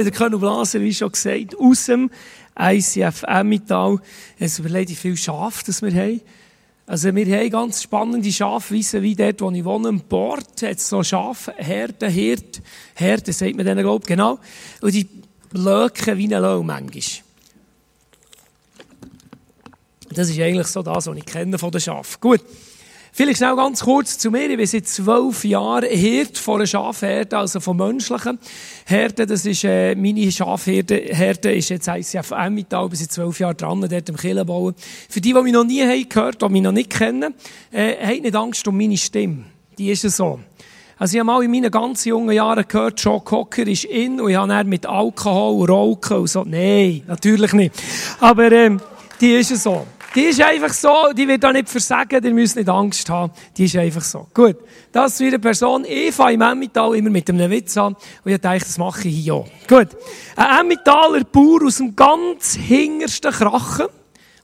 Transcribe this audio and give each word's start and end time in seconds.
Der 0.00 0.12
Colonel 0.12 0.38
Blaser, 0.38 0.80
wie 0.80 0.94
schon 0.94 1.10
gesagt, 1.10 1.58
aus 1.58 1.86
dem 1.86 2.08
ICF 2.56 3.24
Emmental. 3.24 3.98
Es 4.38 4.60
überlegt, 4.60 4.90
wie 4.90 4.94
viele 4.94 5.16
Schafe 5.16 5.64
das 5.66 5.82
wir 5.82 5.92
haben. 5.92 6.20
Also 6.86 7.12
wir 7.12 7.26
haben 7.36 7.50
ganz 7.50 7.82
spannende 7.82 8.30
Schafweisen, 8.32 9.02
wie 9.02 9.16
dort, 9.16 9.40
wo 9.40 9.50
ich 9.50 9.64
wohne, 9.64 9.88
im 9.88 9.98
Bord, 9.98 10.62
hat 10.62 10.76
es 10.76 10.88
so 10.88 11.02
Schafherden, 11.02 12.10
Hirt, 12.10 12.62
Herden, 12.94 13.34
sagt 13.34 13.56
man 13.56 13.66
denen, 13.66 13.82
glaube 13.82 14.04
ich, 14.04 14.08
genau. 14.08 14.38
Und 14.80 14.94
die 14.94 15.08
löken 15.50 16.16
wie 16.16 16.32
ein 16.32 16.42
Lau 16.42 16.62
manchmal. 16.62 17.02
Das 20.10 20.30
ist 20.30 20.38
eigentlich 20.38 20.68
so 20.68 20.84
das, 20.84 21.08
was 21.08 21.16
ich 21.16 21.26
kenne 21.26 21.58
von 21.58 21.72
den 21.72 21.80
Schafen. 21.80 22.20
Gut. 22.20 22.42
Vielleicht 23.18 23.38
schnell 23.38 23.56
ganz 23.56 23.82
kurz 23.82 24.16
zu 24.16 24.30
mir. 24.30 24.48
Ich 24.48 24.56
bin 24.56 24.64
seit 24.64 24.86
zwölf 24.86 25.44
Jahren 25.44 25.90
Hirt 25.90 26.38
von 26.38 26.60
einer 26.60 26.68
Schafherde, 26.68 27.36
also 27.36 27.58
von 27.58 27.76
menschlichen 27.76 28.38
Herden. 28.86 29.26
Das 29.26 29.44
ist, 29.44 29.64
äh, 29.64 29.96
meine 29.96 30.30
Schafherde, 30.30 30.94
Herde 30.94 31.50
ist 31.50 31.70
jetzt 31.70 31.88
ICF 31.88 32.30
Emmental, 32.30 32.88
bin 32.88 32.96
seit 32.96 33.10
zwölf 33.10 33.40
Jahren 33.40 33.56
dran, 33.56 33.80
dort 33.80 34.08
im 34.08 34.16
Killenbauen. 34.16 34.72
Für 35.08 35.20
die, 35.20 35.32
die 35.32 35.42
mich 35.42 35.52
noch 35.52 35.64
nie 35.64 35.82
haben 35.82 36.08
gehört, 36.08 36.40
die 36.40 36.48
mich 36.48 36.62
noch 36.62 36.70
nicht 36.70 36.90
kennen, 36.90 37.34
äh, 37.72 37.96
habt 38.06 38.22
nicht 38.22 38.36
Angst 38.36 38.68
um 38.68 38.76
meine 38.76 38.96
Stimme. 38.96 39.46
Die 39.76 39.90
ist 39.90 40.02
so. 40.02 40.38
Also 40.96 41.16
ich 41.16 41.18
habe 41.18 41.26
mal 41.26 41.42
in 41.42 41.50
meinen 41.50 41.72
ganz 41.72 42.04
jungen 42.04 42.30
Jahren 42.30 42.68
gehört, 42.68 43.00
Joe 43.00 43.20
Cocker 43.20 43.66
ist 43.66 43.82
in 43.86 44.20
und 44.20 44.30
ich 44.30 44.36
habe 44.36 44.46
dann 44.46 44.68
mit 44.68 44.86
Alkohol 44.86 45.68
Rauchen 45.68 46.18
und 46.18 46.28
so. 46.28 46.44
Nein, 46.44 47.02
natürlich 47.08 47.52
nicht. 47.52 47.74
Aber 48.20 48.52
ähm, 48.52 48.80
die 49.20 49.32
ist 49.32 49.48
so. 49.60 49.84
Die 50.14 50.22
ist 50.22 50.40
einfach 50.40 50.72
so, 50.72 51.12
die 51.14 51.28
wird 51.28 51.44
da 51.44 51.52
nicht 51.52 51.68
versagen, 51.68 52.24
ihr 52.24 52.32
müsst 52.32 52.56
nicht 52.56 52.68
Angst 52.68 53.08
haben. 53.10 53.32
Die 53.56 53.66
ist 53.66 53.76
einfach 53.76 54.02
so. 54.02 54.26
Gut. 54.32 54.56
Das 54.90 55.20
ist 55.20 55.26
eine 55.26 55.38
Person, 55.38 55.84
Eva 55.84 56.30
im 56.30 56.40
Emmental, 56.40 56.96
immer 56.96 57.10
mit 57.10 57.28
einem 57.28 57.50
Witz 57.50 57.76
an. 57.76 57.94
Und 58.24 58.32
ich 58.32 58.40
dachte, 58.40 58.60
das 58.60 58.78
mache 58.78 59.06
ich 59.08 59.16
hier 59.16 59.34
auch. 59.34 59.48
Gut. 59.68 59.88
Ein 60.34 60.60
Emmentaler 60.60 61.24
Bauer 61.24 61.66
aus 61.66 61.76
dem 61.76 61.94
ganz 61.94 62.54
hingersten 62.54 63.32
Krachen, 63.32 63.86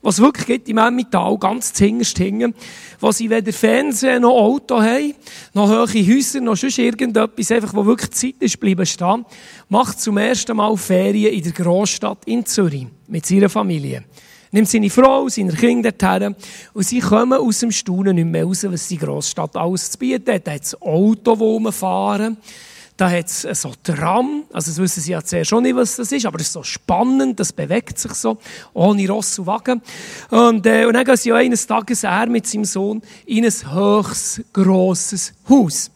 was 0.03 0.21
wirklich 0.21 0.47
gibt 0.47 0.69
im 0.69 0.77
Emmental, 0.77 1.39
ganz 1.39 1.77
hingerst 1.79 2.19
hingen, 2.19 2.55
wo 3.01 3.11
sie 3.11 3.31
weder 3.31 3.53
Fernsehen 3.53 4.21
noch 4.21 4.37
Auto 4.37 4.83
haben, 4.83 5.15
noch 5.55 5.71
hohe 5.71 6.07
Häuser, 6.07 6.43
noch 6.43 6.59
sonst 6.59 6.79
irgendetwas, 6.79 7.51
einfach, 7.51 7.73
wo 7.73 7.87
wirklich 7.87 8.11
Zeit 8.11 8.35
ist, 8.41 8.61
bleiben 8.61 8.85
stehen, 8.85 9.25
macht 9.71 9.99
zum 9.99 10.19
ersten 10.19 10.59
Mal 10.59 10.77
Ferien 10.77 11.33
in 11.33 11.43
der 11.43 11.53
Großstadt 11.53 12.19
in 12.27 12.45
Zürich 12.45 12.87
mit 13.09 13.25
seiner 13.25 13.49
Familie 13.49 14.05
nimmt 14.55 14.69
seine 14.69 14.89
Frau, 14.89 15.29
seine 15.29 15.53
Kinder 15.53 15.91
dorthin 15.91 16.37
und 16.75 16.87
sie 16.87 17.01
kommen 17.01 17.39
aus 17.41 17.59
dem 17.59 17.73
Staunen 17.73 18.15
nicht 18.15 18.27
mehr 18.27 18.45
raus, 18.45 18.65
was 18.69 18.87
die 18.87 18.99
Großstadt 18.99 19.57
alles 19.57 19.91
zu 19.91 19.99
bieten 19.99 20.33
hat. 20.33 20.47
Da 20.47 20.53
hat 20.53 20.63
es 20.63 20.81
Auto, 20.81 21.39
wo 21.39 21.59
man 21.59 21.73
fahren. 21.73 22.37
Da 22.97 23.11
hat 23.11 23.27
es 23.27 23.43
so 23.61 23.73
Tram, 23.83 24.45
also 24.53 24.71
das 24.71 24.79
wissen 24.79 25.01
sie 25.01 25.11
ja 25.11 25.25
zuerst 25.25 25.51
schon 25.51 25.65
nicht, 25.65 25.75
was 25.75 25.97
das 25.97 26.13
ist, 26.13 26.25
aber 26.25 26.39
es 26.39 26.47
ist 26.47 26.53
so 26.53 26.63
spannend, 26.63 27.41
das 27.41 27.53
bewegt 27.53 27.99
sich 27.99 28.15
so, 28.15 28.39
ohne 28.73 29.09
Ross 29.09 29.37
und 29.41 29.49
Wagen. 29.49 29.83
Und, 30.31 30.65
äh, 30.65 30.85
und 30.85 30.95
dann 30.95 31.05
gehen 31.05 31.17
sie 31.17 31.31
ja 31.31 31.35
eines 31.35 31.67
Tages 31.67 32.05
er 32.05 32.27
mit 32.27 32.47
seinem 32.47 32.65
Sohn 32.65 33.03
in 33.27 33.45
ein 33.45 33.75
höchst 33.75 34.45
grosses 34.53 35.33
Haus. 35.49 35.91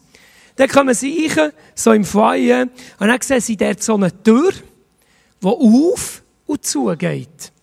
Dann 0.57 0.67
kommen 0.67 0.93
sie 0.93 1.27
rein, 1.27 1.53
so 1.73 1.93
im 1.93 2.03
Feuer, 2.03 2.67
und 2.99 3.07
dann 3.07 3.21
sehen 3.21 3.39
sie 3.39 3.55
dort 3.55 3.81
so 3.81 3.95
eine 3.95 4.11
Tür, 4.21 4.51
die 5.41 5.47
auf 5.47 6.21
und 6.47 6.65
zu 6.65 6.93
geht. 6.97 7.53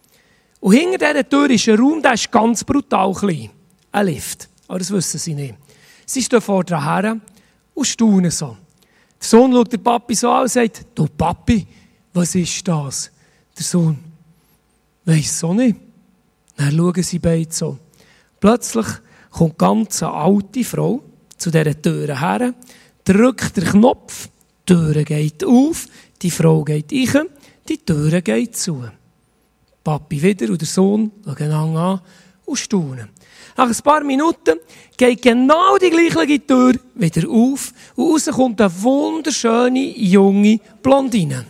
Und 0.60 0.72
hinter 0.72 1.12
dieser 1.12 1.28
Tür 1.28 1.50
ist 1.50 1.68
ein 1.68 1.78
Raum, 1.78 2.02
der 2.02 2.14
ist 2.14 2.30
ganz 2.30 2.64
brutal 2.64 3.12
klein. 3.12 3.50
Ein 3.92 4.06
Lift. 4.06 4.48
Aber 4.68 4.78
das 4.78 4.90
wissen 4.90 5.18
sie 5.18 5.34
nicht. 5.34 5.54
Sie 6.06 6.22
stehen 6.22 6.40
vor 6.40 6.64
dran 6.64 6.82
her 6.82 7.20
und 7.74 7.84
staunen 7.86 8.30
so. 8.30 8.56
Der 9.20 9.28
Sohn 9.28 9.52
schaut 9.52 9.72
den 9.72 9.82
Papi 9.82 10.14
so 10.14 10.30
an 10.30 10.42
und 10.42 10.48
sagt, 10.48 10.86
du 10.94 11.06
Papi, 11.06 11.66
was 12.12 12.34
ist 12.34 12.66
das? 12.66 13.10
Der 13.56 13.64
Sohn, 13.64 13.98
weiss 15.04 15.38
so 15.38 15.52
nicht. 15.52 15.76
Dann 16.56 16.76
schauen 16.76 17.02
sie 17.02 17.18
beide 17.18 17.52
so. 17.52 17.78
Plötzlich 18.40 18.86
kommt 19.30 19.58
ganz 19.58 20.02
eine 20.02 20.12
alte 20.12 20.64
Frau 20.64 21.02
zu 21.36 21.50
dieser 21.50 21.80
Tür 21.80 22.20
her, 22.20 22.54
drückt 23.04 23.56
den 23.56 23.64
Knopf, 23.64 24.28
die 24.68 24.74
Tür 24.74 25.04
geht 25.04 25.44
auf, 25.44 25.86
die 26.22 26.30
Frau 26.30 26.64
geht 26.64 26.92
rein, 26.92 27.28
die 27.68 27.78
Tür 27.78 28.20
geht 28.22 28.56
zu. 28.56 28.84
Papi 29.86 30.20
wieder 30.20 30.50
und 30.50 30.60
der 30.60 30.66
Sohn 30.66 31.12
schauen 31.24 31.76
an 31.76 32.00
und 32.44 32.56
staunen. 32.56 33.08
Nach 33.56 33.68
ein 33.68 33.82
paar 33.84 34.02
Minuten 34.02 34.58
geht 34.96 35.22
genau 35.22 35.78
die 35.78 35.90
gleiche 35.90 36.44
Tür 36.44 36.74
wieder 36.96 37.30
auf 37.30 37.72
und 37.94 38.10
raus 38.12 38.26
kommt 38.26 38.60
eine 38.60 38.82
wunderschöne 38.82 39.96
junge 39.96 40.58
Blondine. 40.82 41.46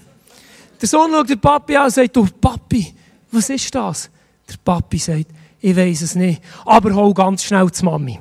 Der 0.78 0.86
Sohn 0.86 1.12
schaut 1.12 1.30
den 1.30 1.40
Papi 1.40 1.76
an 1.76 1.84
und 1.84 1.94
sagt, 1.94 2.14
du 2.14 2.26
Papi, 2.26 2.94
was 3.32 3.48
ist 3.48 3.74
das? 3.74 4.10
Der 4.46 4.56
Papi 4.62 4.98
sagt, 4.98 5.28
ich 5.58 5.74
weiß 5.74 6.02
es 6.02 6.14
nicht, 6.14 6.42
aber 6.66 6.94
hol 6.94 7.14
ganz 7.14 7.42
schnell 7.42 7.72
zur 7.72 7.86
Mami. 7.86 8.20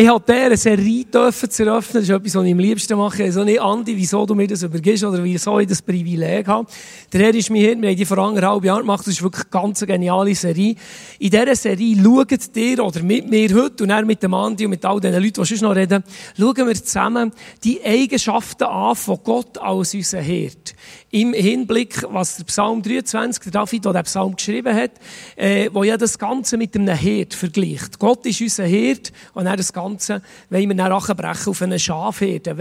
Ich 0.00 0.06
habe 0.06 0.22
diese 0.32 0.56
Serie 0.56 1.04
dürfen 1.06 1.50
zu 1.50 1.64
eröffnen. 1.64 1.94
Das 1.94 2.04
ist 2.04 2.10
etwas, 2.10 2.36
was 2.36 2.44
ich 2.44 2.52
am 2.52 2.58
liebsten 2.60 2.96
mache. 2.96 3.24
Also 3.24 3.42
nicht, 3.42 3.60
Andi, 3.60 3.96
wieso 3.96 4.24
du 4.24 4.36
mir 4.36 4.46
das 4.46 4.62
übergibst 4.62 5.02
oder 5.02 5.24
wieso 5.24 5.58
ich 5.58 5.66
das 5.66 5.82
Privileg 5.82 6.46
habe. 6.46 6.68
Der 7.12 7.20
Herr 7.22 7.34
ist 7.34 7.50
mir 7.50 7.58
hier, 7.58 7.82
wir 7.82 7.88
haben 7.88 7.96
die 7.96 8.04
vor 8.04 8.18
anderthalb 8.18 8.64
Jahren 8.64 8.82
gemacht. 8.82 9.00
Das 9.00 9.08
ist 9.08 9.22
wirklich 9.24 9.46
eine 9.46 9.60
ganz 9.60 9.80
geniale 9.80 10.36
Serie. 10.36 10.76
In 11.18 11.30
dieser 11.30 11.56
Serie 11.56 11.96
schaut 12.00 12.54
dir 12.54 12.84
oder 12.84 13.02
mit 13.02 13.28
mir 13.28 13.52
heute 13.52 13.82
und 13.82 13.88
dann 13.88 14.06
mit 14.06 14.22
dem 14.22 14.34
Andi 14.34 14.66
und 14.66 14.70
mit 14.70 14.84
all 14.84 15.00
den 15.00 15.14
Leuten, 15.14 15.42
die 15.42 15.44
sonst 15.44 15.62
noch 15.62 15.74
reden, 15.74 16.04
schauen 16.38 16.68
wir 16.68 16.74
zusammen 16.74 17.32
die 17.64 17.84
Eigenschaften 17.84 18.68
an 18.68 18.94
von 18.94 19.18
Gott 19.24 19.58
als 19.58 19.94
unser 19.94 20.20
Herd. 20.20 20.76
Im 21.10 21.32
Hinblick, 21.32 22.04
was 22.08 22.36
der 22.36 22.44
Psalm 22.44 22.82
23, 22.82 23.42
der 23.44 23.52
David, 23.52 23.84
der 23.84 23.92
den 23.94 24.02
Psalm 24.04 24.36
geschrieben 24.36 24.76
hat, 24.76 24.92
äh, 25.34 25.70
wo 25.72 25.82
ja 25.82 25.96
das 25.96 26.18
Ganze 26.18 26.56
mit 26.56 26.76
einem 26.76 26.94
Herd 26.94 27.34
vergleicht. 27.34 27.98
Gott 27.98 28.26
ist 28.26 28.40
unser 28.42 28.64
Herd 28.64 29.10
und 29.32 29.46
er 29.46 29.56
das 29.56 29.72
Ganze 29.72 29.87
Ganze 29.88 30.22
wollen 30.50 30.68
wir 30.68 30.76
dann 30.76 30.90
nachbrechen 30.90 31.50
auf 31.50 31.62
eine 31.62 31.78
Schafherde. 31.78 32.56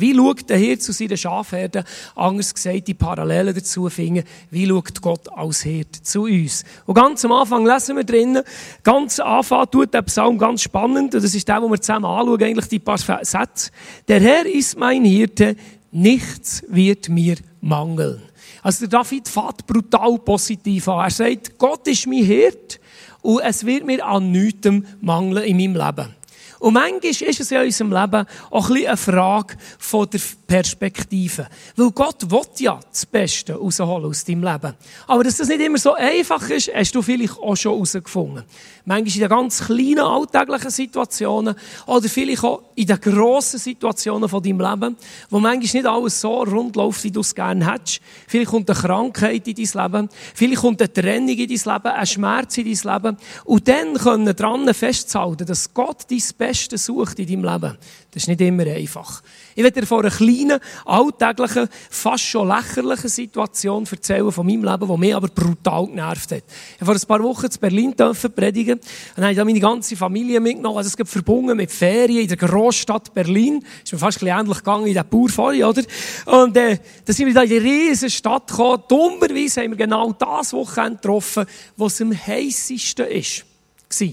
Wie 0.00 0.14
schaut 0.14 0.48
der 0.48 0.56
Hirt 0.56 0.82
zu 0.82 0.92
seiner 0.92 1.16
Schafherde? 1.16 1.84
Anders 2.14 2.54
gesagt, 2.54 2.86
die 2.88 2.94
Parallelen 2.94 3.54
dazu 3.54 3.88
finden. 3.88 4.24
Wie 4.50 4.66
schaut 4.66 5.02
Gott 5.02 5.28
als 5.34 5.62
Hirt 5.62 5.96
zu 5.96 6.22
uns? 6.22 6.64
Und 6.86 6.94
ganz 6.94 7.24
am 7.24 7.32
Anfang 7.32 7.66
lesen 7.66 7.96
wir 7.96 8.04
drinnen, 8.04 8.42
ganz 8.82 9.18
am 9.18 9.38
Anfang 9.38 9.70
tut 9.70 9.92
der 9.92 10.02
Psalm 10.02 10.38
ganz 10.38 10.62
spannend, 10.62 11.14
und 11.14 11.24
das 11.24 11.34
ist 11.34 11.48
der, 11.48 11.60
wo 11.60 11.68
wir 11.68 11.80
zusammen 11.80 12.04
anschauen, 12.06 12.42
eigentlich 12.42 12.68
die 12.68 12.78
paar 12.78 12.98
Sätze. 12.98 13.70
Der 14.06 14.20
Herr 14.20 14.46
ist 14.46 14.78
mein 14.78 15.04
Hirte, 15.04 15.56
nichts 15.90 16.62
wird 16.68 17.08
mir 17.08 17.36
mangeln. 17.60 18.22
Also 18.62 18.86
der 18.86 19.00
David 19.00 19.28
fährt 19.28 19.66
brutal 19.66 20.18
positiv 20.18 20.88
an. 20.88 21.04
Er 21.04 21.10
sagt, 21.10 21.58
Gott 21.58 21.86
ist 21.88 22.06
mein 22.06 22.24
Hirt 22.24 22.78
und 23.22 23.40
es 23.40 23.64
wird 23.64 23.86
mir 23.86 24.04
an 24.04 24.30
nichts 24.30 24.68
mangeln 25.00 25.44
in 25.44 25.56
meinem 25.56 25.86
Leben. 25.86 26.19
Und 26.60 26.74
manchmal 26.74 27.10
ist 27.10 27.40
es 27.40 27.50
in 27.50 27.58
unserem 27.58 27.92
Leben 27.92 28.26
auch 28.50 28.68
ein 28.68 28.74
bisschen 28.74 28.88
eine 28.88 28.96
Frage 28.96 29.56
von 29.78 30.08
der 30.10 30.20
Perspektive. 30.46 31.48
Weil 31.74 31.90
Gott 31.90 32.30
will 32.30 32.42
ja 32.58 32.78
das 32.90 33.06
Beste 33.06 33.54
rausholen 33.54 34.04
aus 34.04 34.24
deinem 34.24 34.44
Leben. 34.44 34.74
Aber 35.06 35.24
dass 35.24 35.38
das 35.38 35.48
nicht 35.48 35.60
immer 35.62 35.78
so 35.78 35.94
einfach 35.94 36.48
ist, 36.50 36.70
hast 36.72 36.94
du 36.94 37.00
vielleicht 37.00 37.38
auch 37.38 37.56
schon 37.56 37.72
herausgefunden. 37.72 38.44
Manchmal 38.90 39.14
in 39.14 39.20
den 39.20 39.28
ganz 39.28 39.64
kleinen 39.66 40.00
alltäglichen 40.00 40.70
Situationen 40.72 41.54
oder 41.86 42.08
vielleicht 42.08 42.42
auch 42.42 42.60
in 42.74 42.88
den 42.88 43.00
grossen 43.00 43.60
Situationen 43.60 44.28
von 44.28 44.42
deinem 44.42 44.60
Leben, 44.60 44.96
wo 45.28 45.38
manchmal 45.38 45.82
nicht 45.82 45.86
alles 45.86 46.20
so 46.20 46.42
rund 46.42 46.74
läuft, 46.74 47.04
wie 47.04 47.12
du 47.12 47.20
es 47.20 47.32
gerne 47.32 47.72
hättest. 47.72 48.00
Vielleicht 48.26 48.50
kommt 48.50 48.68
eine 48.68 48.80
Krankheit 48.80 49.46
in 49.46 49.54
dein 49.54 49.84
Leben, 49.84 50.08
vielleicht 50.34 50.62
kommt 50.62 50.82
eine 50.82 50.92
Trennung 50.92 51.28
in 51.28 51.48
dein 51.48 51.74
Leben, 51.74 51.86
ein 51.86 52.06
Schmerz 52.06 52.58
in 52.58 52.64
dein 52.64 52.94
Leben. 52.94 53.16
Und 53.44 53.68
dann 53.68 53.94
können 53.94 54.34
dran 54.34 54.74
festzuhalten, 54.74 55.46
dass 55.46 55.72
Gott 55.72 56.10
dein 56.10 56.22
Beste 56.36 56.76
sucht 56.76 57.20
in 57.20 57.28
deinem 57.28 57.44
Leben. 57.44 57.78
Das 58.10 58.24
ist 58.24 58.28
nicht 58.28 58.40
immer 58.40 58.66
einfach. 58.66 59.22
Ich 59.60 59.64
werde 59.64 59.82
dir 59.82 59.86
von 59.86 60.00
einer 60.00 60.10
kleinen, 60.10 60.58
alltäglichen, 60.86 61.68
fast 61.90 62.24
schon 62.24 62.48
lächerlichen 62.48 63.10
Situation 63.10 63.86
erzählen 63.90 64.32
von 64.32 64.46
meinem 64.46 64.64
Leben, 64.64 64.88
die 64.88 64.96
mich 64.96 65.14
aber 65.14 65.28
brutal 65.28 65.86
genervt 65.86 66.32
hat. 66.32 66.44
Ich 66.78 66.86
vor 66.86 66.94
ein 66.94 67.00
paar 67.02 67.22
Wochen 67.22 67.44
in 67.44 67.60
Berlin 67.60 67.94
predigen 67.94 68.78
und 68.78 68.82
dann 69.16 69.24
habe 69.24 69.32
ich 69.34 69.44
meine 69.44 69.60
ganze 69.60 69.96
Familie 69.96 70.40
mitgenommen. 70.40 70.78
Also 70.78 70.88
es 70.88 70.96
gibt 70.96 71.10
verbunden 71.10 71.58
mit 71.58 71.70
Ferien 71.70 72.22
in 72.22 72.28
der 72.28 72.38
Großstadt 72.38 73.12
Berlin. 73.12 73.62
Ist 73.84 73.92
mir 73.92 73.98
fast 73.98 74.22
ein 74.22 74.28
ähnlich 74.28 74.56
gegangen 74.56 74.86
in 74.86 74.94
der 74.94 75.04
Bauer 75.04 75.28
vorher, 75.28 75.68
oder? 75.68 75.82
Und 76.24 76.56
äh, 76.56 76.78
dann 77.04 77.14
sind 77.14 77.26
wir 77.26 77.34
da 77.34 77.42
in 77.42 77.50
die 77.50 77.58
riesige 77.58 78.10
Stadt 78.10 78.46
gekommen. 78.46 78.82
Dummerweise 78.88 79.60
haben 79.60 79.72
wir 79.72 79.76
genau 79.76 80.10
das 80.14 80.54
Wochenende 80.54 80.96
getroffen, 80.96 81.44
was 81.76 82.00
am 82.00 82.14
heissesten 82.14 83.08
ist. 83.08 83.44
War. 83.90 84.08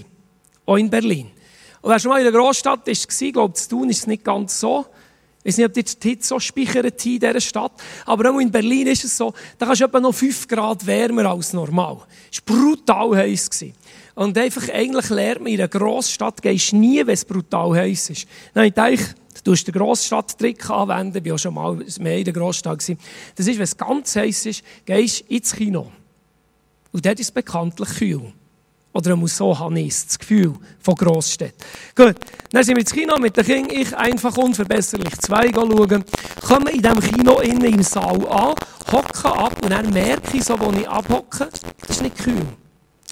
Auch 0.66 0.76
in 0.76 0.90
Berlin. 0.90 1.30
Und 1.80 1.90
wer 1.90 1.98
schon 1.98 2.10
mal 2.10 2.18
in 2.18 2.30
der 2.30 2.38
Großstadt 2.38 2.86
war, 2.86 2.92
ich 2.92 3.32
glaube, 3.32 3.54
zu 3.54 3.68
tun 3.70 3.88
ist 3.88 4.00
es 4.00 4.06
nicht 4.06 4.24
ganz 4.24 4.60
so. 4.60 4.84
Ich 5.44 5.50
weiß 5.50 5.58
nicht, 5.58 5.66
ob 5.66 5.72
die 5.72 6.08
Hitze 6.08 6.28
so 6.28 6.40
speichert 6.40 7.04
in 7.06 7.18
dieser 7.20 7.40
Stadt. 7.40 7.72
Aber 8.06 8.30
auch 8.30 8.38
in 8.38 8.50
Berlin 8.50 8.88
ist 8.88 9.04
es 9.04 9.16
so, 9.16 9.32
da 9.56 9.66
kannst 9.66 9.80
du 9.80 9.84
etwa 9.84 10.00
noch 10.00 10.12
5 10.12 10.48
Grad 10.48 10.84
wärmer 10.84 11.26
als 11.26 11.52
normal. 11.52 11.98
Es 12.30 12.42
war 12.46 12.56
brutal 12.56 13.16
heiß. 13.16 13.48
Und 14.16 14.36
einfach, 14.36 14.68
eigentlich 14.68 15.10
lernt 15.10 15.42
man 15.42 15.52
in 15.52 15.60
einer 15.60 15.68
Grossstadt, 15.68 16.42
gehst 16.42 16.72
nie, 16.72 16.98
wenn 16.98 17.14
es 17.14 17.24
brutal 17.24 17.76
heiß 17.76 18.10
ist. 18.10 18.26
Dann 18.52 18.64
ich 18.64 18.74
denke, 18.74 19.14
du 19.44 19.52
musst 19.52 19.66
den 19.66 19.74
Grossstadt-Trick 19.74 20.68
anwenden, 20.68 21.24
ich 21.24 21.32
auch 21.32 21.38
schon 21.38 21.54
mal 21.54 21.78
mehr 22.00 22.18
in 22.18 22.24
der 22.24 22.34
Grossstadt. 22.34 22.80
Das 22.80 22.88
ist, 23.46 23.56
wenn 23.56 23.60
es 23.62 23.76
ganz 23.76 24.16
heiß 24.16 24.46
ist, 24.46 24.64
gehst 24.84 25.20
ins 25.28 25.54
Kino. 25.54 25.92
Und 26.90 27.06
dort 27.06 27.20
ist 27.20 27.26
es 27.28 27.32
bekanntlich 27.32 27.88
kühl. 27.90 28.32
Oder 28.98 29.14
muss 29.14 29.36
so 29.36 29.56
habe 29.56 29.78
ich 29.78 29.94
das 30.06 30.18
Gefühl 30.18 30.54
von 30.80 30.96
Grossstädten. 30.96 31.64
Gut, 31.94 32.16
dann 32.50 32.64
sind 32.64 32.74
wir 32.74 32.80
ins 32.80 32.92
Kino 32.92 33.16
mit 33.16 33.36
den 33.36 33.44
Kindern, 33.44 33.78
ich 33.78 33.96
einfach 33.96 34.36
unverbesserlich 34.36 35.16
zwei 35.20 35.52
schauen, 35.52 36.04
kommen 36.44 36.66
in 36.66 36.82
diesem 36.82 37.00
Kino 37.00 37.38
innen 37.38 37.74
im 37.74 37.82
Saal 37.84 38.26
an, 38.26 38.54
hocken 38.90 39.30
ab 39.30 39.56
und 39.62 39.70
dann 39.70 39.90
merke 39.90 40.36
ich 40.36 40.42
so, 40.42 40.58
wo 40.58 40.72
ich 40.72 40.88
abhocke, 40.88 41.48
das 41.80 41.90
ist 41.90 42.02
nicht 42.02 42.18
kühl. 42.18 42.44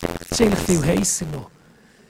Das 0.00 0.32
ist 0.32 0.40
eigentlich 0.40 0.64
viel 0.64 0.84
heißer 0.84 1.26
noch. 1.26 1.55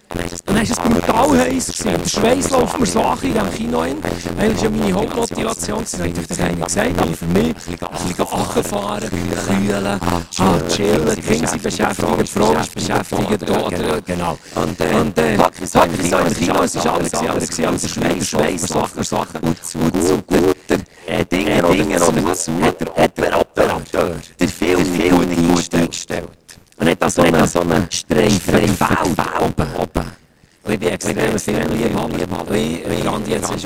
Dann 0.09 0.57
war 0.57 0.63
es 0.63 0.77
brutal 0.77 1.39
heiß. 1.39 1.67
Gewesen. 1.67 2.01
Der 2.03 2.09
Schweiß 2.09 2.51
läuft 2.51 2.79
mir 2.81 2.87
so 2.87 3.01
an 3.01 3.19
in 3.23 3.33
diesem 3.33 3.51
Kino 3.53 3.85
hin. 3.85 3.97
Eigentlich 4.39 4.55
ist 4.55 4.63
ja 4.63 4.71
meine 4.71 4.93
Hauptmotivation, 4.93 5.81
das 5.81 5.95
habe 5.99 6.09
ich 6.09 6.15
dir 6.15 6.27
gesagt, 6.27 7.01
aber 7.01 7.15
für 7.15 7.25
mich, 7.27 7.45
ein 7.45 7.53
bisschen 7.55 8.25
runterfahren, 8.25 9.11
kühlen, 9.11 9.87
ah, 9.87 10.23
chillen, 10.69 11.17
die 11.17 11.23
Kinder 11.23 11.49
sind 11.49 11.63
beschäftigt, 11.63 12.09
die 12.21 12.27
Frau 12.27 12.53
ist 12.53 12.75
beschäftigt, 12.75 13.51
oder, 13.51 14.01
genau. 14.03 14.39
Und, 14.55 14.81
äh, 14.81 14.95
und 14.95 15.19
äh, 15.19 15.39
hocke 15.39 15.65
ich 15.65 15.71
so 15.71 15.81
im 15.81 16.35
Kino, 16.35 16.63
es 16.63 16.75
ist 16.75 16.87
alles 16.87 17.15
anders 17.15 17.61
als 17.61 17.95
der 17.95 18.25
Schweiß, 18.25 18.71
läuft 18.71 18.97
mir 18.97 19.05
Sachen 19.05 19.41
und 19.41 19.65
zu 19.65 19.79
guter 20.27 20.83
äh, 21.07 21.25
Dinge 21.25 21.65
oder 21.65 21.85
dazu 22.23 22.53
hat 22.63 22.81
der 22.81 22.96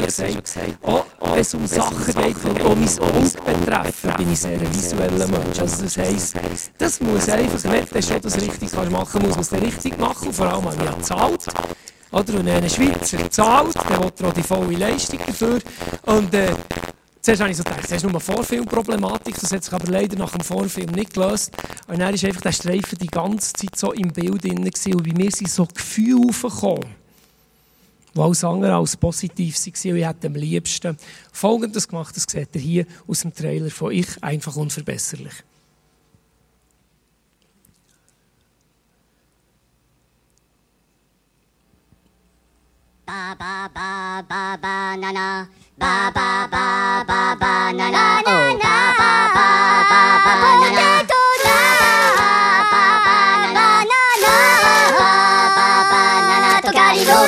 schon 0.08 0.42
gesagt. 0.42 0.78
Auch 0.82 1.04
wenn 1.20 1.40
es 1.40 1.54
um 1.54 1.66
Sachen 1.66 2.06
geht, 2.06 2.36
die 2.44 2.48
mein 2.48 2.74
Umfeld 2.74 3.66
betreffen, 3.66 4.12
bin 4.16 4.32
ich 4.32 4.40
sehr 4.40 4.52
ein 4.52 4.74
visueller 4.74 5.26
Mensch. 5.26 5.58
Also 5.58 5.84
das 5.84 5.96
heisst, 5.96 6.36
das 6.78 7.00
muss 7.00 7.28
einfach, 7.28 7.64
wenn 7.64 7.84
du 7.84 8.02
schon 8.02 8.20
das 8.20 8.36
richtig 8.40 8.72
machen 8.72 9.08
kannst, 9.12 9.26
muss 9.26 9.50
man 9.50 9.60
es 9.60 9.66
richtig 9.66 9.98
machen. 9.98 10.28
Und 10.28 10.34
vor 10.34 10.46
allem 10.46 10.64
ich 10.72 10.84
ja 10.84 10.92
gezahlt. 10.92 11.46
Oder? 12.12 12.34
Und 12.34 12.48
ein 12.48 12.70
Schweizer 12.70 13.30
zahlt, 13.30 13.74
der 13.74 13.98
will 13.98 14.26
auch 14.26 14.32
die 14.32 14.42
volle 14.42 14.76
Leistung 14.76 15.20
dafür. 15.26 15.58
Und, 16.06 16.34
äh, 16.34 16.52
Zuerst 17.22 17.42
habe 17.42 17.50
ich 17.50 17.56
so 17.58 17.62
gedacht, 17.62 17.84
das 17.84 17.90
ist 17.90 18.02
nur 18.02 18.12
eine 18.12 18.20
Vorfilmproblematik, 18.20 19.38
das 19.38 19.52
hat 19.52 19.62
sich 19.62 19.74
aber 19.74 19.92
leider 19.92 20.16
nach 20.16 20.30
dem 20.30 20.40
Vorfilm 20.40 20.90
nicht 20.92 21.12
gelöst. 21.12 21.52
Und 21.86 22.00
dann 22.00 22.14
war 22.14 22.28
einfach 22.28 22.40
der 22.40 22.52
Streifen 22.52 22.96
die 22.98 23.08
ganze 23.08 23.52
Zeit 23.52 23.76
so 23.76 23.92
im 23.92 24.08
Bild 24.08 24.42
drin 24.42 24.64
und 24.64 25.04
bei 25.04 25.12
mir 25.12 25.30
sind 25.30 25.50
so 25.50 25.66
Gefühle 25.66 26.28
aufgekommen, 26.30 26.86
die 28.14 28.20
alles 28.20 28.44
andere 28.44 28.74
als 28.74 28.96
positiv 28.96 29.54
waren. 29.56 29.92
Und 29.92 29.98
ich 29.98 30.06
hätte 30.06 30.26
am 30.26 30.34
liebsten 30.34 30.96
Folgendes 31.32 31.88
gemacht, 31.88 32.16
das 32.16 32.24
seht 32.28 32.54
ihr 32.54 32.60
hier 32.60 32.86
aus 33.06 33.20
dem 33.20 33.34
Trailer 33.34 33.70
von 33.70 33.92
«Ich, 33.92 34.22
einfach 34.22 34.56
unverbesserlich». 34.56 35.34
Ba 43.06 43.34
ba 43.34 43.68
ba 43.74 44.22
ba 44.22 44.56
ba 44.56 44.96
na 44.96 45.10
na 45.10 45.48
ba 45.76 46.10
ba 46.14 46.46
ba 46.46 47.04
ba 47.04 47.34
ba 47.34 47.72
na 47.72 47.90
na 47.90 48.22
oh 48.24 48.58
ba 48.62 48.76
ba 48.98 49.12
ba 49.34 49.48
ba 49.90 50.32
ba 50.42 50.50
na 50.62 50.70
na 50.70 51.09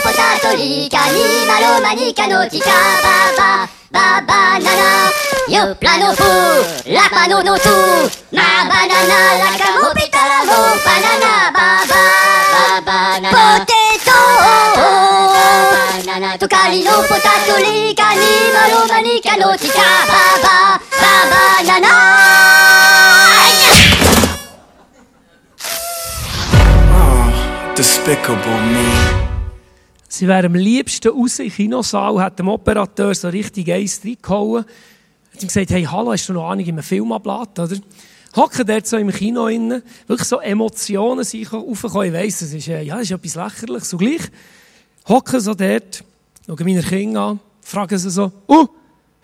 potatolique, 0.03 0.97
animalomanique, 0.97 2.27
nautica, 2.27 2.79
baba, 3.03 3.69
baba, 3.91 4.59
nana. 4.59 5.11
Yo 5.49 5.75
plano 5.75 6.15
fu, 6.15 6.31
la 6.87 7.09
pano 7.11 7.43
no 7.43 7.59
tu, 7.59 7.77
ma 8.31 8.65
banana, 8.69 9.19
la 9.43 9.51
camo 9.59 9.91
pitala, 9.93 10.39
banana, 10.85 11.51
baba, 11.53 12.03
baba, 12.53 13.19
nana. 13.21 13.31
Potato, 13.37 14.19
oh, 14.47 14.83
oh, 14.87 16.03
nana, 16.07 16.39
tu 16.39 16.47
calino 16.47 17.03
potatolique, 17.09 18.01
animalomanique, 18.01 19.33
baba, 19.39 20.81
baba, 21.01 21.63
nana. 21.67 21.93
Ah, 26.95 27.75
despicable 27.75 28.61
me. 28.73 29.32
Sie 30.15 30.29
wären 30.29 30.45
am 30.45 30.55
liebsten 30.55 31.09
raus 31.09 31.39
im 31.39 31.51
Kinosaal, 31.51 32.21
hat 32.21 32.39
dem 32.39 32.49
Operateur 32.49 33.15
so 33.15 33.31
richtig 33.31 33.73
eins 33.73 34.03
reingehauen. 34.05 34.67
Hat 35.33 35.43
ihm 35.43 35.47
gesagt, 35.47 35.71
hey, 35.71 35.85
hallo, 35.85 36.13
hast 36.13 36.29
du 36.29 36.35
noch 36.35 36.51
Ahnung 36.51 36.67
in 36.67 36.75
einem 36.75 36.83
Filmablatt, 36.83 37.59
oder? 37.59 37.77
Hocken 38.37 38.67
dort 38.67 38.87
so 38.87 38.99
im 38.99 39.11
Kino 39.11 39.47
innen, 39.47 39.83
wirklich 40.07 40.29
so 40.29 40.39
Emotionen 40.39 41.25
sind 41.25 41.51
aufgekommen. 41.51 42.09
Ich 42.09 42.13
weiss, 42.13 42.43
es 42.43 42.53
ist, 42.53 42.69
äh, 42.69 42.83
ja, 42.83 42.99
ist 42.99 43.11
etwas 43.11 43.37
Lächerliches. 43.37 43.89
So 43.89 43.97
gleich 43.97 44.21
hocken 45.09 45.41
so 45.41 45.55
dort, 45.55 46.05
schauen 46.47 46.65
meine 46.67 46.83
Kinder 46.83 47.21
an, 47.23 47.41
fragen 47.63 47.97
sie 47.97 48.11
so, 48.11 48.31
oh, 48.49 48.69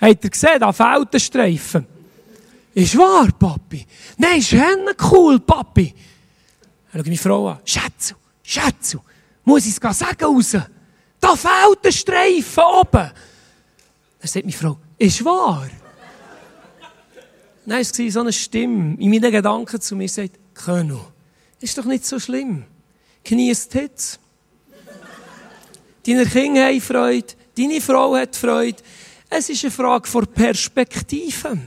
habt 0.00 0.24
ihr 0.24 0.30
gesehen, 0.30 0.58
da 0.58 0.72
fehlt 0.72 1.12
ein 1.12 1.20
Streifen? 1.20 1.86
Ist 2.72 2.96
wahr, 2.96 3.28
Papi? 3.38 3.84
Nein, 4.16 4.38
ist 4.38 4.54
cool, 5.12 5.38
Papi. 5.38 5.94
Dann 6.92 7.02
schaue 7.02 7.04
meine 7.04 7.18
Frau 7.18 7.48
an, 7.48 7.58
Schätzel, 7.62 8.16
Schätzel, 8.42 9.00
muss 9.44 9.66
ich 9.66 9.76
es 9.78 9.98
sagen 9.98 10.24
raus? 10.24 10.56
Da 11.20 11.36
fehlt 11.36 11.84
ein 11.84 11.92
Streifen 11.92 12.62
oben. 12.64 13.10
Dann 14.20 14.28
sagt 14.28 14.44
meine 14.44 14.56
Frau, 14.56 14.78
ist 14.98 15.24
wahr? 15.24 15.68
Nein, 17.66 17.80
es 17.80 17.98
war 17.98 18.10
so 18.10 18.20
eine 18.20 18.32
Stimme 18.32 18.96
in 18.98 19.10
meinen 19.10 19.30
Gedanken 19.30 19.80
zu 19.80 19.94
mir, 19.94 20.08
sagt, 20.08 20.38
Könu, 20.54 21.00
ist 21.60 21.76
doch 21.76 21.84
nicht 21.84 22.06
so 22.06 22.18
schlimm. 22.18 22.64
Genießt 23.24 23.74
jetzt. 23.74 24.20
Deine 26.06 26.24
Kinder 26.24 26.66
haben 26.66 26.80
Freude, 26.80 27.34
deine 27.56 27.80
Frau 27.80 28.16
hat 28.16 28.34
Freude. 28.34 28.82
Es 29.28 29.50
ist 29.50 29.62
eine 29.64 29.70
Frage 29.70 30.08
von 30.08 30.26
Perspektive. 30.26 31.58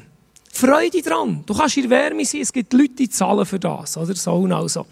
Freude 0.52 1.02
dran. 1.02 1.44
Du 1.46 1.54
kannst 1.54 1.78
in 1.78 1.90
Wärme 1.90 2.26
sein, 2.26 2.42
es 2.42 2.52
gibt 2.52 2.74
Leute, 2.74 2.96
die 2.96 3.10
zahlen 3.10 3.46
für 3.46 3.60
das, 3.60 3.96
oder? 3.98 4.16
So 4.16 4.34
und 4.34 4.52
also. 4.52 4.86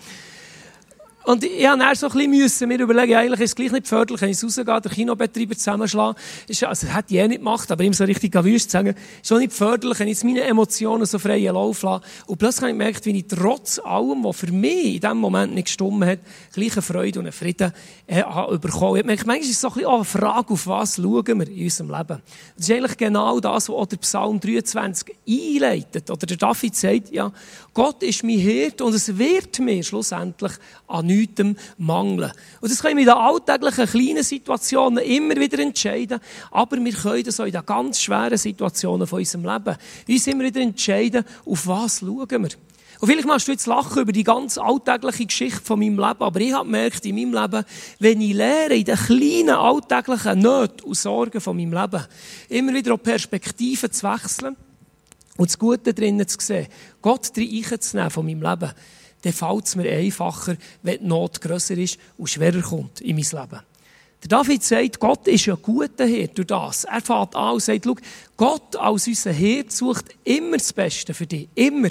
Und 1.29 1.43
ich 1.43 1.67
habe 1.67 1.77
dann 1.77 1.93
so 1.93 2.07
ein 2.07 2.13
bisschen 2.13 2.31
müssen, 2.31 2.67
mir 2.67 2.79
überlegen, 2.79 3.13
eigentlich 3.13 3.41
ist 3.41 3.51
es 3.51 3.55
gleich 3.55 3.71
nicht 3.71 3.87
förderlich, 3.87 4.19
wenn 4.19 4.31
ich 4.31 4.43
rausgehe, 4.43 4.65
den 4.65 4.91
Kinobetreiber 4.91 5.55
zusammenschlagen. 5.55 6.19
Ist, 6.47 6.63
also, 6.63 6.87
das 6.87 6.95
hätte 6.95 7.13
ich 7.13 7.19
eh 7.19 7.27
nicht 7.27 7.37
gemacht, 7.37 7.71
aber 7.71 7.83
ihm 7.83 7.93
so 7.93 8.03
richtig 8.03 8.31
gewünscht 8.31 8.65
zu 8.65 8.71
sagen, 8.71 8.95
ist 9.21 9.31
auch 9.31 9.37
nicht 9.37 9.53
förderlich, 9.53 9.99
wenn 9.99 10.07
ich 10.07 10.15
jetzt 10.15 10.23
meine 10.23 10.41
Emotionen 10.41 11.05
so 11.05 11.19
freien 11.19 11.53
Lauf 11.53 11.83
lasse. 11.83 12.03
Und 12.25 12.39
plötzlich 12.39 12.61
habe 12.63 12.71
ich 12.71 12.79
gemerkt, 12.79 13.05
wie 13.05 13.15
ich 13.15 13.27
trotz 13.27 13.77
allem, 13.77 14.23
was 14.23 14.37
für 14.37 14.51
mich 14.51 14.95
in 14.95 15.01
diesem 15.01 15.17
Moment 15.19 15.53
nicht 15.53 15.65
gestummt 15.65 16.03
hat, 16.03 16.17
gleich 16.51 16.71
eine 16.71 16.81
Freude 16.81 17.19
und 17.19 17.25
einen 17.25 17.31
Frieden 17.31 17.73
äh, 18.07 18.23
habe 18.23 18.57
bekommen. 18.57 18.97
Ich 18.97 19.05
merke, 19.05 19.27
manchmal 19.27 19.45
ist 19.45 19.51
es 19.51 19.61
so 19.61 19.67
ein 19.67 19.73
bisschen 19.75 19.91
eine 19.91 20.05
Frage, 20.05 20.53
auf 20.53 20.65
was 20.65 20.95
schauen 20.95 21.27
wir 21.27 21.47
in 21.47 21.63
unserem 21.63 21.91
Leben. 21.91 22.23
Das 22.57 22.69
ist 22.69 22.71
eigentlich 22.71 22.97
genau 22.97 23.39
das, 23.39 23.69
was 23.69 23.87
der 23.87 23.97
Psalm 23.97 24.39
23 24.39 25.15
einleitet. 25.27 26.09
Oder 26.09 26.25
der 26.25 26.37
David 26.37 26.75
sagt, 26.75 27.11
ja, 27.11 27.31
Gott 27.75 28.01
ist 28.01 28.23
mein 28.23 28.39
Hirt 28.39 28.81
und 28.81 28.95
es 28.95 29.15
wird 29.15 29.59
mir 29.59 29.83
schlussendlich 29.83 30.53
an 30.87 31.05
nichts 31.05 31.18
mangeln. 31.77 32.31
Und 32.61 32.71
das 32.71 32.81
können 32.81 32.97
wir 32.97 33.03
in 33.03 33.09
den 33.09 33.17
alltäglichen 33.17 33.87
kleinen 33.87 34.23
Situationen 34.23 35.03
immer 35.03 35.35
wieder 35.35 35.59
entscheiden, 35.59 36.19
aber 36.51 36.77
wir 36.77 36.93
können 36.93 37.23
das 37.23 37.39
auch 37.39 37.45
in 37.45 37.51
den 37.51 37.65
ganz 37.65 38.01
schweren 38.01 38.37
Situationen 38.37 39.07
von 39.07 39.19
unserem 39.19 39.45
Leben. 39.45 39.77
Uns 40.07 40.27
immer 40.27 40.43
wieder 40.43 40.61
entscheiden, 40.61 41.25
auf 41.45 41.67
was 41.67 41.99
schauen 41.99 42.29
wir. 42.29 42.49
Und 42.99 43.07
vielleicht 43.07 43.27
machst 43.27 43.47
du 43.47 43.53
jetzt 43.53 43.65
lachen 43.65 44.01
über 44.01 44.11
die 44.11 44.25
ganz 44.25 44.57
alltägliche 44.57 45.25
Geschichte 45.25 45.61
von 45.63 45.79
meinem 45.79 45.97
Leben, 45.97 46.21
aber 46.21 46.39
ich 46.41 46.51
habe 46.51 46.65
gemerkt 46.65 47.05
in 47.05 47.15
meinem 47.15 47.33
Leben, 47.33 47.65
wenn 47.99 48.19
ich 48.19 48.33
lehre, 48.33 48.75
in 48.75 48.83
den 48.83 48.97
kleinen 48.97 49.49
alltäglichen 49.51 50.39
Nöten 50.39 50.85
und 50.85 50.97
Sorgen 50.97 51.39
von 51.39 51.55
meinem 51.55 51.71
Leben, 51.71 52.05
immer 52.49 52.73
wieder 52.73 52.93
auch 52.93 53.01
Perspektiven 53.01 53.89
zu 53.89 54.05
wechseln 54.05 54.57
und 55.37 55.49
das 55.49 55.57
Gute 55.57 55.93
drinnen 55.93 56.27
zu 56.27 56.37
sehen, 56.41 56.67
Gott 57.01 57.31
reinzunehmen 57.37 58.11
von 58.11 58.25
meinem 58.25 58.41
Leben, 58.41 58.73
dann 59.21 59.33
fällt 59.33 59.65
es 59.65 59.75
mir 59.75 59.91
einfacher, 59.91 60.55
wenn 60.81 60.99
die 60.99 61.07
Not 61.07 61.41
grösser 61.41 61.77
ist 61.77 61.97
und 62.17 62.29
schwerer 62.29 62.61
kommt 62.61 63.01
in 63.01 63.15
mein 63.15 63.25
Leben. 63.25 63.63
Der 64.21 64.27
David 64.27 64.63
sagt, 64.63 64.99
Gott 64.99 65.27
ist 65.27 65.45
ja 65.45 65.55
guter 65.55 66.05
Hirt 66.05 66.37
durch 66.37 66.47
das. 66.47 66.83
Er 66.83 67.01
fährt 67.01 67.35
an 67.35 67.53
und 67.53 67.63
sagt, 67.63 67.85
schau, 67.85 67.95
Gott 68.35 68.75
als 68.75 69.07
unser 69.07 69.31
Hirt 69.31 69.71
sucht 69.71 70.05
immer 70.25 70.57
das 70.57 70.73
Beste 70.73 71.13
für 71.13 71.25
dich. 71.25 71.47
Immer. 71.55 71.89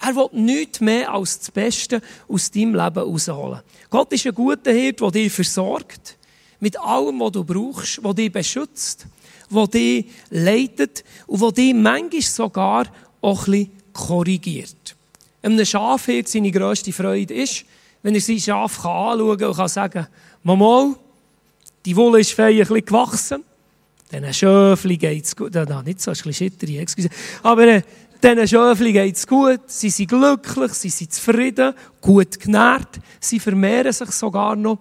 Er 0.00 0.14
will 0.14 0.28
nichts 0.32 0.80
mehr 0.80 1.12
als 1.12 1.38
das 1.38 1.50
Beste 1.50 2.02
aus 2.28 2.50
deinem 2.50 2.74
Leben 2.74 2.94
herausholen. 2.94 3.62
Gott 3.88 4.12
ist 4.12 4.26
ein 4.26 4.34
guter 4.34 4.72
Hirt, 4.72 5.00
der 5.00 5.10
dich 5.10 5.32
versorgt. 5.32 6.18
Mit 6.60 6.78
allem, 6.78 7.18
was 7.20 7.32
du 7.32 7.44
brauchst, 7.44 8.04
der 8.04 8.14
dich 8.14 8.32
beschützt, 8.32 9.06
der 9.50 9.66
dich 9.68 10.06
leitet 10.30 11.02
und 11.26 11.40
der 11.40 11.52
dich 11.52 11.74
manchmal 11.74 12.22
sogar 12.22 12.86
auch 13.22 13.46
ein 13.46 13.52
bisschen 13.52 13.72
korrigiert. 13.94 14.97
Einem 15.52 15.64
Schafhirt 15.64 16.28
seine 16.28 16.50
grösste 16.50 16.92
Freude 16.92 17.34
ist, 17.34 17.64
wenn 18.02 18.14
er 18.14 18.20
sein 18.20 18.38
Schaf 18.38 18.84
anschauen 18.84 19.38
kann 19.38 19.48
und 19.48 19.56
kann 19.56 19.68
sagen, 19.68 20.06
Mama, 20.42 20.94
die 21.84 21.96
Wolle 21.96 22.20
ist 22.20 22.32
fein 22.32 22.52
ein 22.52 22.58
bisschen 22.58 22.84
gewachsen, 22.84 23.44
diesen 24.10 24.34
Schöfli 24.34 24.96
geht's 24.96 25.36
gut. 25.36 25.54
Ja, 25.54 25.82
nicht 25.82 26.00
so, 26.00 26.10
ist 26.10 26.20
ein 26.20 26.28
bisschen 26.28 26.50
schitterig, 26.50 26.78
excuse. 26.78 27.08
Aber 27.42 27.66
äh, 27.66 27.82
diesen 28.22 28.48
Schöfli 28.48 28.92
geht's 28.92 29.26
gut, 29.26 29.60
sie 29.66 29.90
sind 29.90 30.08
glücklich, 30.08 30.72
sie 30.72 30.90
sind 30.90 31.12
zufrieden, 31.12 31.74
gut 32.00 32.40
genährt, 32.40 33.00
sie 33.20 33.38
vermehren 33.38 33.92
sich 33.92 34.10
sogar 34.10 34.56
noch. 34.56 34.78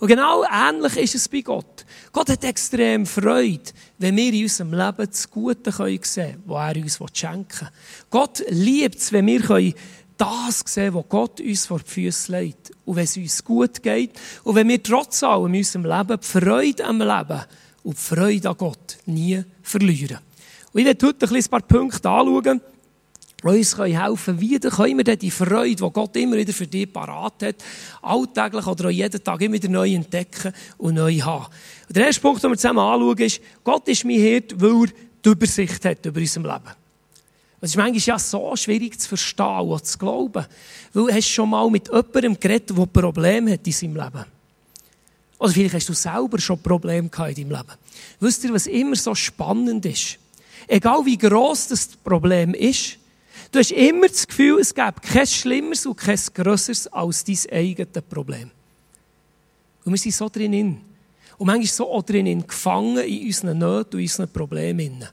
Und 0.00 0.06
genau 0.06 0.44
ähnlich 0.44 0.96
ist 0.96 1.16
es 1.16 1.28
bei 1.28 1.40
Gott. 1.40 1.84
Gott 2.12 2.30
hat 2.30 2.44
extrem 2.44 3.04
Freude, 3.04 3.60
wenn 3.98 4.16
wir 4.16 4.32
in 4.32 4.44
unserem 4.44 4.72
Leben 4.72 5.08
das 5.10 5.28
Gute 5.28 5.72
sehen 5.72 6.00
können, 6.00 6.42
was 6.46 6.76
er 6.76 6.82
uns 6.82 6.98
schenken 7.14 7.60
will. 7.62 7.68
Gott 8.10 8.44
liebt 8.48 8.98
es, 8.98 9.12
wenn 9.12 9.26
wir 9.26 9.74
das 10.18 10.64
sehen 10.66 10.94
was 10.94 11.04
Gott 11.08 11.40
uns 11.40 11.66
vor 11.66 11.78
die 11.78 11.90
Füße 11.90 12.32
legt. 12.32 12.72
Und 12.84 12.96
wenn 12.96 13.04
es 13.04 13.16
uns 13.16 13.42
gut 13.44 13.82
geht. 13.82 14.12
Und 14.44 14.56
wenn 14.56 14.68
wir 14.68 14.82
trotz 14.82 15.22
allem 15.22 15.54
in 15.54 15.60
unserem 15.60 15.84
Leben 15.84 16.20
die 16.20 16.26
Freude 16.26 16.84
am 16.84 16.98
Leben 16.98 17.40
und 17.84 17.96
die 17.96 18.02
Freude 18.02 18.50
an 18.50 18.56
Gott 18.58 18.98
nie 19.06 19.42
verlieren. 19.62 20.18
Und 20.72 20.80
ich 20.80 20.86
werde 20.86 21.06
heute 21.06 21.34
ein 21.34 21.44
paar 21.44 21.62
Punkte 21.62 22.08
anschauen, 22.08 22.60
die 23.42 23.46
uns 23.46 23.78
helfen 23.78 24.18
können. 24.24 24.40
Wie 24.40 24.58
können 24.58 24.96
wir 24.96 25.04
denn 25.04 25.18
die 25.18 25.30
Freude, 25.30 25.76
die 25.76 25.90
Gott 25.90 26.16
immer 26.16 26.36
wieder 26.36 26.52
für 26.52 26.66
dich 26.66 26.92
parat 26.92 27.42
hat, 27.42 27.56
alltäglich 28.02 28.66
oder 28.66 28.86
auch 28.86 28.90
jeden 28.90 29.22
Tag 29.22 29.40
immer 29.40 29.54
wieder 29.54 29.68
neu 29.68 29.94
entdecken 29.94 30.52
und 30.78 30.94
neu 30.94 31.16
haben. 31.20 31.46
Und 31.86 31.96
der 31.96 32.06
erste 32.06 32.20
Punkt, 32.20 32.42
den 32.42 32.50
wir 32.50 32.56
zusammen 32.56 32.80
anschauen, 32.80 33.18
ist, 33.18 33.40
Gott 33.62 33.86
ist 33.88 34.04
mein 34.04 34.16
Hirt, 34.16 34.60
weil 34.60 34.88
er 34.88 34.92
die 35.24 35.28
Übersicht 35.28 35.84
hat 35.84 36.04
über 36.04 36.20
unser 36.20 36.40
Leben. 36.40 36.77
Es 37.60 37.70
ist 37.70 37.76
manchmal 37.76 38.00
ja 38.00 38.18
so 38.18 38.54
schwierig 38.54 39.00
zu 39.00 39.08
verstehen 39.08 39.68
und 39.68 39.84
zu 39.84 39.98
glauben. 39.98 40.46
Weil 40.92 41.06
du 41.06 41.12
hast 41.12 41.28
schon 41.28 41.50
mal 41.50 41.68
mit 41.70 41.88
jemandem 41.88 42.38
geredet, 42.38 42.70
der 42.70 42.86
Probleme 42.86 43.52
hat 43.52 43.66
in 43.66 43.72
seinem 43.72 43.96
Leben. 43.96 44.24
Oder 45.38 45.52
vielleicht 45.52 45.74
hast 45.74 45.88
du 45.88 45.92
selber 45.92 46.38
schon 46.40 46.60
Probleme 46.60 47.08
in 47.08 47.10
deinem 47.10 47.50
Leben. 47.50 47.72
Wisst 48.20 48.44
ihr, 48.44 48.52
was 48.52 48.66
immer 48.66 48.96
so 48.96 49.14
spannend 49.14 49.84
ist? 49.86 50.18
Egal 50.66 51.04
wie 51.04 51.16
gross 51.16 51.68
das 51.68 51.88
Problem 51.88 52.54
ist, 52.54 52.98
du 53.50 53.58
hast 53.58 53.72
immer 53.72 54.08
das 54.08 54.26
Gefühl, 54.26 54.60
es 54.60 54.74
gäbe 54.74 55.00
kein 55.00 55.26
Schlimmeres 55.26 55.86
und 55.86 55.96
kein 55.96 56.18
Grösseres 56.34 56.86
als 56.88 57.24
dein 57.24 57.38
eigenes 57.50 58.02
Problem. 58.08 58.50
Und 59.84 59.92
wir 59.92 59.98
sind 59.98 60.14
so 60.14 60.28
drinnen. 60.28 60.80
Und 61.38 61.46
manchmal 61.46 61.66
so 61.66 61.90
auch 61.90 62.02
drinnen 62.02 62.46
gefangen 62.46 62.98
in 62.98 63.26
unseren 63.26 63.58
Nöten 63.58 63.96
und 63.96 64.02
unseren 64.02 64.28
Problemen 64.28 65.04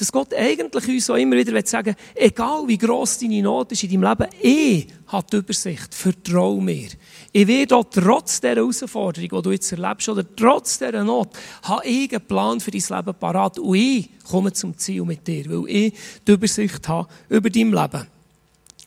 dass 0.00 0.10
Gott 0.10 0.32
eigentlich 0.32 0.88
uns 0.88 1.10
auch 1.10 1.16
immer 1.16 1.36
wieder 1.36 1.60
sagen 1.66 1.94
will, 1.94 2.26
egal 2.26 2.66
wie 2.66 2.78
gross 2.78 3.18
deine 3.18 3.42
Not 3.42 3.72
ist 3.72 3.84
in 3.84 4.00
deinem 4.00 4.08
Leben, 4.08 4.32
ich 4.40 4.86
habe 5.08 5.26
die 5.30 5.36
Übersicht, 5.36 5.94
vertrau 5.94 6.58
mir. 6.58 6.88
Ich 7.32 7.46
werde 7.46 7.76
auch 7.76 7.84
trotz 7.84 8.40
dieser 8.40 8.56
Herausforderung, 8.56 9.28
die 9.28 9.42
du 9.42 9.50
jetzt 9.52 9.70
erlebst, 9.72 10.08
oder 10.08 10.24
trotz 10.34 10.78
dieser 10.78 11.04
Not, 11.04 11.36
habe 11.64 11.86
ich 11.86 12.10
einen 12.12 12.26
Plan 12.26 12.60
für 12.60 12.70
dein 12.70 12.82
Leben 12.88 13.18
parat 13.18 13.58
und 13.58 13.74
ich 13.74 14.08
komme 14.24 14.54
zum 14.54 14.76
Ziel 14.78 15.04
mit 15.04 15.26
dir, 15.26 15.44
weil 15.50 15.68
ich 15.68 15.94
die 16.26 16.32
Übersicht 16.32 16.88
habe 16.88 17.06
über 17.28 17.50
dein 17.50 17.70
Leben. 17.70 18.06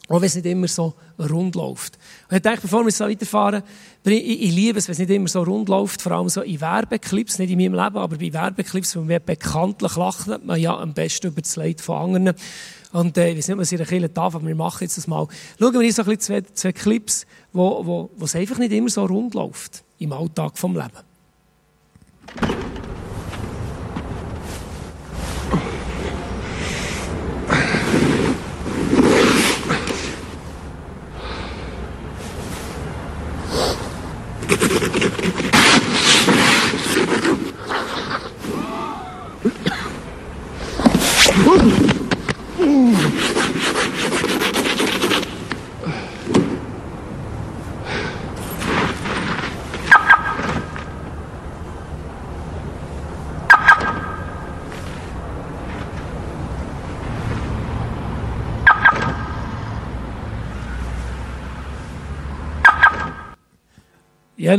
Auch 0.10 0.20
wenn 0.20 0.28
es 0.28 0.36
nicht 0.36 0.46
immer 0.46 0.68
so 0.68 0.94
rund 1.18 1.56
läuft. 1.56 1.98
Und 2.30 2.36
ich 2.36 2.42
denke, 2.42 2.62
bevor 2.62 2.84
wir 2.84 2.92
so 2.92 3.06
weiterfahren, 3.06 3.64
ich, 4.04 4.42
ich 4.42 4.54
liebe 4.54 4.78
es, 4.78 4.88
wenn 4.88 4.94
es 4.94 5.00
nicht 5.00 5.10
immer 5.10 5.30
so 5.30 5.44
rund 5.44 5.70
läuft, 5.70 6.02
vor 6.02 6.12
allem 6.12 6.28
so 6.28 6.42
in 6.42 6.60
Werbeclips, 6.60 7.40
nicht 7.40 7.52
in 7.52 7.58
meinem 7.58 7.74
Leben, 7.74 7.98
aber 7.98 8.18
bei 8.18 8.34
Werbeclips, 8.34 8.98
weil 8.98 9.08
wir 9.08 9.20
bekanntlich 9.20 9.96
lachen 9.96 10.36
man 10.46 10.60
ja 10.60 10.78
am 10.78 10.94
besten 10.94 11.28
über 11.28 11.42
das 11.42 11.56
Leid 11.56 11.80
von 11.80 12.16
anderen. 12.16 12.36
Und 12.92 13.18
äh, 13.18 13.32
ich 13.32 13.38
weiß 13.38 13.48
nicht, 13.48 13.58
was 13.58 13.72
ihr 13.72 13.78
der 13.86 14.10
darf, 14.10 14.36
aber 14.36 14.46
wir 14.46 14.56
machen 14.56 14.80
jetzt 14.82 14.98
das 14.98 15.08
mal. 15.08 15.28
Schauen 15.58 15.74
wir 15.74 15.80
uns 15.80 15.96
so 15.96 16.02
ein 16.04 16.06
bisschen 16.06 16.22
zwei, 16.22 16.42
zwei 16.54 16.72
Clips, 16.74 17.26
wo, 17.54 17.86
wo, 17.86 18.10
wo 18.16 18.26
es 18.26 18.36
einfach 18.36 18.60
nicht 18.60 18.74
immer 18.74 18.90
so 18.90 19.06
rund 19.06 19.34
läuft 19.34 19.84
im 20.00 20.12
Alltag 20.12 20.58
vom 20.58 20.76
Leben. 20.76 20.92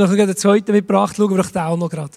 Habe 0.03 0.17
noch 0.17 0.27
den 0.27 0.37
zweiten 0.37 0.73
mitgebracht. 0.73 1.15
Schauen 1.17 1.31
wir 1.31 1.37
doch 1.39 1.51
den 1.51 1.67
auch 1.67 1.77
noch 1.77 1.89
gerade. 1.89 2.13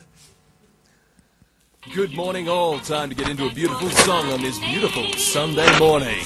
Good 1.93 2.13
morning, 2.13 2.49
all. 2.49 2.79
Time 2.79 3.09
to 3.09 3.15
get 3.15 3.29
into 3.29 3.45
a 3.45 3.53
beautiful 3.53 3.89
song 3.89 4.31
on 4.31 4.41
this 4.41 4.59
beautiful 4.59 5.05
Sunday 5.17 5.67
morning. 5.79 6.25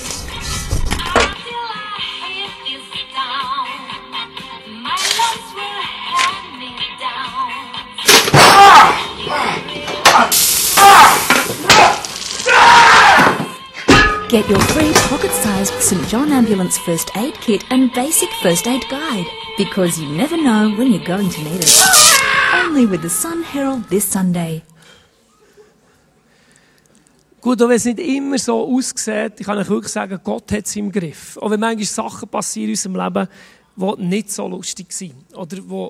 Get 14.30 14.50
your 14.50 14.60
free 14.62 14.91
pocket-sized 15.22 15.74
St 15.80 16.12
John 16.12 16.32
Ambulance 16.32 16.80
First 16.80 17.16
Aid 17.16 17.40
Kit 17.42 17.64
and 17.70 17.94
Basic 17.94 18.30
First 18.42 18.68
Aid 18.68 18.84
Guide, 18.90 19.28
because 19.56 20.02
you 20.02 20.10
never 20.10 20.36
know 20.36 20.74
when 20.76 20.92
you're 20.92 21.06
going 21.06 21.30
to 21.30 21.42
need 21.44 21.62
it. 21.62 21.72
Only 22.56 22.88
with 22.88 23.04
the 23.04 23.10
Sun 23.10 23.44
Herald 23.44 23.88
this 23.88 24.04
Sunday. 24.04 24.64
Gut, 27.40 27.62
auch 27.62 27.70
wenn 27.70 27.76
es 27.76 27.86
nicht 27.86 28.00
immer 28.00 28.40
so 28.40 28.66
aussieht, 28.66 29.34
ich 29.40 29.46
kann 29.46 29.60
euch 29.60 29.70
wirklich 29.70 29.92
sagen, 29.92 30.20
Gott 30.24 30.52
hat 30.52 30.66
es 30.66 30.76
im 30.76 30.92
Griff. 30.92 31.38
Auch 31.38 31.52
wenn 31.52 31.60
manchmal 31.60 31.86
Sachen 31.86 32.28
passieren 32.28 32.70
in 32.70 32.74
unserem 32.74 32.96
Leben, 32.96 33.28
die 33.76 34.04
nicht 34.04 34.32
so 34.32 34.48
lustig 34.48 34.92
sind 34.92 35.36
oder 35.36 35.58
die 35.58 35.88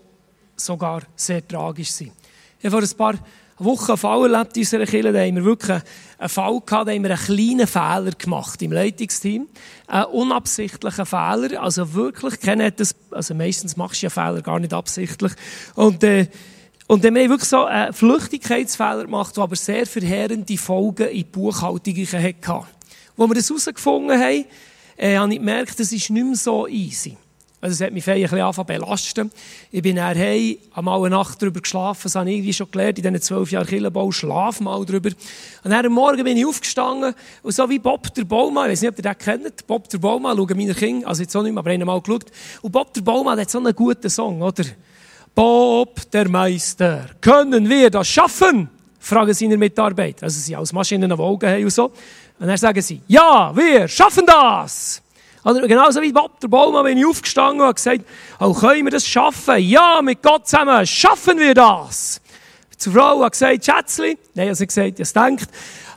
sogar 0.58 1.04
sehr 1.16 1.48
tragisch 1.48 1.92
sind. 1.92 2.12
Ich 2.60 2.66
habe 2.70 2.86
vor 2.86 3.14
ein 3.14 3.16
paar 3.16 3.26
Wochen 3.64 3.92
einen 3.92 3.98
Fall 3.98 4.32
erlebt 4.32 4.58
in 4.58 4.62
unserer 4.62 4.86
Kirche. 4.86 5.12
Da 5.12 5.20
haben 5.20 5.36
wir 5.36 5.46
wirklich 5.46 5.82
einen 6.18 6.30
Fall 6.30 6.60
gehabt, 6.66 6.88
da 6.88 6.94
haben 6.94 7.04
wir 7.04 7.12
einen 7.12 7.26
kleinen 7.26 7.68
Fehler 7.68 8.12
gemacht 8.18 8.62
im 8.62 8.72
Leitungsteam. 8.72 9.48
Einen 9.88 10.06
unabsichtlichen 10.06 11.06
Fehler. 11.06 11.62
Also 11.62 11.94
wirklich, 11.94 12.40
keiner 12.40 12.66
hat 12.66 12.80
das, 12.80 12.96
also 13.12 13.34
meistens 13.34 13.78
machst 13.78 14.02
du 14.02 14.08
ja 14.08 14.10
Fehler 14.10 14.42
gar 14.42 14.60
nicht 14.60 14.74
absichtlich. 14.74 15.34
Und, 15.76 16.04
äh, 16.04 16.28
und 16.88 17.04
dann 17.04 17.16
haben 17.16 17.22
wir 17.22 17.30
wirklich 17.30 17.50
so 17.50 17.66
einen 17.66 17.94
Flüchtigkeitsfehler 17.94 19.06
gemacht, 19.06 19.38
der 19.38 19.44
aber 19.44 19.56
sehr 19.56 19.86
verheerende 19.86 20.58
Folgen 20.58 21.08
in 21.08 21.18
die 21.18 21.24
Buchhaltung 21.24 21.96
hatte. 21.96 22.68
Wo 23.16 23.28
wir 23.28 23.36
das 23.36 23.50
herausgefunden 23.50 24.20
haben, 24.20 24.46
äh, 24.98 25.18
habe 25.18 25.32
ich 25.34 25.40
gemerkt, 25.40 25.80
das 25.80 25.92
ist 25.92 26.10
nicht 26.10 26.26
mehr 26.26 26.36
so 26.36 26.68
easy. 26.68 27.18
Also 27.62 27.76
es 27.76 27.82
hat 27.82 27.94
mich 27.94 28.10
ein 28.10 28.22
bisschen 28.22 28.66
belasten. 28.66 29.32
Ich 29.72 29.84
bin 29.84 29.96
nachher 29.96 30.32
heim, 30.32 30.58
habe 30.74 30.86
mal 30.86 30.98
eine 30.98 31.12
Nacht 31.12 31.40
darüber 31.42 31.62
geschlafen, 31.62 32.02
das 32.04 32.16
habe 32.16 32.28
ich 32.30 32.38
irgendwie 32.38 32.54
schon 32.54 32.72
gelernt, 32.72 32.98
in 32.98 33.04
diesen 33.04 33.22
zwölf 33.22 33.52
Jahren 33.52 33.68
Killenbau, 33.68 34.12
schlaf 34.12 34.60
mal 34.60 34.84
drüber. 34.84 35.12
Und 35.64 35.70
dann 35.70 35.86
am 35.86 35.94
Morgen 35.94 36.24
bin 36.24 36.36
ich 36.36 36.46
aufgestanden 36.46 37.14
und 37.44 37.52
so 37.54 37.70
wie 37.70 37.78
Bob 37.78 38.12
der 38.16 38.24
Baumann, 38.24 38.66
ich 38.66 38.72
weiß 38.72 38.82
nicht, 38.82 38.90
ob 38.90 38.98
ihr 38.98 39.04
den 39.04 39.18
kennt, 39.18 39.68
Bob 39.68 39.88
der 39.90 40.00
Baumann, 40.00 40.36
schauen 40.36 40.58
meine 40.58 40.74
Kinder, 40.74 41.08
also 41.08 41.22
jetzt 41.22 41.36
auch 41.36 41.44
nicht 41.44 41.54
mehr, 41.54 41.60
aber 41.60 41.70
einen 41.70 41.86
mal 41.86 42.02
geschaut. 42.02 42.26
Und 42.64 42.72
Bob 42.72 42.94
der 42.96 43.02
Baumann 43.02 43.40
hat 43.40 43.52
so 43.52 43.60
einen 43.60 43.76
guten 43.76 44.10
Song, 44.10 44.42
oder? 44.42 44.64
Bob 45.36 46.10
der 46.12 46.28
Meister, 46.28 47.12
können 47.22 47.70
wir 47.70 47.92
das 47.92 48.08
schaffen? 48.08 48.70
Fragen 49.00 49.34
seine 49.34 49.58
Mitarbeiter. 49.58 50.24
Also 50.24 50.40
sie 50.40 50.56
als 50.56 50.74
Maschinen 50.74 51.12
Augen 51.12 51.50
haben 51.50 51.64
und 51.64 51.72
so. 51.72 51.92
Und 52.40 52.48
dann 52.48 52.58
sagen 52.58 52.82
sie, 52.82 53.02
ja, 53.08 53.52
wir 53.56 53.88
schaffen 53.88 54.26
das. 54.26 55.02
Oder 55.44 55.68
genauso 55.68 56.02
wie 56.02 56.14
der 56.14 56.48
Baumann 56.48 56.86
bin 56.86 56.98
ich 56.98 57.06
aufgestanden 57.06 57.66
und 57.66 57.76
gesagt, 57.76 58.02
oh, 58.40 58.54
können 58.54 58.86
wir 58.86 58.92
das 58.92 59.08
schaffen? 59.08 59.58
Ja, 59.58 60.02
mit 60.02 60.22
Gott 60.22 60.48
zusammen 60.48 60.86
schaffen 60.86 61.40
wir 61.40 61.54
das. 61.54 62.22
Zur 62.78 62.94
Frau 62.94 63.24
hat 63.24 63.32
gesagt, 63.32 63.66
Schätzli, 63.66 64.18
nein, 64.34 64.50
also 64.50 64.66
gesagt, 64.66 65.00
ich 65.00 65.14
denkt, 65.14 65.48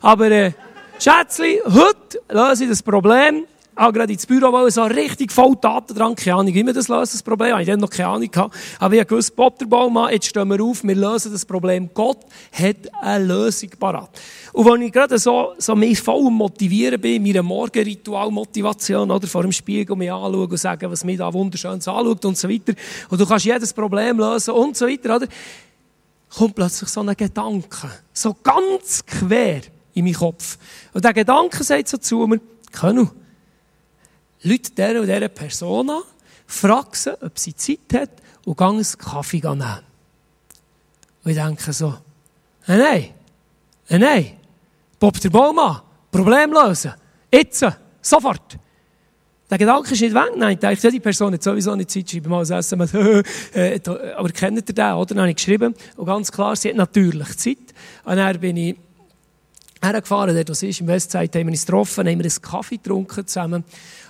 aber 0.01 0.31
äh, 0.31 0.53
Schätzli, 0.99 1.61
heute 1.65 2.21
löse 2.29 2.65
ich 2.65 2.71
das 2.71 2.83
Problem, 2.83 3.47
habe 3.77 3.93
gerade 3.93 4.13
ins 4.13 4.27
Büro 4.27 4.53
wollen, 4.53 4.71
so 4.71 4.83
richtig 4.85 5.33
voll 5.33 5.57
Daten 5.61 5.95
dran, 5.95 6.15
keine 6.15 6.37
Ahnung, 6.37 6.55
wie 6.55 6.65
man 6.65 6.75
das 6.75 6.89
löst, 6.89 7.15
das 7.15 7.23
Problem, 7.23 7.59
ich 7.59 7.67
dann 7.67 7.81
noch 7.81 7.91
keine 7.91 8.09
Ahnung 8.09 8.31
gehabt. 8.31 8.55
Aber 8.79 8.95
ich 8.95 9.07
gewusst, 9.07 9.35
Bob 9.35 9.59
der 9.59 9.67
Baumann, 9.67 10.13
jetzt 10.13 10.27
stehen 10.27 10.49
wir 10.49 10.63
auf, 10.63 10.85
wir 10.85 10.95
lösen 10.95 11.33
das 11.33 11.45
Problem. 11.45 11.91
Gott 11.93 12.19
hat 12.53 12.77
eine 13.01 13.25
Lösung 13.25 13.71
parat. 13.79 14.11
Und 14.53 14.67
wenn 14.67 14.83
ich 14.83 14.93
gerade 14.93 15.19
so, 15.19 15.55
so 15.59 15.75
mich 15.75 16.01
voll 16.01 16.31
motivieren 16.31 17.01
bin, 17.01 17.23
meine 17.23 17.43
Morgenritual-Motivation, 17.43 19.11
oder, 19.11 19.27
vor 19.27 19.43
dem 19.43 19.53
Spiegel 19.53 19.97
mich 19.97 20.13
anschauen 20.13 20.51
und 20.51 20.57
sagen, 20.57 20.91
was 20.91 21.05
mich 21.05 21.19
da 21.19 21.33
wunderschönes 21.33 21.89
anschaut 21.89 22.25
und 22.25 22.39
so 22.39 22.49
weiter. 22.49 22.75
Und 23.09 23.21
du 23.21 23.27
kannst 23.27 23.45
jedes 23.45 23.73
Problem 23.73 24.19
lösen 24.19 24.55
und 24.55 24.77
so 24.77 24.87
weiter, 24.87 25.17
oder? 25.17 25.27
Kommt 26.37 26.55
plötzlich 26.55 26.89
so 26.89 27.01
ein 27.01 27.15
Gedanke. 27.17 27.91
So 28.13 28.37
ganz 28.43 29.05
quer 29.07 29.61
in 29.95 30.05
meinen 30.05 30.15
Kopf. 30.15 30.59
Und 30.93 31.05
der 31.05 31.13
Gedanke 31.13 31.63
sagt 31.63 31.89
so 31.89 31.97
zu 31.97 32.27
mir, 32.27 32.41
Könnu, 32.73 33.09
Leute 34.45 34.71
dieser 34.71 35.01
und 35.01 35.07
dieser 35.07 35.29
Person 35.29 35.91
an, 35.91 36.03
sie, 36.47 37.23
ob 37.23 37.39
sie 37.39 37.55
Zeit 37.57 37.79
hat 37.95 38.11
und 38.45 38.57
geh 38.57 38.65
einen 38.65 38.85
Kaffee 38.99 39.41
nehmen. 39.41 39.81
Und 41.25 41.31
ich 41.31 41.37
denke 41.37 41.73
so, 41.73 41.95
nein, 42.67 42.79
nein, 42.79 43.11
nein, 43.89 44.01
nein, 44.01 44.31
Bob 45.01 45.19
der 45.19 45.31
Baumann, 45.31 45.81
Problem 46.11 46.53
lösen, 46.53 46.93
jetzt, 47.33 47.65
sofort. 48.03 48.59
Der 49.51 49.59
Gedanke 49.59 49.93
ist 49.93 50.01
nicht 50.01 50.15
weg. 50.15 50.33
Nein, 50.37 50.55
ich 50.55 50.59
dachte, 50.59 50.91
die 50.91 51.01
Person 51.01 51.33
hat 51.33 51.43
sowieso 51.43 51.77
nicht 51.77 51.91
Zeit, 51.91 52.11
schreibe 52.11 52.29
mal 52.29 52.39
als 52.39 52.51
SMS, 52.51 52.95
äh, 53.55 53.81
aber 54.17 54.29
kennt 54.31 54.57
ihr 54.57 54.75
den, 54.75 54.93
oder? 54.95 55.07
Dann 55.07 55.21
habe 55.21 55.31
ich 55.31 55.37
geschrieben, 55.37 55.75
und 55.97 56.07
ganz 56.07 56.33
klar, 56.33 56.57
sie 56.57 56.71
hat 56.71 56.77
natürlich 56.77 57.37
Zeit. 57.37 57.59
Und 58.05 58.17
dann 58.17 58.41
bin 58.41 58.57
ich 58.57 58.77
hergefahren, 59.83 60.35
dort, 60.35 60.57
sie 60.57 60.71
ist, 60.71 60.81
im 60.81 60.87
Westside, 60.87 61.39
haben 61.39 61.47
wir 61.47 61.53
uns 61.53 61.67
getroffen, 61.67 62.09
haben 62.09 62.19
wir 62.19 62.25
einen 62.25 62.43
Kaffee 62.43 62.77
getrunken 62.77 63.27
zusammen. 63.27 63.65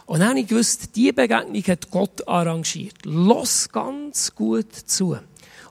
Und 0.07 0.21
dann 0.21 0.31
habe 0.31 0.41
ich 0.41 0.47
gewusst, 0.47 0.91
diese 0.95 1.13
Begegnung 1.13 1.63
hat 1.63 1.91
Gott 1.91 2.27
arrangiert. 2.29 3.05
Los 3.05 3.69
ganz 3.71 4.35
gut 4.35 4.73
zu. 4.73 5.17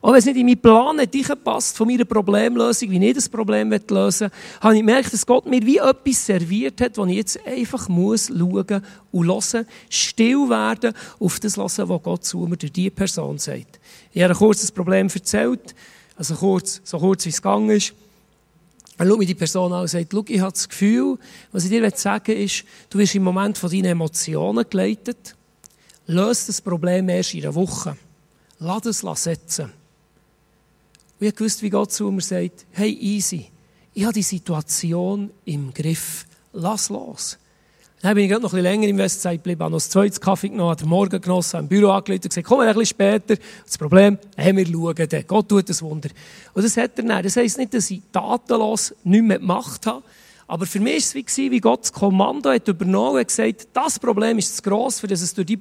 Auch 0.03 0.11
wenn 0.11 0.19
es 0.19 0.25
nicht 0.25 0.35
in 0.35 0.45
meinen 0.45 0.59
Plan 0.59 0.97
nicht 0.97 1.43
passt 1.45 1.77
von 1.77 1.87
meiner 1.87 2.03
Problemlösung, 2.03 2.89
wie 2.89 3.07
ich 3.07 3.15
das 3.15 3.29
Problem 3.29 3.71
lösen 3.71 4.29
will, 4.29 4.59
habe 4.59 4.73
ich 4.73 4.81
gemerkt, 4.81 5.13
dass 5.13 5.25
Gott 5.25 5.45
mir 5.45 5.65
wie 5.65 5.77
etwas 5.77 6.25
serviert 6.25 6.81
hat, 6.81 6.97
wo 6.97 7.05
ich 7.05 7.15
jetzt 7.15 7.39
einfach 7.47 7.87
muss 7.87 8.27
schauen 8.27 8.83
und 9.13 9.27
hören, 9.27 9.65
still 9.89 10.49
werden, 10.49 10.93
auf 11.21 11.39
das 11.39 11.55
hören, 11.55 11.87
was 11.87 12.03
Gott 12.03 12.25
zu 12.25 12.39
mir 12.39 12.57
durch 12.57 12.73
diese 12.73 12.91
Person 12.91 13.37
sagt. 13.37 13.79
Ich 14.11 14.21
habe 14.21 14.33
ein 14.33 14.37
kurzes 14.37 14.73
Problem 14.73 15.07
erzählt, 15.07 15.73
also 16.17 16.35
kurz, 16.35 16.81
so 16.83 16.99
kurz 16.99 17.25
wie 17.25 17.29
es 17.29 17.41
gegangen 17.41 17.69
ist. 17.69 17.93
Dann 18.97 19.07
schaut 19.07 19.19
mir 19.19 19.25
die 19.25 19.35
Person 19.35 19.73
an 19.73 19.81
und 19.81 19.87
sagt, 19.87 20.11
schau, 20.11 20.23
ich 20.27 20.39
habe 20.39 20.51
das 20.51 20.69
Gefühl, 20.69 21.17
was 21.51 21.63
ich 21.63 21.69
dir 21.69 21.89
sagen 21.91 22.27
will, 22.27 22.43
ist, 22.43 22.63
du 22.89 22.99
wirst 22.99 23.15
im 23.15 23.23
Moment 23.23 23.57
von 23.57 23.69
deinen 23.69 23.85
Emotionen 23.85 24.65
geleitet. 24.69 25.35
Löse 26.05 26.47
das 26.47 26.61
Problem 26.61 27.09
erst 27.09 27.33
in 27.33 27.43
einer 27.43 27.55
Woche. 27.55 27.97
Lass 28.59 28.85
es 28.85 29.23
setzen. 29.23 29.71
Und 31.19 31.27
ich 31.27 31.39
wusste, 31.39 31.63
wie 31.63 31.69
Gott 31.69 31.91
zu 31.91 32.11
mir 32.11 32.21
sagt, 32.21 32.65
hey, 32.71 32.91
easy, 32.91 33.49
ich 33.93 34.03
habe 34.03 34.13
die 34.13 34.23
Situation 34.23 35.31
im 35.45 35.73
Griff. 35.73 36.25
Lass 36.51 36.89
los. 36.89 37.37
Dann 38.03 38.15
bin 38.15 38.25
ich 38.25 38.31
noch 38.31 38.39
ein 38.39 38.41
bisschen 38.41 38.63
länger 38.63 38.87
im 38.89 38.97
Westside 38.97 39.37
geblieben, 39.37 39.61
habe 39.61 39.71
noch 39.71 39.77
das 39.77 39.89
zweite 39.89 40.19
Kaffee 40.19 40.49
genommen, 40.49 40.71
habe 40.71 40.81
den 40.81 40.89
Morgen 40.89 41.21
genossen, 41.21 41.61
im 41.61 41.67
Büro 41.69 41.89
angerufen 41.91 42.23
und 42.25 42.29
gesagt, 42.29 42.45
komm 42.45 42.59
ein 42.59 42.67
bisschen 42.67 42.85
später. 42.87 43.37
Das 43.65 43.77
Problem, 43.77 44.17
hey, 44.35 44.53
wir 44.53 44.67
schauen 44.67 45.07
dann. 45.09 45.23
Gott 45.25 45.47
tut 45.47 45.69
das 45.69 45.81
Wunder. 45.81 46.09
Und 46.53 46.65
das 46.65 46.75
hat 46.75 46.97
er 46.97 47.05
dann. 47.05 47.23
Das 47.23 47.37
heisst 47.37 47.57
nicht, 47.57 47.73
dass 47.73 47.89
ich 47.89 48.01
tatenlos 48.11 48.93
nichts 49.05 49.25
mehr 49.25 49.39
gemacht 49.39 49.85
habe. 49.85 50.03
Aber 50.47 50.65
für 50.65 50.81
mich 50.81 51.15
war 51.15 51.21
es 51.25 51.37
wie, 51.37 51.49
wie 51.49 51.59
Gott 51.61 51.83
das 51.83 51.93
Kommando 51.93 52.49
hat 52.49 52.67
übernommen 52.67 53.19
und 53.19 53.25
gesagt, 53.25 53.69
das 53.71 53.97
Problem 53.97 54.37
ist 54.37 54.57
zu 54.57 54.61
gross, 54.63 54.99
für 54.99 55.07
das 55.07 55.21
es 55.21 55.33
durch 55.33 55.47
die 55.47 55.59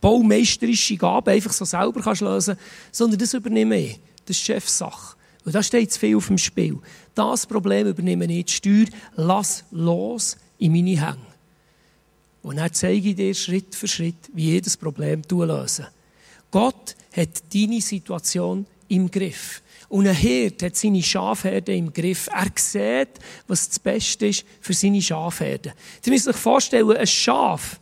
baumeisterische 0.00 0.96
Gabe 0.96 1.30
einfach 1.30 1.52
so 1.52 1.64
selber 1.64 2.00
kannst 2.00 2.22
lösen 2.22 2.56
sondern 2.90 3.20
das 3.20 3.32
übernehme 3.32 3.78
ich. 3.78 4.00
Das 4.26 4.36
ist 4.36 4.42
Chefsache. 4.42 5.14
Und 5.44 5.54
da 5.54 5.62
steht 5.62 5.92
zu 5.92 6.00
viel 6.00 6.16
auf 6.16 6.26
dem 6.26 6.36
Spiel. 6.36 6.80
Das 7.14 7.46
Problem 7.46 7.86
übernehme 7.86 8.24
ich, 8.24 8.46
die 8.46 8.52
Steuer, 8.52 8.86
lass 9.14 9.62
los 9.70 10.36
in 10.58 10.72
meine 10.72 11.00
Hände. 11.00 11.29
Und 12.42 12.56
dann 12.56 12.72
zeige 12.72 13.10
ich 13.10 13.16
dir 13.16 13.34
Schritt 13.34 13.74
für 13.74 13.88
Schritt, 13.88 14.30
wie 14.32 14.52
jedes 14.52 14.76
Problem 14.76 15.22
lösen. 15.30 15.86
Gott 16.50 16.96
hat 17.16 17.42
deine 17.54 17.80
Situation 17.80 18.66
im 18.88 19.10
Griff. 19.10 19.62
Und 19.88 20.06
ein 20.06 20.14
Hirt 20.14 20.62
hat 20.62 20.76
seine 20.76 21.02
Schafherde 21.02 21.74
im 21.74 21.92
Griff. 21.92 22.28
Er 22.32 22.46
sieht, 22.54 23.18
was 23.46 23.68
das 23.68 23.78
Beste 23.78 24.28
ist 24.28 24.44
für 24.60 24.72
seine 24.72 25.02
Schafherde. 25.02 25.74
Ihr 26.04 26.12
müsst 26.12 26.28
euch 26.28 26.36
vorstellen, 26.36 26.96
ein 26.96 27.06
Schaf 27.06 27.80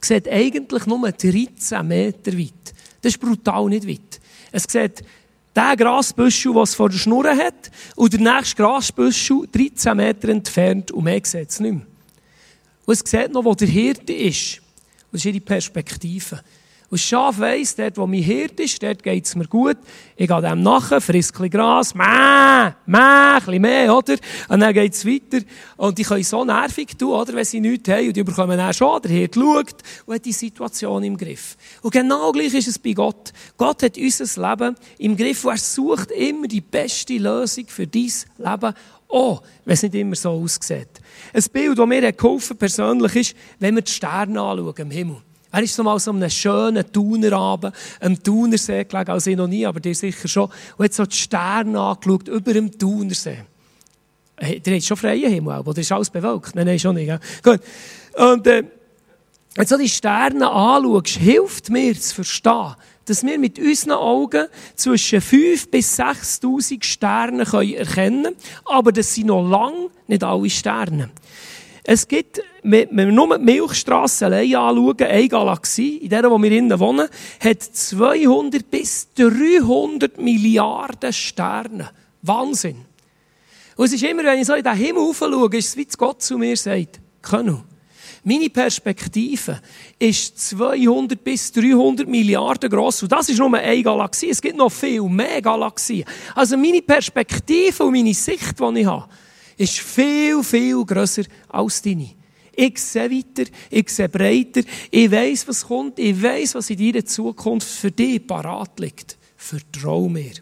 sieht 0.00 0.28
eigentlich 0.28 0.86
nur 0.86 1.10
13 1.10 1.86
Meter 1.86 2.38
weit. 2.38 2.74
Das 3.00 3.14
ist 3.14 3.20
brutal 3.20 3.66
nicht 3.68 3.88
weit. 3.88 4.20
Es 4.52 4.64
sieht 4.64 5.02
der 5.56 5.76
Grasbüschel, 5.76 6.56
es 6.58 6.74
vor 6.74 6.90
der 6.90 6.98
Schnur 6.98 7.28
hat, 7.28 7.70
und 7.96 8.12
der 8.12 8.20
nächste 8.20 8.56
Grasbüschel 8.56 9.48
13 9.50 9.96
Meter 9.96 10.28
entfernt, 10.28 10.90
und 10.90 11.04
mehr 11.04 11.20
sieht 11.24 11.50
es 11.50 11.60
nicht 11.60 11.74
mehr. 11.74 11.86
Und 12.86 12.92
es 12.92 13.10
sieht 13.10 13.32
noch, 13.32 13.44
wo 13.44 13.54
der 13.54 13.68
Hirte 13.68 14.12
ist. 14.12 14.60
Das 15.10 15.20
ist 15.20 15.26
ihre 15.26 15.40
Perspektive. 15.40 16.40
Und 16.90 17.00
das 17.00 17.08
Schaf 17.08 17.40
weiss, 17.40 17.74
dort, 17.74 17.96
wo 17.96 18.06
mein 18.06 18.22
Hirt 18.22 18.60
ist, 18.60 18.80
dort 18.82 19.02
geht 19.02 19.24
es 19.24 19.34
mir 19.34 19.48
gut. 19.48 19.78
Ich 20.16 20.28
gehe 20.28 20.40
dem 20.40 20.62
nachher, 20.62 21.00
friss 21.00 21.30
ein 21.30 21.32
bisschen 21.32 21.50
Gras, 21.50 21.94
mäh, 21.94 22.04
mäh, 22.86 22.98
ein 22.98 23.38
bisschen 23.38 23.62
mehr, 23.62 23.96
oder? 23.96 24.14
Und 24.48 24.60
dann 24.60 24.72
geht 24.72 24.92
es 24.92 25.04
weiter. 25.04 25.44
Und 25.76 25.98
die 25.98 26.04
können 26.04 26.22
so 26.22 26.44
nervig 26.44 26.96
tun, 26.96 27.12
oder? 27.12 27.32
Wenn 27.32 27.44
sie 27.44 27.58
nichts 27.58 27.88
haben. 27.88 28.06
Und 28.06 28.16
die 28.16 28.22
bekommen 28.22 28.56
dann 28.56 28.72
schon. 28.74 29.02
Der 29.02 29.10
Hirt 29.10 29.34
schaut 29.34 29.74
und 30.06 30.14
hat 30.14 30.24
die 30.24 30.32
Situation 30.32 31.02
im 31.02 31.16
Griff. 31.16 31.56
Und 31.82 31.90
genau 31.90 32.30
gleich 32.30 32.54
ist 32.54 32.68
es 32.68 32.78
bei 32.78 32.92
Gott. 32.92 33.32
Gott 33.56 33.82
hat 33.82 33.96
unser 33.96 34.50
Leben 34.50 34.76
im 34.98 35.16
Griff 35.16 35.44
und 35.44 35.52
er 35.52 35.58
sucht 35.58 36.10
immer 36.12 36.46
die 36.46 36.60
beste 36.60 37.14
Lösung 37.14 37.66
für 37.66 37.86
dein 37.88 38.12
Leben. 38.38 38.74
Auch, 39.08 39.42
wenn 39.64 39.74
es 39.74 39.82
nicht 39.82 39.94
immer 39.94 40.16
so 40.16 40.30
aussieht. 40.30 40.88
Ein 41.32 41.44
Bild, 41.52 41.78
das 41.78 41.86
mir 41.86 42.12
geholfen 42.12 42.56
persönlich 42.56 43.16
ist, 43.16 43.36
wenn 43.58 43.74
wir 43.74 43.82
die 43.82 43.92
Sterne 43.92 44.40
anschauen 44.40 44.74
im 44.76 44.90
Himmel. 44.90 45.16
Er 45.52 45.62
ist 45.62 45.76
so 45.76 45.84
mal 45.84 46.00
so 46.00 46.10
einem 46.10 46.28
schönen 46.28 46.84
Thunerabend, 46.92 47.74
am 48.00 48.20
Thunersee 48.20 48.84
gelegen, 48.84 49.10
also 49.12 49.30
ich 49.30 49.36
noch 49.36 49.46
nie, 49.46 49.64
aber 49.64 49.78
dir 49.78 49.94
sicher 49.94 50.26
schon, 50.26 50.50
und 50.76 50.84
hat 50.84 50.92
so 50.92 51.06
die 51.06 51.16
Sterne 51.16 51.80
angeschaut 51.80 52.26
über 52.26 52.52
dem 52.52 52.76
Thunersee. 52.76 53.44
Hey, 54.36 54.58
der 54.58 54.76
hat 54.76 54.82
schon 54.82 54.96
freien 54.96 55.30
Himmel, 55.30 55.60
oder 55.60 55.78
ist 55.78 55.92
alles 55.92 56.10
bewölkt? 56.10 56.56
Nein, 56.56 56.66
nein, 56.66 56.78
schon 56.80 56.96
nicht. 56.96 57.06
Ja. 57.06 57.20
Gut. 57.40 57.60
Und, 58.16 58.46
äh, 58.48 58.64
wenn 59.54 59.64
du 59.64 59.68
so 59.68 59.78
die 59.78 59.88
Sterne 59.88 60.50
anschaust, 60.50 61.18
hilft 61.18 61.70
mir 61.70 61.94
zu 62.00 62.16
verstehen, 62.16 62.74
dass 63.06 63.24
wir 63.24 63.38
mit 63.38 63.58
unseren 63.58 63.92
Augen 63.92 64.46
zwischen 64.76 65.20
5.000 65.20 65.70
bis 65.70 65.98
6.000 65.98 66.84
Sterne 66.84 67.42
erkennen 67.42 67.86
können, 67.86 68.34
aber 68.64 68.92
das 68.92 69.14
sind 69.14 69.26
noch 69.26 69.48
lange 69.48 69.90
nicht 70.06 70.24
alle 70.24 70.50
Sterne. 70.50 71.10
Es 71.86 72.08
gibt, 72.08 72.40
wenn 72.62 72.96
wir 72.96 73.06
nur 73.12 73.36
die 73.36 73.44
Milchstrasse 73.44 74.24
allein 74.24 74.56
anschauen, 74.56 75.02
eine 75.02 75.28
Galaxie, 75.28 75.98
in 75.98 76.08
der, 76.08 76.30
wo 76.30 76.38
wir 76.38 76.50
innen 76.50 76.80
wohnen, 76.80 77.08
hat 77.40 77.62
200 77.62 78.70
bis 78.70 79.12
300 79.14 80.18
Milliarden 80.18 81.12
Sterne. 81.12 81.90
Wahnsinn. 82.22 82.86
Und 83.76 83.84
es 83.84 83.92
ist 83.92 84.02
immer, 84.02 84.24
wenn 84.24 84.40
ich 84.40 84.46
so 84.46 84.54
in 84.54 84.64
den 84.64 84.72
Himmel 84.72 85.12
schaue, 85.12 85.56
ist 85.56 85.68
es 85.68 85.76
wie 85.76 85.86
Gott 85.96 86.22
zu 86.22 86.38
mir 86.38 86.56
sagt, 86.56 87.00
Könnu, 87.20 87.62
meine 88.24 88.48
Perspektive 88.48 89.60
ist 89.98 90.38
200 90.48 91.22
bis 91.22 91.52
300 91.52 92.08
Milliarden 92.08 92.70
groß. 92.70 93.02
Und 93.02 93.12
das 93.12 93.28
ist 93.28 93.38
nur 93.38 93.54
eine 93.54 93.82
Galaxie. 93.82 94.30
Es 94.30 94.40
gibt 94.40 94.56
noch 94.56 94.72
viel 94.72 95.02
mehr 95.02 95.42
Galaxien. 95.42 96.04
Also 96.34 96.56
meine 96.56 96.80
Perspektive 96.80 97.84
und 97.84 97.92
meine 97.92 98.14
Sicht, 98.14 98.58
die 98.58 98.80
ich 98.80 98.86
habe, 98.86 99.08
ist 99.58 99.78
viel, 99.78 100.42
viel 100.42 100.84
grösser 100.84 101.24
als 101.48 101.82
deine. 101.82 102.10
Ich 102.56 102.78
sehe 102.78 103.10
weiter, 103.10 103.50
ich 103.70 103.90
sehe 103.90 104.08
breiter, 104.08 104.62
ich 104.90 105.10
weiss, 105.10 105.46
was 105.46 105.66
kommt, 105.66 105.98
ich 105.98 106.22
weiss, 106.22 106.54
was 106.54 106.70
in 106.70 106.78
deiner 106.78 107.04
Zukunft 107.04 107.68
für 107.68 107.90
dich 107.90 108.26
parat 108.26 108.78
liegt. 108.80 109.18
Vertrau 109.36 110.08
mir. 110.08 110.32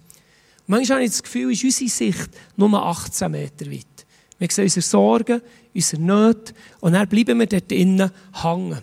Manchmal 0.67 0.99
habe 0.99 1.05
ich 1.05 1.11
das 1.11 1.23
Gefühl, 1.23 1.53
ist 1.53 1.65
unsere 1.65 1.91
Sicht 1.91 2.31
nur 2.57 2.73
18 2.73 3.31
Meter 3.31 3.71
weit. 3.71 4.07
Wir 4.39 4.49
sehen 4.51 4.65
unsere 4.65 4.83
Sorgen, 4.83 5.41
unsere 5.75 6.03
Nöte 6.03 6.55
und 6.81 6.93
dann 6.93 7.09
bleiben 7.09 7.39
wir 7.39 7.47
dort 7.47 7.71
drinnen 7.71 8.11
hängen. 8.43 8.79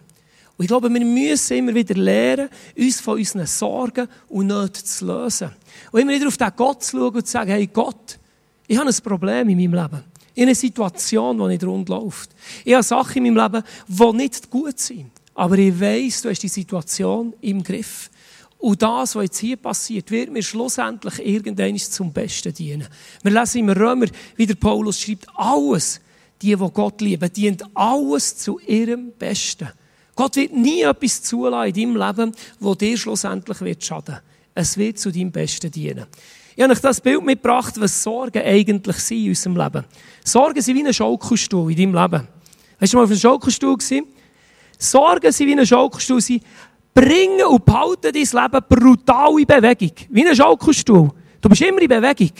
Und 0.57 0.65
ich 0.65 0.67
glaube, 0.67 0.93
wir 0.93 1.05
müssen 1.05 1.57
immer 1.57 1.73
wieder 1.73 1.95
lernen, 1.95 2.49
uns 2.77 2.99
von 2.99 3.17
unseren 3.17 3.45
Sorgen 3.45 4.07
und 4.27 4.47
Nöten 4.47 4.85
zu 4.85 5.05
lösen. 5.05 5.51
Und 5.91 6.01
immer 6.01 6.11
wieder 6.11 6.27
auf 6.27 6.35
den 6.35 6.51
Gott 6.55 6.83
zu 6.83 6.97
schauen 6.97 7.15
und 7.15 7.25
zu 7.25 7.31
sagen, 7.31 7.51
hey 7.51 7.67
Gott, 7.67 8.19
ich 8.67 8.77
habe 8.77 8.89
ein 8.89 8.95
Problem 9.03 9.47
in 9.47 9.57
meinem 9.57 9.81
Leben. 9.81 10.03
Ich 10.35 10.41
habe 10.41 10.49
eine 10.49 10.55
Situation, 10.55 11.37
die 11.37 11.47
nicht 11.47 11.63
rund 11.63 11.87
läuft. 11.87 12.31
Ich 12.65 12.73
habe 12.73 12.83
Sachen 12.83 13.25
in 13.25 13.33
meinem 13.33 13.51
Leben, 13.51 13.65
die 13.87 14.17
nicht 14.17 14.49
gut 14.49 14.79
sind. 14.79 15.11
Aber 15.33 15.57
ich 15.57 15.79
weiss, 15.79 16.21
du 16.21 16.29
hast 16.29 16.43
die 16.43 16.49
Situation 16.49 17.33
im 17.39 17.63
Griff. 17.63 18.09
Und 18.57 18.81
das, 18.81 19.15
was 19.15 19.23
jetzt 19.23 19.39
hier 19.39 19.55
passiert, 19.55 20.11
wird 20.11 20.29
mir 20.31 20.43
schlussendlich 20.43 21.25
irgendwann 21.25 21.77
zum 21.77 22.11
Besten 22.11 22.53
dienen. 22.53 22.87
Wir 23.23 23.31
lesen 23.31 23.59
im 23.59 23.69
Römer, 23.69 24.07
wie 24.35 24.45
der 24.45 24.55
Paulus 24.55 24.99
schreibt, 24.99 25.27
alles 25.33 26.01
die, 26.41 26.55
die 26.55 26.69
Gott 26.73 27.01
lieben, 27.01 27.31
dient 27.31 27.63
alles 27.73 28.37
zu 28.37 28.59
ihrem 28.59 29.11
Besten. 29.11 29.69
Gott 30.15 30.35
wird 30.35 30.53
nie 30.53 30.81
etwas 30.81 31.23
zulassen 31.23 31.75
in 31.75 31.93
deinem 31.93 32.07
Leben, 32.07 32.35
wo 32.59 32.75
dir 32.75 32.97
schlussendlich 32.97 33.61
wird 33.61 33.83
schaden. 33.83 34.19
Es 34.53 34.77
wird 34.77 34.99
zu 34.99 35.11
deinem 35.11 35.31
Besten 35.31 35.71
dienen. 35.71 36.05
Ich 36.55 36.63
habe 36.63 36.73
euch 36.73 36.79
das 36.79 36.99
Bild 36.99 37.23
mitgebracht, 37.23 37.75
was 37.77 38.03
Sorgen 38.03 38.41
eigentlich 38.43 38.97
sind 38.97 39.19
in 39.19 39.29
unserem 39.29 39.55
Leben. 39.55 39.85
Sorgen 40.25 40.61
sind 40.61 40.75
wie 40.75 40.85
ein 40.85 40.93
Schaukelstuhl 40.93 41.71
in 41.71 41.77
deinem 41.77 41.95
Leben. 41.95 42.27
Hast 42.79 42.91
du 42.91 42.97
mal 42.97 43.03
auf 43.03 43.09
einem 43.09 43.19
Schaukelstuhl 43.19 43.77
gesehen? 43.77 44.05
Sorgen 44.77 45.31
sind 45.31 45.47
wie 45.47 45.57
ein 45.57 45.65
Schaukelstuhl. 45.65 46.19
Sie 46.19 46.41
bringen 46.93 47.45
und 47.47 47.63
behalten 47.63 48.11
dein 48.11 48.13
Leben 48.13 48.65
brutal 48.67 49.39
in 49.39 49.45
Bewegung. 49.45 49.93
Wie 50.09 50.27
ein 50.27 50.35
Schaukelstuhl. 50.35 51.11
Du 51.39 51.47
bist 51.47 51.61
immer 51.61 51.81
in 51.81 51.87
Bewegung. 51.87 52.31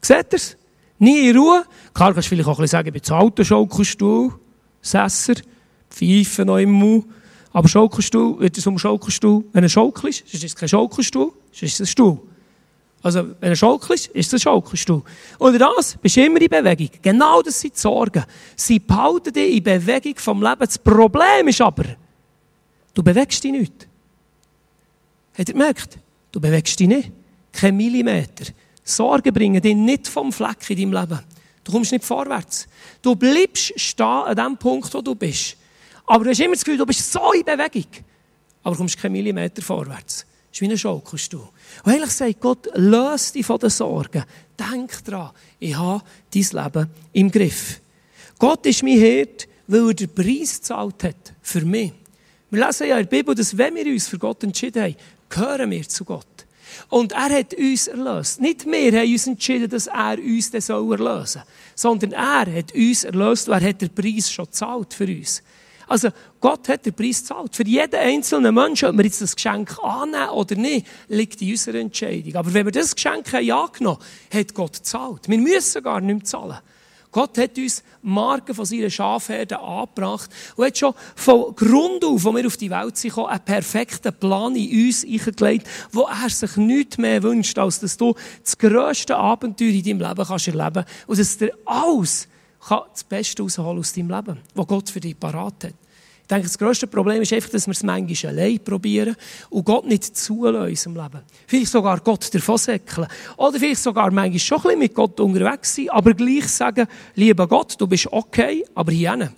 Seht 0.00 0.32
ihr's? 0.32 0.56
Nie 1.02 1.30
in 1.30 1.36
Ruhe. 1.36 1.64
Klar 1.92 2.14
kannst 2.14 2.28
du 2.28 2.30
vielleicht 2.30 2.48
auch 2.48 2.52
ein 2.52 2.62
bisschen 2.62 2.78
sagen, 2.78 2.86
ich 2.86 2.92
bin 2.92 3.02
zu 3.02 3.12
alter 3.16 3.44
Schaukelstuhl, 3.44 4.34
Sesser, 4.80 5.34
Pfeifen 5.90 6.46
noch 6.46 6.58
im 6.58 6.70
Mund. 6.70 7.06
Aber 7.52 7.66
Schaukelstuhl, 7.66 8.38
wird 8.38 8.56
es 8.56 8.68
um 8.68 8.78
Schaukelstuhl, 8.78 9.44
wenn 9.52 9.64
er 9.64 9.68
Schaukel 9.68 10.10
ist, 10.10 10.32
ist 10.32 10.44
es 10.44 10.54
kein 10.54 10.68
Schaukelstuhl, 10.68 11.32
ist 11.50 11.62
es 11.64 11.80
ein 11.80 11.86
Stuhl. 11.86 12.20
Also, 13.02 13.30
wenn 13.40 13.50
er 13.50 13.56
Schaukel 13.56 13.96
ist, 13.96 14.06
ist 14.06 14.28
es 14.28 14.34
ein 14.34 14.38
Schaukelstuhl. 14.44 15.02
Und 15.40 15.58
das 15.58 15.96
bist 15.96 16.16
du 16.16 16.24
immer 16.24 16.40
in 16.40 16.48
Bewegung. 16.48 16.90
Genau 17.02 17.42
das 17.42 17.60
sind 17.60 17.74
die 17.74 17.80
Sorgen. 17.80 18.24
Sie 18.54 18.78
behalten 18.78 19.32
dich 19.32 19.56
in 19.56 19.62
Bewegung 19.64 20.14
vom 20.18 20.40
Leben. 20.40 20.60
Das 20.60 20.78
Problem 20.78 21.48
ist 21.48 21.60
aber, 21.60 21.96
du 22.94 23.02
bewegst 23.02 23.42
dich 23.42 23.50
nicht. 23.50 23.88
Habt 25.36 25.48
ihr 25.48 25.52
gemerkt? 25.52 25.98
Du 26.30 26.40
bewegst 26.40 26.78
dich 26.78 26.86
nicht. 26.86 27.10
Kein 27.50 27.76
Millimeter. 27.76 28.52
Sorgen 28.84 29.32
bringen 29.32 29.62
dich 29.62 29.76
nicht 29.76 30.08
vom 30.08 30.32
Fleck 30.32 30.68
in 30.70 30.76
deinem 30.76 31.00
Leben. 31.00 31.20
Du 31.64 31.72
kommst 31.72 31.92
nicht 31.92 32.04
vorwärts. 32.04 32.66
Du 33.00 33.14
bleibst 33.14 33.78
stehen 33.78 34.06
an 34.06 34.36
dem 34.36 34.56
Punkt, 34.56 34.92
wo 34.92 35.00
du 35.00 35.14
bist. 35.14 35.56
Aber 36.06 36.24
du 36.24 36.30
hast 36.30 36.40
immer 36.40 36.54
das 36.54 36.64
Gefühl, 36.64 36.78
du 36.78 36.86
bist 36.86 37.12
so 37.12 37.32
in 37.32 37.44
Bewegung. 37.44 37.86
Aber 38.62 38.74
du 38.74 38.78
kommst 38.78 38.98
keinen 38.98 39.12
Millimeter 39.12 39.62
vorwärts. 39.62 40.26
Das 40.50 40.60
ist 40.60 40.60
wie 40.60 40.70
ein 40.70 40.76
Schaukelstuhl. 40.76 41.48
Und 41.84 41.92
eigentlich 41.92 42.10
sagt 42.10 42.40
Gott, 42.40 42.68
löse 42.74 43.32
dich 43.32 43.46
von 43.46 43.58
den 43.58 43.70
Sorgen. 43.70 44.24
Denk 44.58 45.04
dran, 45.04 45.30
ich 45.58 45.76
habe 45.76 46.02
dein 46.34 46.64
Leben 46.64 46.90
im 47.12 47.30
Griff. 47.30 47.80
Gott 48.38 48.66
ist 48.66 48.82
mein 48.82 48.98
Hirt, 48.98 49.48
weil 49.66 49.88
er 49.88 49.94
den 49.94 50.14
Preis 50.14 50.58
gezahlt 50.58 51.04
hat. 51.04 51.32
Für 51.40 51.64
mich. 51.64 51.92
Wir 52.50 52.66
lesen 52.66 52.88
ja 52.88 52.98
in 52.98 53.08
der 53.08 53.16
Bibel, 53.16 53.34
dass 53.34 53.56
wenn 53.56 53.74
wir 53.74 53.86
uns 53.86 54.08
für 54.08 54.18
Gott 54.18 54.42
entschieden 54.42 54.82
haben, 54.82 54.96
gehören 55.28 55.70
wir 55.70 55.88
zu 55.88 56.04
Gott. 56.04 56.26
Und 56.88 57.12
er 57.12 57.30
hat 57.38 57.54
uns 57.54 57.88
erlöst. 57.88 58.40
Nicht 58.40 58.66
wir 58.66 58.92
haben 59.00 59.12
uns 59.12 59.26
entschieden, 59.26 59.68
dass 59.68 59.86
er 59.86 60.18
uns 60.18 60.50
dann 60.50 60.60
soll 60.60 60.92
erlösen 60.92 61.42
sondern 61.74 62.12
er 62.12 62.46
hat 62.54 62.74
uns 62.74 63.04
erlöst 63.04 63.48
und 63.48 63.54
er 63.54 63.68
hat 63.68 63.80
den 63.80 63.94
Preis 63.94 64.30
schon 64.30 64.46
gezahlt 64.46 64.94
für 64.94 65.06
uns. 65.06 65.42
Also, 65.88 66.08
Gott 66.40 66.68
hat 66.68 66.86
den 66.86 66.94
Preis 66.94 67.20
gezahlt. 67.20 67.54
Für 67.54 67.66
jeden 67.66 67.96
einzelnen 67.96 68.54
Menschen, 68.54 68.88
ob 68.88 68.96
wir 68.96 69.04
jetzt 69.04 69.20
das 69.20 69.34
Geschenk 69.34 69.76
annehmen 69.82 70.30
oder 70.30 70.54
nicht, 70.54 70.86
liegt 71.08 71.42
in 71.42 71.50
unserer 71.50 71.78
Entscheidung. 71.78 72.36
Aber 72.36 72.54
wenn 72.54 72.66
wir 72.66 72.72
das 72.72 72.94
Geschenk 72.94 73.32
haben 73.32 73.50
angenommen 73.50 73.98
hat 74.32 74.54
Gott 74.54 74.74
gezahlt. 74.74 75.28
Wir 75.28 75.38
müssen 75.38 75.82
gar 75.82 76.00
nicht 76.00 76.14
mehr 76.14 76.24
zahlen. 76.24 76.58
Gott 77.12 77.36
hat 77.36 77.58
uns 77.58 77.84
Marken 78.00 78.54
von 78.54 78.64
seinen 78.64 78.90
Schafherden 78.90 79.58
angebracht 79.58 80.30
und 80.56 80.64
hat 80.64 80.78
schon 80.78 80.94
von 81.14 81.54
Grund 81.54 82.04
auf, 82.04 82.24
wo 82.24 82.34
wir 82.34 82.46
auf 82.46 82.56
die 82.56 82.70
Welt 82.70 82.96
sind, 82.96 83.18
einen 83.18 83.40
perfekten 83.40 84.12
Plan 84.14 84.56
in 84.56 84.86
uns 84.86 85.04
eingelegt, 85.04 85.68
wo 85.92 86.04
er 86.04 86.30
sich 86.30 86.56
nichts 86.56 86.98
mehr 86.98 87.22
wünscht, 87.22 87.58
als 87.58 87.80
dass 87.80 87.98
du 87.98 88.14
das 88.42 88.56
grösste 88.56 89.16
Abenteuer 89.16 89.68
in 89.68 89.84
deinem 89.84 90.08
Leben 90.08 90.26
kannst 90.26 90.48
erleben 90.48 90.84
und 91.06 91.18
dass 91.18 91.36
dir 91.36 91.52
alles 91.66 92.28
das 92.68 93.04
Beste 93.04 93.42
aus 93.42 93.56
deinem 93.56 94.10
Leben, 94.10 94.38
was 94.54 94.66
Gott 94.66 94.88
für 94.88 95.00
dich 95.00 95.18
parat 95.18 95.64
hat. 95.64 95.74
Denke, 96.32 96.46
das 96.46 96.56
grösste 96.56 96.86
Problem 96.86 97.20
ist 97.20 97.30
einfach, 97.34 97.50
dass 97.50 97.66
wir 97.66 97.72
es 97.72 97.82
manchmal 97.82 98.32
allein 98.32 98.58
probieren 98.58 99.14
und 99.50 99.66
Gott 99.66 99.86
nicht 99.86 100.16
zulassen 100.16 100.64
in 100.64 100.70
unserem 100.70 100.94
Leben. 100.94 101.20
Vielleicht 101.46 101.70
sogar 101.70 102.00
Gott 102.00 102.34
davon 102.34 102.56
säckeln. 102.56 103.06
Oder 103.36 103.58
vielleicht 103.58 103.82
sogar 103.82 104.10
manchmal 104.10 104.38
schon 104.38 104.56
ein 104.56 104.62
bisschen 104.62 104.78
mit 104.78 104.94
Gott 104.94 105.20
unterwegs 105.20 105.76
sein, 105.76 105.90
aber 105.90 106.14
gleich 106.14 106.48
sagen, 106.48 106.86
lieber 107.16 107.46
Gott, 107.46 107.74
du 107.78 107.86
bist 107.86 108.10
okay, 108.10 108.64
aber 108.74 108.92
hier 108.92 109.30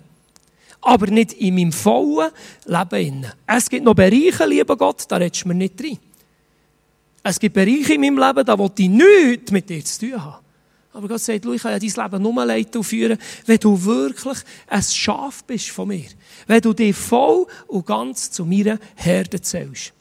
Aber 0.79 1.07
nicht 1.07 1.33
in 1.33 1.55
meinem 1.55 1.73
vollen 1.73 2.31
Leben. 2.63 3.25
Es 3.45 3.69
gibt 3.69 3.83
noch 3.83 3.93
Bereiche, 3.93 4.45
lieber 4.45 4.77
Gott, 4.77 5.03
da 5.09 5.17
redest 5.17 5.43
du 5.43 5.49
mir 5.49 5.55
nicht 5.55 5.73
rein. 5.83 5.99
Es 7.23 7.37
gibt 7.37 7.55
Bereiche 7.55 7.95
in 7.95 7.99
meinem 8.01 8.19
Leben, 8.19 8.45
da 8.45 8.57
will 8.57 8.71
ich 8.77 8.87
nichts 8.87 9.51
mit 9.51 9.69
dir 9.69 9.83
zu 9.83 9.99
tun 9.99 10.23
haben. 10.23 10.44
Aber 10.95 11.09
Gott 11.09 11.19
sagt, 11.19 11.45
ich 11.45 11.61
kann 11.61 11.73
ja 11.73 11.79
dein 11.79 12.11
Leben 12.11 12.23
nur 12.23 12.45
leiten 12.45 12.77
und 12.77 12.85
führen, 12.85 13.17
wenn 13.45 13.57
du 13.57 13.83
wirklich 13.83 14.37
ein 14.67 14.81
Schaf 14.81 15.43
bist 15.43 15.69
von 15.69 15.89
mir. 15.89 16.05
Wenn 16.47 16.61
du 16.61 16.71
dich 16.71 16.95
voll 16.95 17.45
und 17.67 17.85
ganz 17.85 18.31
zu 18.31 18.45
meiner 18.45 18.79
Herde 18.95 19.41
zählst. 19.41 19.91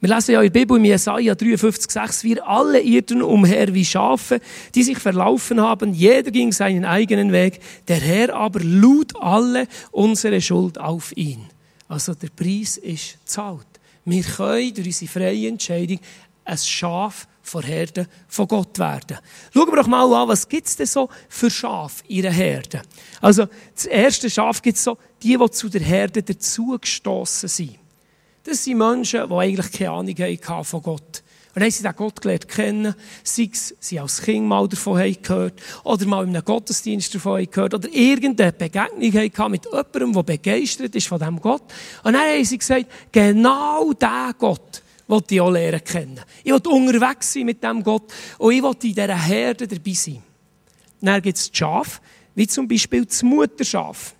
Wir 0.00 0.14
lesen 0.14 0.32
ja 0.32 0.42
in 0.42 0.52
der 0.52 0.60
Bibel 0.60 0.76
in 0.76 0.84
Jesaja 0.84 1.32
53,6, 1.32 2.24
wir 2.24 2.46
alle 2.46 2.82
irrten 2.82 3.22
umher 3.22 3.72
wie 3.72 3.86
Schafe, 3.86 4.38
die 4.74 4.82
sich 4.82 4.98
verlaufen 4.98 5.62
haben, 5.62 5.94
jeder 5.94 6.30
ging 6.30 6.52
seinen 6.52 6.84
eigenen 6.84 7.32
Weg, 7.32 7.60
der 7.88 8.00
Herr 8.00 8.34
aber 8.34 8.60
lud 8.60 9.14
alle 9.16 9.66
unsere 9.92 10.42
Schuld 10.42 10.76
auf 10.76 11.16
ihn. 11.16 11.46
Also 11.88 12.12
der 12.12 12.28
Preis 12.28 12.76
ist 12.76 13.16
zahlt. 13.24 13.64
Wir 14.04 14.24
können 14.24 14.74
durch 14.74 14.88
unsere 14.88 15.10
freie 15.10 15.48
Entscheidung 15.48 16.00
ein 16.44 16.58
Schaf 16.58 17.26
vor 17.42 17.62
Herde 17.62 18.06
von 18.28 18.46
Gott 18.46 18.78
werden. 18.78 19.18
Schauen 19.52 19.68
wir 19.68 19.76
doch 19.76 19.86
mal 19.86 20.12
an, 20.14 20.28
was 20.28 20.48
gibt 20.48 20.68
es 20.68 20.76
denn 20.76 20.86
so 20.86 21.08
für 21.28 21.50
Schaf 21.50 22.02
in 22.08 22.24
einer 22.24 22.34
Herde? 22.34 22.82
Also, 23.20 23.46
das 23.74 23.86
erste 23.86 24.30
Schaf 24.30 24.62
gibt 24.62 24.78
es 24.78 24.84
so, 24.84 24.96
die, 25.22 25.36
die 25.36 25.50
zu 25.50 25.68
der 25.68 25.82
Herde 25.82 26.22
dazugestossen 26.22 27.48
sind. 27.48 27.78
Das 28.44 28.64
sind 28.64 28.78
Menschen, 28.78 29.28
die 29.28 29.34
eigentlich 29.34 29.72
keine 29.72 29.90
Ahnung 29.90 30.14
haben 30.16 30.64
von 30.64 30.82
Gott. 30.82 31.22
Und 31.54 31.62
haben 31.62 31.70
sie 31.70 31.82
den 31.82 31.94
Gott 31.94 32.22
gelernt 32.22 32.48
kennen, 32.48 32.94
sei 33.22 33.50
es, 33.52 33.74
sie 33.78 34.00
als 34.00 34.22
Kind 34.22 34.46
mal 34.46 34.66
davon 34.66 34.98
haben 34.98 35.20
gehört, 35.20 35.60
oder 35.84 36.06
mal 36.06 36.24
in 36.24 36.30
einem 36.30 36.44
Gottesdienst 36.44 37.14
davon 37.14 37.40
haben 37.40 37.50
gehört, 37.50 37.74
oder 37.74 37.88
irgendeine 37.92 38.52
Begegnung 38.52 39.34
haben 39.36 39.50
mit 39.50 39.66
jemandem, 39.66 40.12
der 40.14 40.22
begeistert 40.22 40.94
ist 40.94 41.08
von 41.08 41.18
diesem 41.18 41.40
Gott. 41.40 41.62
Und 42.04 42.14
dann 42.14 42.22
haben 42.22 42.44
sie 42.44 42.56
gesagt, 42.56 42.86
genau 43.12 43.92
der 43.92 44.34
Gott, 44.38 44.81
will 45.12 45.24
ich 45.30 45.40
auch 45.40 45.50
lernen 45.50 45.84
kennen. 45.84 46.20
Ich 46.42 46.52
will 46.52 46.60
unterwegs 46.66 47.32
sein 47.32 47.46
mit 47.46 47.62
dem 47.62 47.82
Gott 47.82 48.12
und 48.38 48.52
ich 48.52 48.62
will 48.62 48.72
in 48.72 48.94
dieser 48.94 49.16
Herde 49.16 49.68
dabei 49.68 49.92
sein. 49.92 50.22
Dann 51.00 51.20
gibt 51.20 51.38
es 51.38 51.50
die 51.50 51.56
Schafe, 51.56 52.00
wie 52.34 52.46
zum 52.46 52.66
Beispiel 52.66 53.04
das 53.04 53.22
Mutterschaf. 53.22 54.14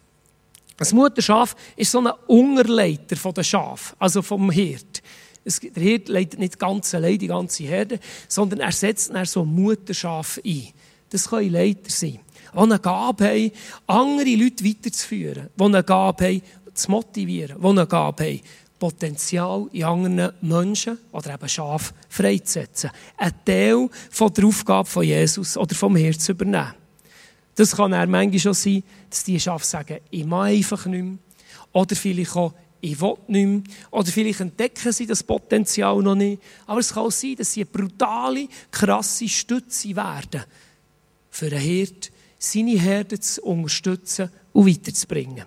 Das 0.77 0.93
Mutterschaf 0.93 1.55
ist 1.77 1.91
so 1.91 2.01
ein 2.01 2.13
Unterleiter 2.27 3.17
von 3.17 3.33
den 3.33 3.45
Schaf, 3.45 3.95
also 3.99 4.21
vom 4.21 4.51
Hirt. 4.51 5.03
Der 5.45 5.83
Hirt 5.83 6.09
leitet 6.09 6.39
nicht 6.39 6.59
ganz 6.59 6.95
allein 6.95 7.19
die 7.19 7.27
ganze 7.27 7.65
Herde, 7.65 7.99
sondern 8.29 8.61
er 8.61 8.73
setzt 8.73 9.13
dann 9.13 9.25
so 9.25 9.45
Mutterschaf 9.45 10.41
ein. 10.45 10.69
Das 11.11 11.29
können 11.29 11.53
Leiter 11.53 11.91
sein, 11.91 12.21
die 12.53 12.59
eine 12.59 12.79
Gabe 12.79 13.25
haben, 13.27 13.51
andere 13.87 14.35
Leute 14.35 14.65
weiterzuführen, 14.65 15.49
die 15.59 15.65
eine 15.65 15.85
Gabe 15.85 16.25
haben, 16.25 16.43
zu 16.75 16.91
motivieren, 16.91 17.61
die 17.61 17.67
eine 17.67 17.87
Gabe 17.87 18.25
haben, 18.25 18.41
Potenzial 18.83 19.69
in 19.71 19.85
anderen 19.85 20.33
Menschen 20.41 20.99
oder 21.13 21.35
eben 21.35 21.49
Schafen 21.49 21.97
freizusetzen. 22.09 22.91
Ein 23.17 23.33
Teil 23.45 23.89
von 24.11 24.35
der 24.35 24.45
Aufgabe 24.45 24.89
von 24.89 25.05
Jesus 25.05 25.57
oder 25.57 25.73
vom 25.77 25.95
Herrn 25.95 26.19
zu 26.19 26.33
übernehmen. 26.33 26.75
Das 27.55 27.77
kann 27.77 27.93
er 27.93 28.09
manchmal 28.09 28.41
schon 28.41 28.55
sein, 28.55 28.83
dass 29.09 29.23
die 29.23 29.39
Schafe 29.39 29.65
sagen, 29.65 29.99
ich 30.11 30.25
mache 30.25 30.49
einfach 30.49 30.85
nicht 30.87 31.05
mehr. 31.05 31.19
Oder 31.71 31.95
vielleicht 31.95 32.35
auch, 32.35 32.55
ich 32.81 33.01
will 33.01 33.15
nicht 33.29 33.47
mehr. 33.47 33.63
Oder 33.93 34.11
vielleicht 34.11 34.41
entdecken 34.41 34.91
sie 34.91 35.07
das 35.07 35.23
Potenzial 35.23 36.03
noch 36.03 36.17
nicht. 36.17 36.43
Aber 36.67 36.81
es 36.81 36.93
kann 36.93 37.05
auch 37.05 37.13
sein, 37.13 37.37
dass 37.37 37.53
sie 37.53 37.61
eine 37.61 37.71
brutale, 37.71 38.49
krasse 38.73 39.29
Stütze 39.29 39.95
werden, 39.95 40.43
für 41.31 41.47
einen 41.47 41.61
Hirt, 41.61 42.11
seine 42.37 42.81
Herde 42.81 43.21
zu 43.21 43.43
unterstützen 43.43 44.29
und 44.53 44.67
weiterzubringen. 44.67 45.45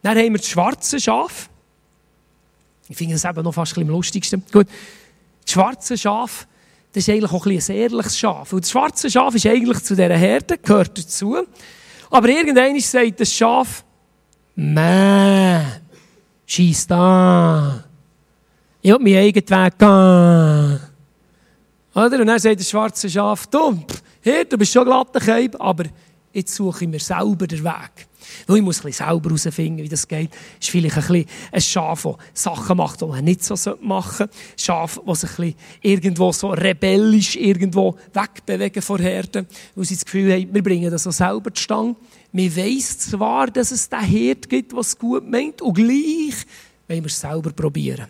Dann 0.00 0.16
haben 0.16 0.32
wir 0.32 0.38
das 0.38 0.46
schwarze 0.46 1.00
Schaf. 1.00 1.50
Ich 2.88 2.96
finde 2.96 3.14
das 3.14 3.24
eben 3.24 3.42
noch 3.42 3.52
fast 3.52 3.76
am 3.76 3.88
lustigsten. 3.88 4.42
Gut. 4.50 4.66
Das 5.44 5.52
schwarze 5.52 5.96
Schaf, 5.96 6.46
das 6.92 7.06
ist 7.06 7.14
eigentlich 7.14 7.32
auch 7.32 7.46
ein, 7.46 7.58
ein 7.58 7.76
ehrliches 7.76 8.18
Schaf. 8.18 8.52
Und 8.52 8.64
das 8.64 8.70
schwarze 8.70 9.10
Schaf 9.10 9.34
ist 9.34 9.46
eigentlich 9.46 9.82
zu 9.82 9.94
dieser 9.94 10.16
Herde, 10.16 10.58
gehört 10.58 10.96
dazu. 10.98 11.36
Aber 12.10 12.28
irgendwann 12.28 12.78
sagt 12.80 13.20
das 13.20 13.32
Schaf, 13.32 13.84
Mäh, 14.54 15.60
schieß 16.46 16.86
da. 16.88 17.84
Ich 18.80 18.90
will 18.90 18.98
meinen 18.98 19.18
eigenen 19.18 19.48
Weg 19.48 19.78
gehen. 19.78 20.80
Oder? 21.94 22.20
Und 22.20 22.26
dann 22.26 22.38
sagt 22.38 22.60
das 22.60 22.70
schwarze 22.70 23.08
Schaf, 23.08 23.46
du, 23.46 23.82
hier, 24.20 24.44
du 24.44 24.58
bist 24.58 24.72
schon 24.72 24.84
glatter 24.84 25.20
Keib, 25.20 25.60
aber 25.60 25.84
jetzt 26.32 26.54
suche 26.54 26.84
ich 26.84 26.90
mir 26.90 27.00
selber 27.00 27.46
den 27.46 27.64
Weg. 27.64 28.08
Ich 28.46 28.62
muss 28.62 28.80
ein 28.80 28.86
bisschen 28.86 29.06
selber 29.06 29.30
herausfinden, 29.30 29.82
wie 29.82 29.88
das 29.88 30.06
geht. 30.06 30.30
Ist 30.60 30.70
vielleicht 30.70 30.96
ein 30.96 31.06
bisschen 31.06 31.26
ein 31.50 31.60
Schaf, 31.60 32.02
das 32.02 32.42
Sachen 32.42 32.76
macht, 32.76 33.00
die 33.00 33.06
man 33.06 33.24
nicht 33.24 33.42
so 33.42 33.54
machen 33.80 34.28
sollte. 34.28 34.32
Ein 34.32 34.58
Schaf, 34.58 35.00
das 35.06 35.20
sich 35.20 35.30
ein 35.30 35.36
bisschen 35.36 35.54
irgendwo 35.80 36.32
so 36.32 36.50
rebellisch 36.50 37.36
irgendwo 37.36 37.96
wegbewegen 38.12 38.82
von 38.82 39.00
Herden. 39.00 39.46
Weil 39.74 39.84
sie 39.84 39.94
das 39.94 40.04
Gefühl 40.04 40.32
haben, 40.32 40.52
wir 40.52 40.62
bringen 40.62 40.90
das 40.90 41.04
so 41.04 41.10
selber 41.10 41.52
zustande. 41.54 41.96
Wir 42.32 42.54
weiss 42.56 42.98
zwar, 42.98 43.46
dass 43.46 43.70
es 43.70 43.88
den 43.88 44.00
Herd 44.00 44.48
gibt, 44.48 44.72
der 44.72 44.80
es 44.80 44.98
gut 44.98 45.28
meint, 45.28 45.62
und 45.62 45.74
gleich 45.74 46.46
wollen 46.86 47.02
wir 47.02 47.06
es 47.06 47.20
selber 47.20 47.50
probieren. 47.52 48.08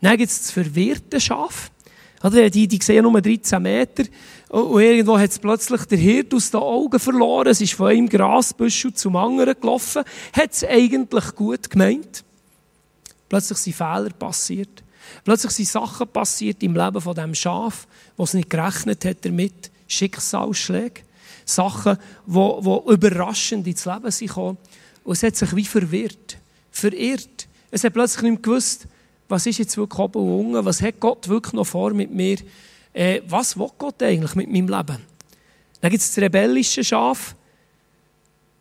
Dann 0.00 0.16
gibt 0.16 0.30
es 0.30 0.38
das 0.38 0.50
verwirrte 0.50 1.20
Schaf. 1.20 1.70
Oder? 2.24 2.48
Die, 2.48 2.66
die 2.66 2.82
sehen 2.82 3.02
nur 3.02 3.20
13 3.20 3.62
Meter. 3.62 4.04
Und 4.48 4.80
irgendwo 4.80 5.18
hat 5.18 5.30
es 5.30 5.38
plötzlich 5.38 5.84
der 5.84 5.98
Hirt 5.98 6.32
aus 6.32 6.50
den 6.50 6.60
Augen 6.60 6.98
verloren. 6.98 7.48
Es 7.48 7.60
ist 7.60 7.74
von 7.74 7.88
einem 7.88 8.08
Grasbüschel 8.08 8.94
zum 8.94 9.16
anderen 9.16 9.54
gelaufen. 9.60 10.04
Hat 10.32 10.52
es 10.52 10.64
eigentlich 10.64 11.34
gut 11.34 11.68
gemeint. 11.68 12.24
Plötzlich 13.28 13.58
sind 13.58 13.76
Fehler 13.76 14.10
passiert. 14.10 14.82
Plötzlich 15.22 15.52
sind 15.52 15.68
Sachen 15.68 16.08
passiert 16.08 16.62
im 16.62 16.74
Leben 16.74 17.00
von 17.00 17.14
dem 17.14 17.34
Schaf, 17.34 17.86
was 18.16 18.32
nicht 18.32 18.48
gerechnet 18.48 19.04
hat 19.04 19.18
damit. 19.22 19.70
Schicksalsschläge. 19.86 21.02
Sachen, 21.44 21.98
die, 22.26 22.32
die 22.32 22.92
überraschend 22.92 23.66
ins 23.66 23.84
Leben 23.84 24.10
sind 24.10 24.28
gekommen. 24.28 24.56
Und 25.04 25.12
es 25.12 25.22
hat 25.22 25.36
sich 25.36 25.54
wie 25.54 25.66
verwirrt. 25.66 26.38
Verirrt. 26.70 27.48
Es 27.70 27.84
hat 27.84 27.92
plötzlich 27.92 28.22
nicht 28.22 28.32
mehr 28.32 28.40
gewusst, 28.40 28.86
was 29.28 29.46
ist 29.46 29.58
jetzt 29.58 29.76
wirklich 29.76 29.98
oben 29.98 30.22
und 30.22 30.46
unten, 30.46 30.64
was 30.64 30.82
hat 30.82 31.00
Gott 31.00 31.28
wirklich 31.28 31.52
noch 31.54 31.66
vor 31.66 31.92
mit 31.92 32.10
mir, 32.10 32.38
äh, 32.92 33.20
was 33.26 33.58
will 33.58 33.70
Gott 33.78 34.02
eigentlich 34.02 34.34
mit 34.34 34.48
meinem 34.50 34.68
Leben? 34.68 35.02
Dann 35.80 35.90
gibt 35.90 36.02
es 36.02 36.14
das 36.14 36.22
rebellische 36.22 36.84
Schaf, 36.84 37.34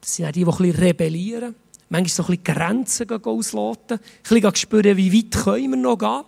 das 0.02 0.15
sind 0.15 0.26
auch 0.26 0.32
die, 0.32 0.43
die 0.43 0.49
ein 0.49 0.58
bisschen 0.58 0.76
rebellieren, 0.76 1.56
manchmal 1.89 2.10
so 2.10 2.23
ein 2.23 2.38
bisschen 2.38 2.43
Grenzen 2.43 3.23
ausloten, 3.23 3.99
ein 3.99 4.23
bisschen 4.23 4.56
spüren, 4.56 4.97
wie 4.97 5.13
weit 5.17 5.43
können 5.43 5.69
wir 5.71 5.78
noch 5.78 5.97
gehen, 5.97 6.23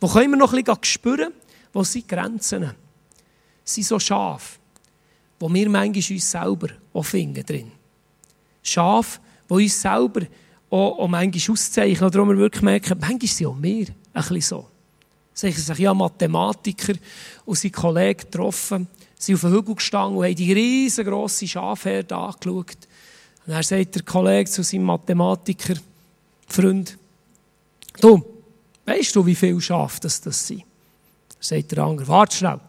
wo 0.00 0.08
können 0.08 0.30
wir 0.30 0.36
noch 0.38 0.52
ein 0.52 0.64
bisschen 0.64 0.84
spüren, 0.84 1.32
wo 1.72 1.84
sind 1.84 2.08
Grenzen? 2.08 2.74
Es 3.64 3.74
sind 3.74 3.86
so 3.86 3.98
Schafe, 3.98 4.58
wo 5.38 5.52
wir 5.52 5.68
manchmal 5.68 6.16
uns 6.16 6.30
selber 6.30 6.68
auch 6.92 7.04
finden 7.04 7.44
drin. 7.44 7.72
Schafe, 8.62 9.20
die 9.48 9.54
uns 9.54 9.80
selber 9.80 10.22
auch, 10.70 10.98
auch 10.98 11.08
manchmal 11.08 11.54
auszeichnen, 11.54 12.08
oder 12.08 12.24
wir 12.24 12.38
wirklich 12.38 12.62
merken, 12.62 12.98
manchmal 13.00 13.28
sind 13.28 13.46
auch 13.46 13.56
wir 13.60 13.86
ein 13.88 14.22
bisschen 14.22 14.40
so. 14.40 14.68
Sagen 15.32 15.54
sich 15.54 15.78
ja 15.78 15.94
Mathematiker 15.94 16.94
und 17.44 17.58
seine 17.58 17.72
Kollegen 17.72 18.20
getroffen, 18.20 18.88
sind 19.18 19.34
auf 19.34 19.40
den 19.42 19.52
Hügel 19.52 19.74
gestanden 19.74 20.18
und 20.18 20.24
haben 20.24 20.34
die 20.34 20.52
riesengroße 20.52 21.48
Schafherde 21.48 22.16
angeschaut. 22.16 22.76
Und 23.46 23.54
dann 23.54 23.62
sagt 23.62 23.94
der 23.94 24.02
Kollege 24.02 24.50
zu 24.50 24.62
seinem 24.62 24.84
Mathematiker, 24.84 25.74
Freund, 26.46 26.98
du, 28.00 28.22
weißt 28.86 29.14
du, 29.14 29.24
wie 29.24 29.34
viele 29.34 29.60
Schafe 29.60 30.00
das, 30.00 30.20
das 30.20 30.46
sind? 30.46 30.60
Dann 30.60 31.38
sagt 31.40 31.72
der 31.72 31.84
andere, 31.84 32.08
warte 32.08 32.36
schnell. 32.36 32.60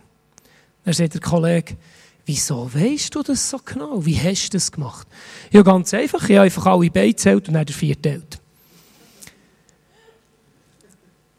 Dann 0.85 0.93
sagt 0.93 1.15
der 1.15 1.21
Kollege, 1.21 1.75
wieso 2.25 2.73
weißt 2.73 3.13
du 3.15 3.21
das 3.21 3.49
so 3.49 3.59
genau? 3.63 4.05
Wie 4.05 4.17
hast 4.17 4.49
du 4.49 4.57
das 4.57 4.71
gemacht? 4.71 5.07
Ja, 5.51 5.61
ganz 5.61 5.93
einfach. 5.93 6.23
Ich 6.29 6.37
habe 6.37 6.45
einfach 6.45 6.65
alle 6.67 6.89
Beine 6.89 7.09
gezählt 7.09 7.49
und 7.49 7.55
dann 7.55 7.65
der 7.65 7.75
vier 7.75 8.01
teilt. 8.01 8.39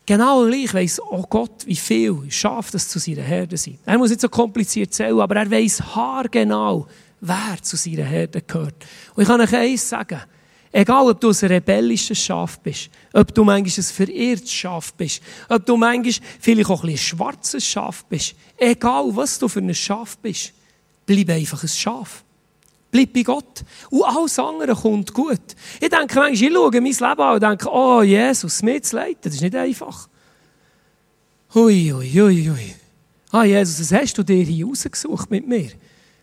Genau 0.05 0.45
gleich 0.45 0.75
weiss 0.75 0.99
auch 0.99 1.31
Gott, 1.31 1.65
wie 1.67 1.77
viel 1.77 2.31
Schafe 2.31 2.73
das 2.73 2.89
zu 2.89 2.99
seiner 2.99 3.23
Herde 3.23 3.57
sind. 3.57 3.79
Er 3.87 3.97
muss 3.97 4.11
nicht 4.11 4.21
so 4.21 4.29
kompliziert 4.29 4.93
zählen, 4.93 5.21
aber 5.21 5.37
er 5.37 5.49
weiss 5.51 5.81
haargenau, 5.81 6.87
wer 7.21 7.57
zu 7.63 7.77
seiner 7.77 8.05
Herde 8.05 8.43
gehört. 8.43 8.75
Und 9.15 9.23
ich 9.23 9.29
kann 9.29 9.41
euch 9.41 9.55
eins 9.55 9.89
sagen. 9.89 10.21
Egal, 10.73 11.11
ob 11.11 11.21
du 11.21 11.31
ein 11.31 11.49
rebellisches 11.49 12.19
Schaf 12.19 12.61
bist, 12.61 12.91
ob 13.13 13.35
du 13.35 13.43
manchmal 13.43 13.85
ein 13.85 13.93
verirrtes 13.93 14.53
Schaf 14.53 14.93
bist, 14.95 15.21
ob 15.49 15.67
du 15.67 15.77
manchmal 15.77 16.29
vielleicht 16.39 16.71
auch 16.71 16.85
ein, 16.85 16.97
schwarzes 16.97 17.67
Schaf 17.67 18.05
bist, 18.05 18.37
egal 18.57 19.05
was 19.17 19.39
du 19.39 19.49
für 19.49 19.59
ein 19.59 19.75
Schaf 19.75 20.17
bist, 20.19 20.53
bleib 21.07 21.29
einfach 21.31 21.63
ein 21.63 21.69
Schaf. 21.69 22.23
Bleib 22.93 23.13
bei 23.13 23.23
Gott. 23.23 23.65
Und 23.91 24.03
alles 24.05 24.39
andere 24.39 24.75
kommt 24.75 25.13
gut. 25.13 25.41
Ich 25.81 25.89
denke 25.89 26.19
manchmal, 26.19 26.33
ich 26.33 26.53
schaue 26.53 26.71
mein 26.73 26.85
Leben 26.85 27.03
an 27.03 27.35
und 27.35 27.43
denke, 27.43 27.69
oh 27.71 28.03
Jesus, 28.03 28.63
mir 28.63 28.83
zu 28.83 28.97
leiten, 28.97 29.21
das 29.23 29.35
ist 29.35 29.43
nicht 29.43 29.55
einfach. 29.55 30.09
Hui, 31.55 31.91
hui, 31.93 32.11
hui, 32.13 32.47
hui. 32.49 32.75
Ah, 33.33 33.45
Jesus, 33.45 33.81
was 33.81 34.01
hast 34.01 34.19
du 34.19 34.23
dir 34.23 34.43
hier 34.43 34.67
rausgesucht 34.67 35.31
mit 35.31 35.47
mir? 35.47 35.71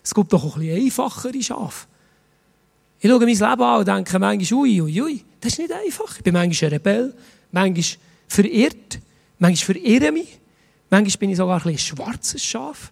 Es 0.03 0.13
gibt 0.13 0.31
doch 0.31 0.43
auch 0.43 0.55
ein 0.55 0.61
bisschen 0.61 0.85
einfachere 0.85 1.43
Schafe. 1.43 1.87
Ich 2.99 3.09
schaue 3.09 3.19
mein 3.19 3.27
Leben 3.27 3.41
an 3.41 3.79
und 3.79 3.87
denke 3.87 4.19
manchmal, 4.19 4.59
ui, 4.59 4.81
ui, 4.81 5.01
ui, 5.01 5.23
das 5.39 5.53
ist 5.53 5.59
nicht 5.59 5.71
einfach. 5.71 6.17
Ich 6.17 6.23
bin 6.23 6.33
manchmal 6.33 6.69
ein 6.69 6.73
Rebell, 6.73 7.13
manchmal 7.51 7.99
verirrt, 8.27 8.99
manchmal 9.37 9.75
verirre 9.75 10.11
mich, 10.11 10.39
manchmal 10.89 11.17
bin 11.19 11.29
ich 11.29 11.37
sogar 11.37 11.63
ein, 11.63 11.71
ein 11.71 11.77
schwarzes 11.77 12.43
Schaf, 12.43 12.91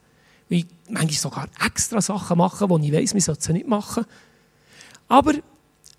weil 0.50 0.60
ich 0.60 0.68
manchmal 0.90 1.12
sogar 1.14 1.48
extra 1.66 2.02
Sachen 2.02 2.38
mache, 2.38 2.68
die 2.68 2.88
ich 2.88 2.94
weiss, 2.94 3.14
man 3.14 3.22
sollte 3.22 3.46
sie 3.46 3.54
nicht 3.54 3.68
machen. 3.68 4.06
Aber 5.08 5.34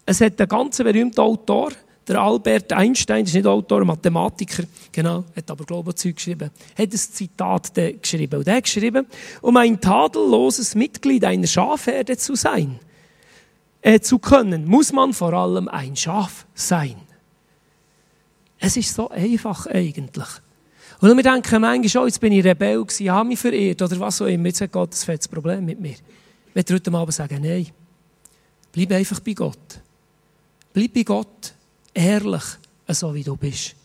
es 0.04 0.20
hat 0.20 0.40
einen 0.40 0.48
ganz 0.48 0.76
berühmten 0.78 1.20
Autor, 1.20 1.72
der 2.06 2.20
Albert 2.20 2.72
Einstein, 2.72 3.24
das 3.24 3.30
ist 3.30 3.34
nicht 3.34 3.46
Autor, 3.46 3.84
Mathematiker, 3.84 4.62
genau, 4.92 5.24
hat 5.34 5.50
aber 5.50 5.64
glaube 5.64 5.92
geschrieben, 5.92 6.50
hat 6.78 6.78
ein 6.78 6.90
Zitat 6.92 7.72
geschrieben. 7.74 8.38
Und 8.38 8.46
er 8.46 8.62
geschrieben, 8.62 9.06
um 9.42 9.56
ein 9.56 9.80
tadelloses 9.80 10.76
Mitglied 10.76 11.24
einer 11.24 11.48
Schafherde 11.48 12.16
zu 12.16 12.36
sein, 12.36 12.78
äh, 13.86 14.00
zu 14.00 14.18
können, 14.18 14.66
muss 14.66 14.92
man 14.92 15.12
vor 15.12 15.32
allem 15.32 15.68
ein 15.68 15.94
Schaf 15.94 16.44
sein. 16.54 16.96
Es 18.58 18.76
ist 18.76 18.92
so 18.92 19.08
einfach 19.10 19.66
eigentlich. 19.68 20.26
Und 21.00 21.16
wir 21.16 21.22
denken 21.22 21.60
manchmal, 21.60 22.02
oh, 22.02 22.06
jetzt 22.06 22.20
bin 22.20 22.32
ich 22.32 22.44
Rebell 22.44 22.82
gewesen, 22.82 23.12
habe 23.12 23.28
mich 23.28 23.38
verirrt 23.38 23.80
oder 23.82 24.00
was 24.00 24.20
auch 24.20 24.26
immer. 24.26 24.46
Jetzt 24.46 24.60
hat 24.60 24.72
Gott 24.72 24.92
ein 24.92 24.96
fettes 24.96 25.28
Problem 25.28 25.64
mit 25.64 25.78
mir. 25.78 25.92
Ich 25.92 26.54
möchte 26.54 26.74
heute 26.74 26.92
Abend 26.92 27.14
sagen, 27.14 27.40
nein. 27.40 27.68
Bleib 28.72 28.90
einfach 28.90 29.20
bei 29.20 29.34
Gott. 29.34 29.80
Bleib 30.72 30.92
bei 30.92 31.04
Gott 31.04 31.54
ehrlich, 31.94 32.44
so 32.88 33.14
wie 33.14 33.22
du 33.22 33.36
bist. 33.36 33.76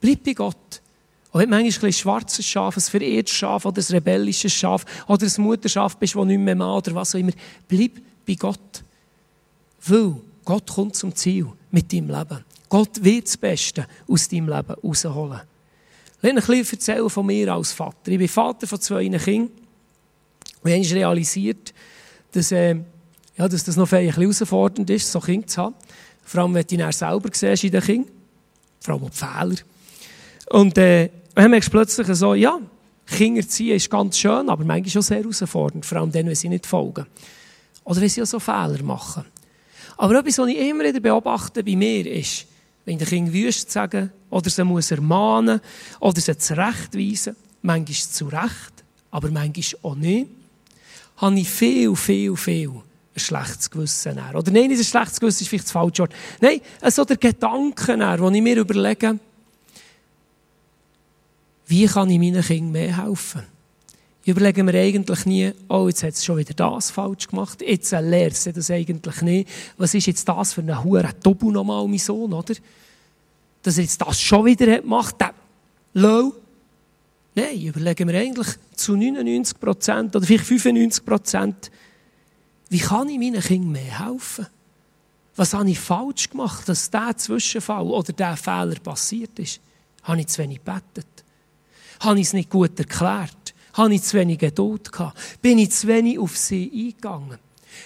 Bleib 0.00 0.24
bei 0.24 0.32
Gott. 0.32 0.82
Und 1.30 1.40
wenn 1.40 1.50
du 1.50 1.56
manchmal 1.56 1.90
ein 1.90 1.92
schwarzes 1.92 2.44
Schaf, 2.44 2.76
ein 2.76 2.80
verirrtes 2.80 3.32
Schaf 3.32 3.64
oder 3.64 3.80
ein 3.80 3.94
rebellisches 3.94 4.52
Schaf 4.52 4.84
oder 5.06 5.24
ein 5.24 5.42
Mutterschaf 5.42 5.96
bist, 5.98 6.16
das 6.16 6.24
nicht 6.24 6.40
mehr 6.40 6.56
Mann 6.56 6.78
oder 6.78 6.96
was 6.96 7.14
auch 7.14 7.20
immer, 7.20 7.32
bleib 7.68 7.92
bei 8.26 8.34
Gott. 8.34 8.82
Weil 9.86 10.14
Gott 10.44 10.70
kommt 10.72 10.96
zum 10.96 11.14
Ziel 11.14 11.46
mit 11.70 11.92
deinem 11.92 12.08
Leben. 12.08 12.44
Gott 12.68 13.02
wird 13.02 13.26
das 13.26 13.36
Beste 13.36 13.86
aus 14.08 14.28
deinem 14.28 14.48
Leben 14.48 14.74
rausholen. 14.82 15.40
Will 16.22 16.30
ein 16.30 16.36
bisschen 16.36 16.78
erzählen 16.78 17.10
von 17.10 17.26
mir 17.26 17.52
als 17.52 17.72
Vater. 17.72 18.10
Ich 18.10 18.18
bin 18.18 18.28
Vater 18.28 18.66
von 18.66 18.80
zwei 18.80 19.08
Kindern. 19.08 19.50
Und 20.62 20.70
ich 20.70 20.90
habe 20.90 21.00
realisiert, 21.00 21.72
dass, 22.32 22.50
äh, 22.52 22.76
ja, 23.36 23.48
dass 23.48 23.64
das 23.64 23.76
noch 23.76 23.90
ein 23.92 24.06
bisschen 24.06 24.22
herausfordernd 24.22 24.90
ist, 24.90 25.12
so 25.12 25.20
Kinder 25.20 25.46
zu 25.46 25.62
haben. 25.62 25.74
Vor 26.24 26.42
allem, 26.42 26.54
wenn 26.54 26.66
du 26.66 26.74
ihn 26.74 26.92
selber 26.92 27.28
siehst 27.32 27.64
in 27.64 27.70
den 27.70 27.82
Kindern. 27.82 28.12
Vor 28.80 28.94
allem 28.94 29.04
auch 29.04 29.10
die 29.10 29.16
Fehler. 29.16 29.56
Und 30.50 30.78
äh, 30.78 31.10
dann 31.34 31.50
merkst 31.50 31.68
du 31.68 31.72
plötzlich 31.72 32.08
so, 32.16 32.34
ja, 32.34 32.58
Kinder 33.06 33.46
ziehen 33.46 33.76
ist 33.76 33.88
ganz 33.88 34.18
schön, 34.18 34.48
aber 34.48 34.64
manchmal 34.64 35.00
auch 35.00 35.06
sehr 35.06 35.18
herausfordernd. 35.18 35.86
Vor 35.86 35.98
allem 35.98 36.10
dann, 36.10 36.26
wenn 36.26 36.34
sie 36.34 36.48
nicht 36.48 36.66
folgen. 36.66 37.06
Oder 37.84 38.00
wenn 38.00 38.08
sie 38.08 38.22
auch 38.22 38.26
so 38.26 38.40
Fehler 38.40 38.82
machen. 38.82 39.24
Aber 39.96 40.18
etwas, 40.18 40.38
was 40.38 40.48
ich 40.48 40.58
immer 40.58 40.84
wieder 40.84 41.00
beobachte 41.00 41.64
bei 41.64 41.76
mir 41.76 42.06
ist, 42.06 42.46
wenn 42.84 42.98
der 42.98 43.06
Kind 43.06 43.32
wüst 43.32 43.70
sagen 43.70 44.10
oder 44.30 44.50
sie 44.50 44.64
muss 44.64 44.90
ermahnen 44.90 45.60
oder 46.00 46.20
sie 46.20 46.36
zurechtweisen, 46.36 47.36
manchmal 47.62 47.94
zu 47.94 48.26
Recht, 48.26 48.84
aber 49.10 49.30
manchmal 49.30 49.80
auch 49.82 49.94
nicht, 49.96 50.28
habe 51.16 51.38
ich 51.38 51.48
viel, 51.48 51.96
viel, 51.96 52.36
viel 52.36 52.70
ein 53.16 53.20
schlechtes 53.20 53.70
Gewissen. 53.70 54.20
Oder 54.34 54.52
nein, 54.52 54.68
nicht 54.68 54.78
ein 54.78 54.84
schlechtes 54.84 55.18
Gewissen, 55.18 55.42
ist 55.42 55.48
vielleicht 55.48 55.64
das 55.64 55.72
falsche 55.72 56.02
Wort. 56.02 56.12
Nein, 56.40 56.60
so 56.90 57.04
der 57.04 57.16
Gedanke, 57.16 57.98
wo 58.18 58.28
ich 58.28 58.42
mir 58.42 58.58
überlege, 58.58 59.18
wie 61.66 61.86
kann 61.86 62.10
ich 62.10 62.18
meinen 62.18 62.42
Kindern 62.42 62.72
mehr 62.72 63.04
helfen? 63.04 63.55
Ich 64.26 64.30
überlege 64.30 64.64
mir 64.64 64.74
eigentlich 64.74 65.24
nie, 65.24 65.52
oh, 65.68 65.86
jetzt 65.86 66.02
hat 66.02 66.14
es 66.14 66.24
schon 66.24 66.38
wieder 66.38 66.52
das 66.52 66.90
falsch 66.90 67.28
gemacht, 67.28 67.62
jetzt 67.62 67.92
lehrt 67.92 68.34
sie 68.34 68.52
das 68.52 68.72
eigentlich 68.72 69.22
nicht. 69.22 69.48
Was 69.78 69.94
ist 69.94 70.06
jetzt 70.06 70.28
das 70.28 70.52
für 70.52 70.62
eine 70.62 70.82
hure 70.82 71.10
Dobu 71.22 71.52
nochmal, 71.52 71.86
mein 71.86 72.00
Sohn, 72.00 72.32
oder? 72.32 72.54
Dass 73.62 73.78
er 73.78 73.84
jetzt 73.84 74.02
das 74.02 74.20
schon 74.20 74.46
wieder 74.46 74.82
macht, 74.82 75.20
der 75.20 75.32
Low. 75.94 76.34
Nein, 77.36 77.54
ich 77.54 77.66
überlege 77.66 78.04
mir 78.04 78.18
eigentlich 78.18 78.48
zu 78.74 78.96
99 78.96 79.60
Prozent 79.60 80.16
oder 80.16 80.26
vielleicht 80.26 80.46
95 80.46 81.04
Prozent, 81.04 81.70
wie 82.68 82.78
kann 82.78 83.08
ich 83.08 83.20
meinen 83.20 83.40
Kindern 83.40 83.70
mehr 83.70 84.08
helfen? 84.08 84.48
Was 85.36 85.54
habe 85.54 85.70
ich 85.70 85.78
falsch 85.78 86.30
gemacht, 86.30 86.68
dass 86.68 86.90
dieser 86.90 87.16
Zwischenfall 87.16 87.86
oder 87.86 88.12
dieser 88.12 88.36
Fehler 88.36 88.80
passiert 88.82 89.38
ist? 89.38 89.60
Habe 90.02 90.18
ich 90.18 90.26
zu 90.26 90.42
wenig 90.42 90.64
gebetet? 90.64 91.06
Habe 92.00 92.18
ich 92.18 92.26
es 92.26 92.32
nicht 92.32 92.50
gut 92.50 92.76
erklärt? 92.76 93.45
Habe 93.76 93.94
ich 93.94 94.02
zu 94.02 94.16
wenig 94.16 94.38
Geduld 94.38 94.90
gehabt? 94.90 95.18
Bin 95.42 95.58
ich 95.58 95.70
zu 95.70 95.86
wenig 95.86 96.18
auf 96.18 96.36
sie 96.36 96.70
eingegangen? 96.72 97.38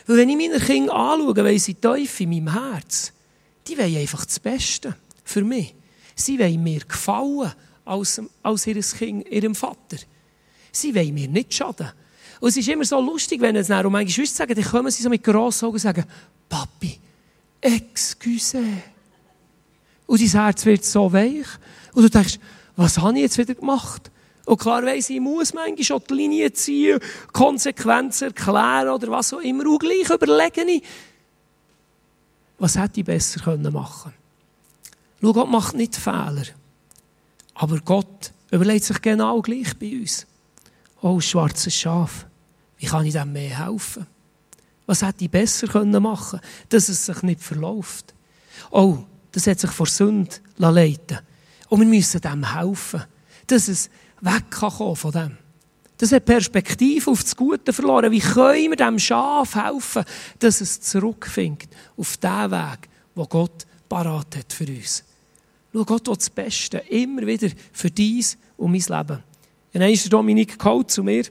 Weil 0.07 0.17
wenn 0.19 0.29
ich 0.29 0.37
meine 0.37 0.65
Kinder 0.65 0.95
anschaue, 0.95 1.37
weil 1.37 1.59
sie 1.59 1.75
tief 1.75 2.21
in 2.21 2.31
meinem 2.31 2.53
Herz, 2.53 3.13
die 3.67 3.77
wollen 3.77 3.97
einfach 3.97 4.25
das 4.25 4.39
Beste 4.39 4.95
für 5.25 5.43
mich. 5.43 5.75
Sie 6.15 6.39
wollen 6.39 6.63
mir 6.63 6.81
gefallen 6.81 7.53
als, 7.85 8.23
als 8.43 8.67
ihr 8.69 8.81
Kind, 8.81 9.29
ihrem 9.29 9.55
Vater. 9.55 9.97
Sie 10.71 10.95
wollen 10.95 11.15
mir 11.15 11.29
nicht 11.29 11.55
schaden. 11.55 11.91
Und 12.41 12.49
es 12.49 12.57
ist 12.57 12.69
immer 12.69 12.85
so 12.85 13.01
lustig, 13.01 13.41
wenn 13.41 13.57
es 13.57 13.67
dann 13.67 13.85
um 13.85 13.93
meine 13.93 14.07
Geschwister 14.07 14.39
sagen, 14.39 14.55
dann 14.55 14.65
kommen 14.65 14.91
sie 14.91 15.03
so 15.03 15.11
mit 15.11 15.25
grossen 15.25 15.67
Augen 15.67 15.75
und 15.75 15.81
sagen, 15.81 16.05
Papi, 16.49 16.99
excuse. 17.61 18.63
Und 20.07 20.21
dein 20.21 20.29
Herz 20.29 20.65
wird 20.65 20.85
so 20.85 21.13
weich. 21.13 21.47
Und 21.93 22.05
du 22.05 22.11
denkst, 22.11 22.39
was 22.77 22.97
habe 22.99 23.15
ich 23.17 23.23
jetzt 23.23 23.39
wieder 23.39 23.55
gemacht? 23.55 24.11
Und 24.47 24.61
klar 24.61 24.83
weiss 24.83 25.11
ich, 25.11 25.17
ich 25.17 25.23
muss 25.23 25.55
manchmal 25.55 25.85
schon 25.85 26.03
die 26.09 26.15
Linie 26.15 26.53
ziehen, 26.53 26.99
Konsequenzen 27.33 28.29
erklären 28.29 28.89
oder 28.89 29.09
was 29.09 29.33
auch 29.33 29.41
immer. 29.41 29.67
Und 29.67 29.81
gleich 29.81 30.11
überlege 30.11 30.63
ich, 30.63 30.83
was 32.59 32.77
hätte 32.77 33.01
ich 33.01 33.07
besser 33.07 33.57
machen 33.57 34.13
können. 34.13 34.15
Schau, 35.21 35.33
Gott 35.33 35.51
macht 35.51 35.75
nicht 35.75 35.97
Fehler. 35.97 36.45
Aber 37.55 37.79
Gott 37.81 38.33
überlegt 38.51 38.85
sich 38.85 39.01
genau 39.03 39.41
gleich 39.43 39.79
bei 39.79 40.01
uns. 40.01 40.27
Oh, 41.03 41.21
schwarzes 41.21 41.75
Schaf, 41.75 42.27
wie 42.79 42.87
kann 42.87 43.07
ich 43.07 43.13
dem 43.13 43.33
mehr 43.33 43.67
helfen? 43.67 44.07
Was 44.87 45.03
hätte 45.03 45.25
ich 45.25 45.31
besser 45.31 45.67
machen 46.01 46.41
können, 46.41 46.53
dass 46.69 46.89
es 46.89 47.07
sich 47.07 47.23
nicht 47.23 47.41
verläuft? 47.41 48.15
Oh, 48.71 48.99
das 49.33 49.47
hat 49.47 49.61
sich 49.61 49.71
vor 49.71 49.87
Sünde 49.87 50.37
leiten 50.57 51.21
Und 51.69 51.81
wir 51.81 51.87
müssen 51.87 52.21
dem 52.21 52.55
helfen, 52.55 53.05
dass 53.47 53.69
es 53.69 53.91
weg 54.21 54.55
von 54.55 55.13
dem. 55.13 55.37
Das 55.99 56.13
hat 56.13 56.25
Perspektive 56.25 57.11
auf 57.11 57.23
das 57.23 57.37
Gute 57.37 57.73
verloren. 57.75 58.11
Wie 58.11 58.21
können 58.21 58.71
wir 58.71 58.77
dem 58.77 58.99
Schaf 58.99 59.55
helfen, 59.55 60.05
dass 60.39 60.63
es 60.63 60.81
zurückfindet 60.81 61.69
auf 61.97 62.17
den 62.17 62.51
Weg, 62.51 62.89
wo 63.15 63.27
Gott 63.27 63.67
parat 63.87 64.37
hat 64.37 64.53
für 64.53 64.67
uns? 64.67 65.05
Schau, 65.73 65.85
Gott 65.85 66.09
will 66.09 66.17
das 66.17 66.31
Beste 66.31 66.79
immer 66.89 67.27
wieder 67.27 67.49
für 67.73 67.91
dies 67.91 68.39
und 68.57 68.73
mein 68.73 68.81
Leben. 68.81 69.23
Dann 69.73 69.83
ist 69.83 70.13
Dominik 70.13 70.57
zu 70.87 71.05
mir 71.05 71.25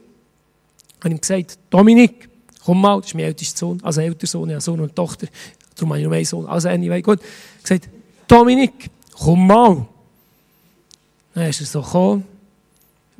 und 1.02 1.10
ihm 1.10 1.20
gesagt, 1.20 1.58
Dominik, 1.68 2.28
komm 2.64 2.80
mal, 2.80 3.00
das 3.00 3.08
ist 3.08 3.14
mein 3.14 3.24
ältester 3.24 3.58
Sohn, 3.58 3.80
also 3.82 4.00
älter 4.00 4.26
Sohn, 4.26 4.50
ja, 4.50 4.60
Sohn 4.60 4.80
und 4.80 4.94
Tochter, 4.94 5.26
darum 5.74 5.90
habe 5.90 6.00
ich 6.00 6.06
noch 6.06 6.12
einen 6.12 6.24
Sohn, 6.24 6.46
also 6.46 6.68
anyway, 6.68 7.02
gut. 7.02 7.20
Gesagt, 7.62 7.88
Dominik, 8.28 8.88
komm 9.18 9.46
mal. 9.46 9.86
Dann 11.34 11.48
ist 11.48 11.60
er 11.60 11.66
so 11.66 11.82
gekommen, 11.82 12.24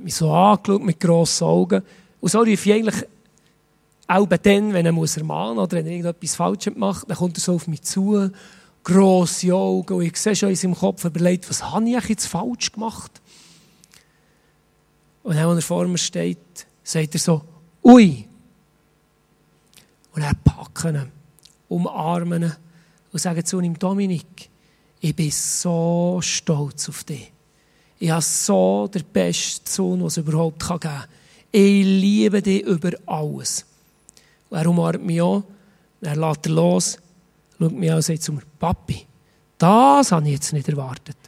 mich 0.03 0.15
so 0.15 0.33
angeschaut 0.33 0.83
mit 0.83 1.01
grossen 1.01 1.45
Augen. 1.45 1.83
Und 2.21 2.31
so 2.31 2.41
rief 2.41 2.67
ich 2.67 2.73
eigentlich 2.73 3.07
auch 4.07 4.27
dann, 4.27 4.73
wenn 4.73 4.87
er 4.87 4.93
muss 4.93 5.17
ermahnen 5.17 5.59
oder 5.59 5.77
wenn 5.77 5.87
er 5.87 5.93
irgendetwas 5.93 6.35
Falsches 6.35 6.75
macht, 6.77 7.09
dann 7.09 7.17
kommt 7.17 7.39
er 7.39 7.41
so 7.41 7.55
auf 7.55 7.69
mich 7.69 7.83
zu, 7.83 8.31
grosse 8.83 9.55
Augen, 9.55 9.95
und 9.95 10.03
ich 10.03 10.17
sehe 10.17 10.35
schon 10.35 10.49
in 10.49 10.57
seinem 10.57 10.75
Kopf 10.75 11.05
überlegt, 11.05 11.49
was 11.49 11.63
habe 11.63 11.89
ich 11.89 12.09
jetzt 12.09 12.27
falsch 12.27 12.73
gemacht? 12.73 13.21
Und 15.23 15.37
dann, 15.37 15.47
als 15.47 15.59
er 15.59 15.63
vor 15.63 15.87
mir 15.87 15.99
steht, 15.99 16.67
sagt 16.83 17.15
er 17.15 17.21
so, 17.21 17.43
ui. 17.85 18.27
Und 20.13 20.23
er 20.23 20.35
packt 20.43 20.85
ihn, 20.85 21.13
umarmen 21.69 22.43
ihn 22.43 22.57
und 23.13 23.19
sagt 23.19 23.47
zu 23.47 23.61
ihm, 23.61 23.79
Dominik, 23.79 24.49
ich 25.01 25.15
bin 25.15 25.31
so 25.31 26.19
stolz 26.23 26.89
auf 26.89 27.05
dich. 27.05 27.33
Ich 28.03 28.11
habe 28.11 28.23
so 28.23 28.89
den 28.93 29.05
besten 29.13 29.67
Sohn, 29.67 29.99
den 29.99 30.07
es 30.07 30.17
überhaupt 30.17 30.67
geben 30.67 30.81
kann. 30.81 31.05
Ich 31.53 31.85
liebe 31.85 32.41
dich 32.41 32.63
über 32.63 32.93
alles. 33.05 33.67
Und 34.49 34.59
er 34.59 34.67
umarmt 34.67 35.05
mich 35.05 35.23
an, 35.23 35.45
er 36.01 36.17
lässt 36.17 36.47
er 36.47 36.53
los, 36.53 36.99
schaut 37.59 37.73
mich 37.73 37.91
an 37.91 37.97
und 37.97 38.03
sagt 38.03 38.23
zu 38.23 38.33
mir, 38.33 38.41
Papi, 38.59 39.07
das 39.59 40.13
habe 40.13 40.27
ich 40.27 40.33
jetzt 40.33 40.55
nicht 40.55 40.67
erwartet. 40.71 41.19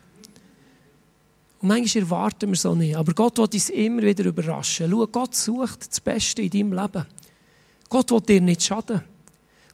Und 1.61 1.69
manchmal 1.69 2.05
erwarten 2.05 2.49
wir 2.49 2.57
so 2.57 2.75
nicht. 2.75 2.97
Aber 2.97 3.13
Gott 3.13 3.37
will 3.37 3.49
uns 3.53 3.69
immer 3.69 4.03
wieder 4.03 4.25
überraschen. 4.25 4.91
Schau, 4.91 5.07
Gott 5.09 5.35
sucht 5.35 5.91
das 5.91 6.01
Beste 6.01 6.41
in 6.41 6.51
deinem 6.51 6.73
Leben. 6.73 7.07
Gott 7.91 8.11
will 8.11 8.21
dir 8.23 8.41
nicht 8.41 8.63
schaden. 8.63 9.03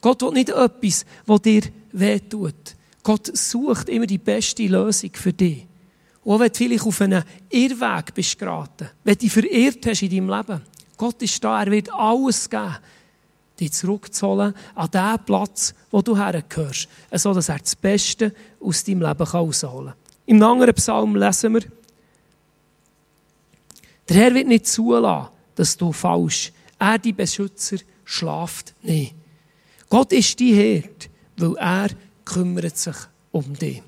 Gott 0.01 0.21
will 0.21 0.33
nicht 0.33 0.49
etwas, 0.49 1.07
was 1.27 1.43
dir 1.43 1.63
wehtut. 1.93 2.75
Gott 3.05 3.31
sucht 3.37 3.89
immer 3.89 4.07
die 4.07 4.19
beste 4.19 4.67
Lösung 4.67 5.11
für 5.15 5.33
dich. 5.33 5.68
Und 6.29 6.41
wenn 6.41 6.49
du 6.49 6.59
vielleicht 6.59 6.85
auf 6.85 7.01
einen 7.01 7.25
Irrweg 7.49 8.13
bist 8.13 8.39
geraten, 8.39 8.91
wenn 9.03 9.15
du 9.15 9.21
dich 9.21 9.33
verirrt 9.33 9.87
hast 9.87 10.03
in 10.03 10.11
deinem 10.11 10.29
Leben, 10.29 10.61
Gott 10.99 11.23
ist 11.23 11.43
da, 11.43 11.63
er 11.63 11.71
wird 11.71 11.91
alles 11.91 12.51
geben, 12.51 12.77
dich 13.59 13.73
zurückzuholen 13.73 14.53
an 14.75 14.91
den 14.91 15.25
Platz, 15.25 15.73
wo 15.91 16.03
du 16.03 16.15
hergehörst, 16.15 16.87
so 17.13 17.33
dass 17.33 17.49
er 17.49 17.59
das 17.61 17.75
Beste 17.75 18.35
aus 18.61 18.85
deinem 18.85 19.01
Leben 19.01 19.25
herausholen 19.25 19.87
kann. 19.87 19.97
Im 20.27 20.43
anderen 20.43 20.75
Psalm 20.75 21.17
lesen 21.17 21.55
wir, 21.55 21.63
der 24.07 24.17
Herr 24.17 24.35
wird 24.35 24.49
nicht 24.49 24.67
zulassen, 24.67 25.31
dass 25.55 25.79
du 25.79 25.93
falsch. 25.93 26.53
Er, 26.79 26.99
die 26.99 27.15
Beschützer, 27.15 27.79
schlaft 28.05 28.75
nicht. 28.83 29.15
Gott 29.89 30.13
ist 30.13 30.39
die 30.39 30.55
Herd, 30.55 31.09
weil 31.39 31.57
er 31.57 31.89
kümmert 32.27 32.77
sich 32.77 32.97
um 33.33 33.55
dich. 33.55 33.83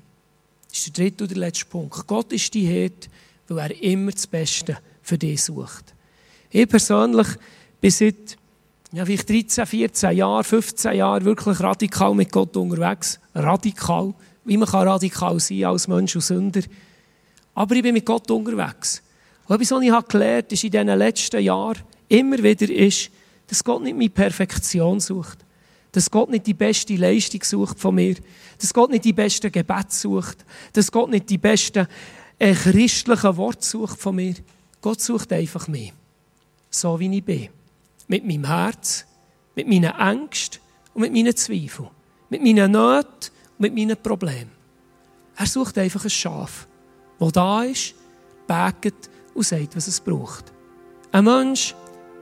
Das 0.71 0.79
ist 0.79 0.97
der 0.97 1.03
dritte 1.03 1.25
oder 1.25 1.35
letzte 1.35 1.65
Punkt. 1.65 2.07
Gott 2.07 2.31
ist 2.31 2.53
die 2.53 2.65
Herd, 2.65 3.09
weil 3.47 3.71
er 3.71 3.83
immer 3.83 4.11
das 4.11 4.25
Beste 4.25 4.77
für 5.01 5.17
dich 5.17 5.43
sucht. 5.43 5.93
Ich 6.49 6.67
persönlich 6.67 7.27
bin 7.79 7.91
seit 7.91 8.37
ja, 8.93 9.05
vielleicht 9.05 9.29
13, 9.29 9.65
14 9.65 10.17
Jahren, 10.17 10.43
15 10.43 10.93
Jahren 10.93 11.25
wirklich 11.25 11.59
radikal 11.59 12.13
mit 12.13 12.31
Gott 12.31 12.55
unterwegs. 12.57 13.19
Radikal. 13.33 14.13
Wie 14.43 14.57
man 14.57 14.67
kann 14.67 14.87
radikal 14.87 15.39
sein 15.39 15.65
als 15.65 15.87
Mensch 15.87 16.15
und 16.15 16.21
Sünder. 16.21 16.61
Aber 17.53 17.75
ich 17.75 17.83
bin 17.83 17.93
mit 17.93 18.05
Gott 18.05 18.29
unterwegs. 18.31 19.01
Und 19.47 19.55
etwas, 19.55 19.71
was 19.71 19.83
ich 19.83 19.91
habe 19.91 20.07
gelernt 20.07 20.51
ist 20.51 20.63
in 20.63 20.71
diesen 20.71 20.87
letzten 20.87 21.41
Jahren 21.41 21.79
immer 22.09 22.37
wieder 22.37 22.69
ist, 22.69 23.11
dass 23.47 23.63
Gott 23.63 23.83
nicht 23.83 23.97
meine 23.97 24.09
Perfektion 24.09 24.99
sucht. 24.99 25.39
Dass 25.91 26.09
Gott 26.09 26.29
nicht 26.29 26.47
die 26.47 26.53
beste 26.53 26.95
Leistung 26.95 27.43
sucht 27.43 27.79
von 27.79 27.95
mir. 27.95 28.15
Dass 28.59 28.73
Gott 28.73 28.91
nicht 28.91 29.05
die 29.05 29.13
besten 29.13 29.51
Gebete 29.51 29.87
sucht. 29.89 30.45
Dass 30.73 30.91
Gott 30.91 31.09
nicht 31.09 31.29
die 31.29 31.37
besten 31.37 31.87
äh, 32.39 32.53
christlichen 32.53 33.37
Worte 33.37 33.65
sucht 33.65 33.99
von 33.99 34.15
mir. 34.15 34.35
Gott 34.81 35.01
sucht 35.01 35.33
einfach 35.33 35.67
mich. 35.67 35.93
So 36.69 36.99
wie 36.99 37.15
ich 37.15 37.23
bin. 37.23 37.49
Mit 38.07 38.25
meinem 38.25 38.45
Herz, 38.45 39.05
mit 39.55 39.67
meinen 39.67 39.93
Ängsten 39.93 40.61
und 40.93 41.01
mit 41.01 41.13
meinen 41.13 41.35
Zweifeln. 41.35 41.89
Mit 42.29 42.41
meinen 42.41 42.71
Nöten 42.71 43.31
und 43.57 43.59
mit 43.59 43.75
meinen 43.75 43.97
Problemen. 44.01 44.51
Er 45.35 45.45
sucht 45.45 45.77
einfach 45.77 46.03
ein 46.03 46.09
Schaf, 46.09 46.67
das 47.19 47.31
da 47.31 47.63
ist, 47.63 47.95
betet 48.47 49.09
und 49.33 49.45
sagt, 49.45 49.75
was 49.75 49.87
es 49.87 49.99
braucht. 49.99 50.51
Ein 51.11 51.25
Mensch, 51.25 51.75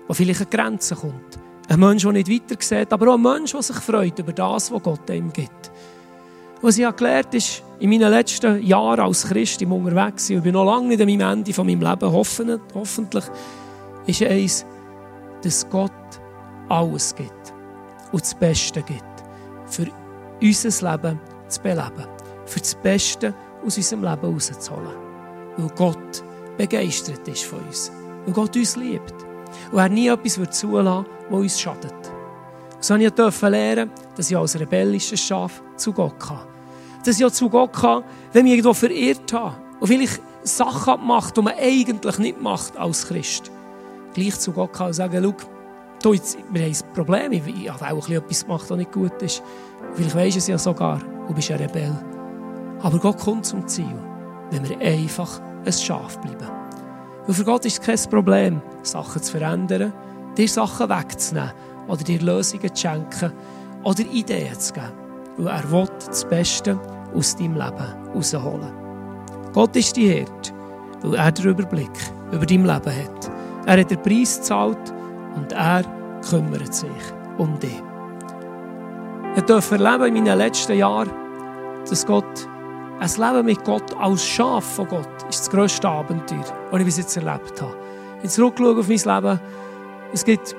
der 0.07 0.15
vielleicht 0.15 0.41
an 0.41 0.49
Grenzen 0.49 0.97
kommt. 0.97 1.28
Ein 1.69 1.79
Mensch, 1.81 2.01
der 2.01 2.11
nicht 2.13 2.29
weiter 2.29 2.55
sieht, 2.59 2.91
aber 2.91 3.09
auch 3.09 3.13
ein 3.13 3.21
Mensch, 3.21 3.51
der 3.51 3.61
sich 3.61 3.75
freut 3.75 4.17
über 4.17 4.33
das, 4.33 4.71
was 4.71 4.81
Gott 4.81 5.07
ihm 5.11 5.31
gibt. 5.31 5.71
Was 6.61 6.79
ich 6.79 6.95
gelernt 6.95 7.33
ist, 7.35 7.63
in 7.79 7.91
meinen 7.91 8.09
letzten 8.09 8.65
Jahren 8.65 8.99
als 8.99 9.27
Christ 9.27 9.61
im 9.61 9.71
Unterwegs, 9.71 10.31
und 10.31 10.37
ich 10.37 10.43
bin 10.43 10.53
noch 10.53 10.65
lange 10.65 10.87
nicht 10.87 10.99
meinem 10.99 11.21
Ende 11.21 11.53
von 11.53 11.67
meinem 11.67 11.81
Leben, 11.81 12.11
hoffentlich, 12.11 13.23
ist 14.07 14.23
eins, 14.23 14.65
dass 15.43 15.69
Gott 15.69 15.91
alles 16.69 17.15
gibt 17.15 17.53
und 18.11 18.23
das 18.23 18.33
Beste 18.33 18.81
gibt, 18.81 19.03
für 19.67 19.85
unser 20.41 20.91
Leben 20.91 21.19
zu 21.47 21.61
beleben, 21.61 22.07
für 22.45 22.59
das 22.59 22.73
Beste 22.75 23.33
aus 23.63 23.77
unserem 23.77 24.03
Leben 24.03 24.21
herauszuholen. 24.21 24.95
Weil 25.55 25.69
Gott 25.75 26.23
begeistert 26.57 27.27
ist 27.27 27.45
von 27.45 27.59
uns. 27.59 27.91
Weil 28.25 28.33
Gott 28.33 28.55
uns 28.55 28.75
liebt. 28.75 29.13
Und 29.71 29.77
er 29.77 29.89
nie 29.89 30.07
etwas 30.07 30.33
zulassen 30.33 30.71
würde, 30.71 31.18
was 31.29 31.39
uns 31.39 31.59
schadet. 31.59 31.93
So 32.81 32.97
durfte 32.97 33.45
ich 33.45 33.51
lernen, 33.51 33.91
dass 34.15 34.31
ich 34.31 34.37
als 34.37 34.59
rebellisches 34.59 35.19
Schaf 35.19 35.61
zu 35.75 35.91
Gott 35.91 36.19
kann. 36.19 36.39
Dass 37.05 37.19
ich 37.19 37.25
auch 37.25 37.31
zu 37.31 37.49
Gott 37.49 37.73
kann, 37.73 38.03
wenn 38.31 38.45
ich 38.45 38.53
irgendwo 38.53 38.73
verirrt 38.73 39.31
habe. 39.33 39.55
Und 39.79 39.87
vielleicht 39.87 40.21
Sachen 40.43 41.05
macht, 41.05 41.35
die 41.35 41.41
man 41.41 41.53
eigentlich 41.57 42.17
nicht 42.19 42.41
macht 42.41 42.77
als 42.77 43.07
Christ. 43.07 43.51
Gleich 44.13 44.39
zu 44.39 44.51
Gott 44.51 44.73
kann 44.73 44.87
und 44.87 44.93
sagen, 44.93 45.35
schau, 46.01 46.13
jetzt, 46.13 46.37
wir 46.51 46.61
haben 46.63 46.71
ein 46.71 46.93
Problem. 46.93 47.31
Ich 47.31 47.69
habe 47.69 47.93
auch 47.93 48.09
etwas 48.09 48.45
gemacht, 48.45 48.65
was 48.69 48.77
nicht 48.77 48.91
gut 48.91 49.21
ist. 49.21 49.43
Vielleicht 49.93 50.15
weisst 50.15 50.35
du 50.35 50.39
es 50.39 50.47
ja 50.47 50.57
sogar, 50.57 50.99
du 51.27 51.33
bist 51.33 51.51
ein 51.51 51.57
Rebell. 51.57 51.95
Aber 52.81 52.97
Gott 52.97 53.19
kommt 53.19 53.45
zum 53.45 53.67
Ziel, 53.67 53.95
wenn 54.51 54.67
wir 54.67 54.79
einfach 54.79 55.41
ein 55.65 55.73
Schaf 55.73 56.19
bleiben. 56.21 56.47
Und 57.27 57.33
für 57.33 57.43
Gott 57.43 57.65
ist 57.65 57.79
es 57.79 57.81
kein 57.81 58.09
Problem, 58.09 58.61
Sachen 58.81 59.21
zu 59.21 59.33
verändern, 59.33 59.93
dir 60.39 60.47
Sachen 60.47 60.89
wegzunehmen 60.89 61.51
oder 61.87 62.03
dir 62.03 62.21
Lösungen 62.21 62.73
zu 62.73 62.81
schenken 62.81 63.33
oder 63.83 63.99
Ideen 63.99 64.59
zu 64.59 64.73
geben. 64.73 64.91
Weil 65.37 65.47
er 65.47 65.71
will 65.71 65.87
das 66.05 66.27
Beste 66.27 66.79
aus 67.13 67.35
deinem 67.35 67.55
Leben 67.55 68.07
herausholen. 68.07 68.73
Gott 69.53 69.75
ist 69.75 69.95
die 69.95 70.07
Herde, 70.07 70.31
weil 71.01 71.15
er 71.15 71.31
den 71.31 71.45
Überblick 71.45 71.91
über 72.31 72.45
dein 72.45 72.65
Leben 72.65 72.69
hat. 72.69 73.31
Er 73.65 73.79
hat 73.79 73.91
den 73.91 74.01
Preis 74.01 74.37
gezahlt 74.37 74.93
und 75.35 75.51
er 75.51 75.83
kümmert 76.29 76.73
sich 76.73 76.89
um 77.37 77.57
dich. 77.59 77.81
Ich 79.35 79.43
durfte 79.43 79.75
erleben 79.75 80.15
in 80.15 80.23
meinen 80.23 80.37
letzten 80.37 80.77
Jahren, 80.77 81.09
dass 81.89 82.05
Gott, 82.05 82.47
ein 82.99 83.09
Leben 83.09 83.45
mit 83.45 83.63
Gott 83.63 83.95
als 83.97 84.25
Schaf 84.25 84.63
von 84.63 84.87
Gott, 84.87 85.09
ist 85.29 85.41
das 85.41 85.49
grösste 85.49 85.87
Abenteuer, 85.87 86.43
das 86.71 86.79
ich 86.79 86.85
bis 86.85 86.97
jetzt 86.97 87.17
erlebt 87.17 87.61
habe. 87.61 87.75
Ich 88.23 88.29
zurückschaue 88.31 88.79
auf 88.79 88.87
mein 88.87 88.97
Leben. 88.97 89.39
Es 90.11 90.25
gibt 90.25 90.55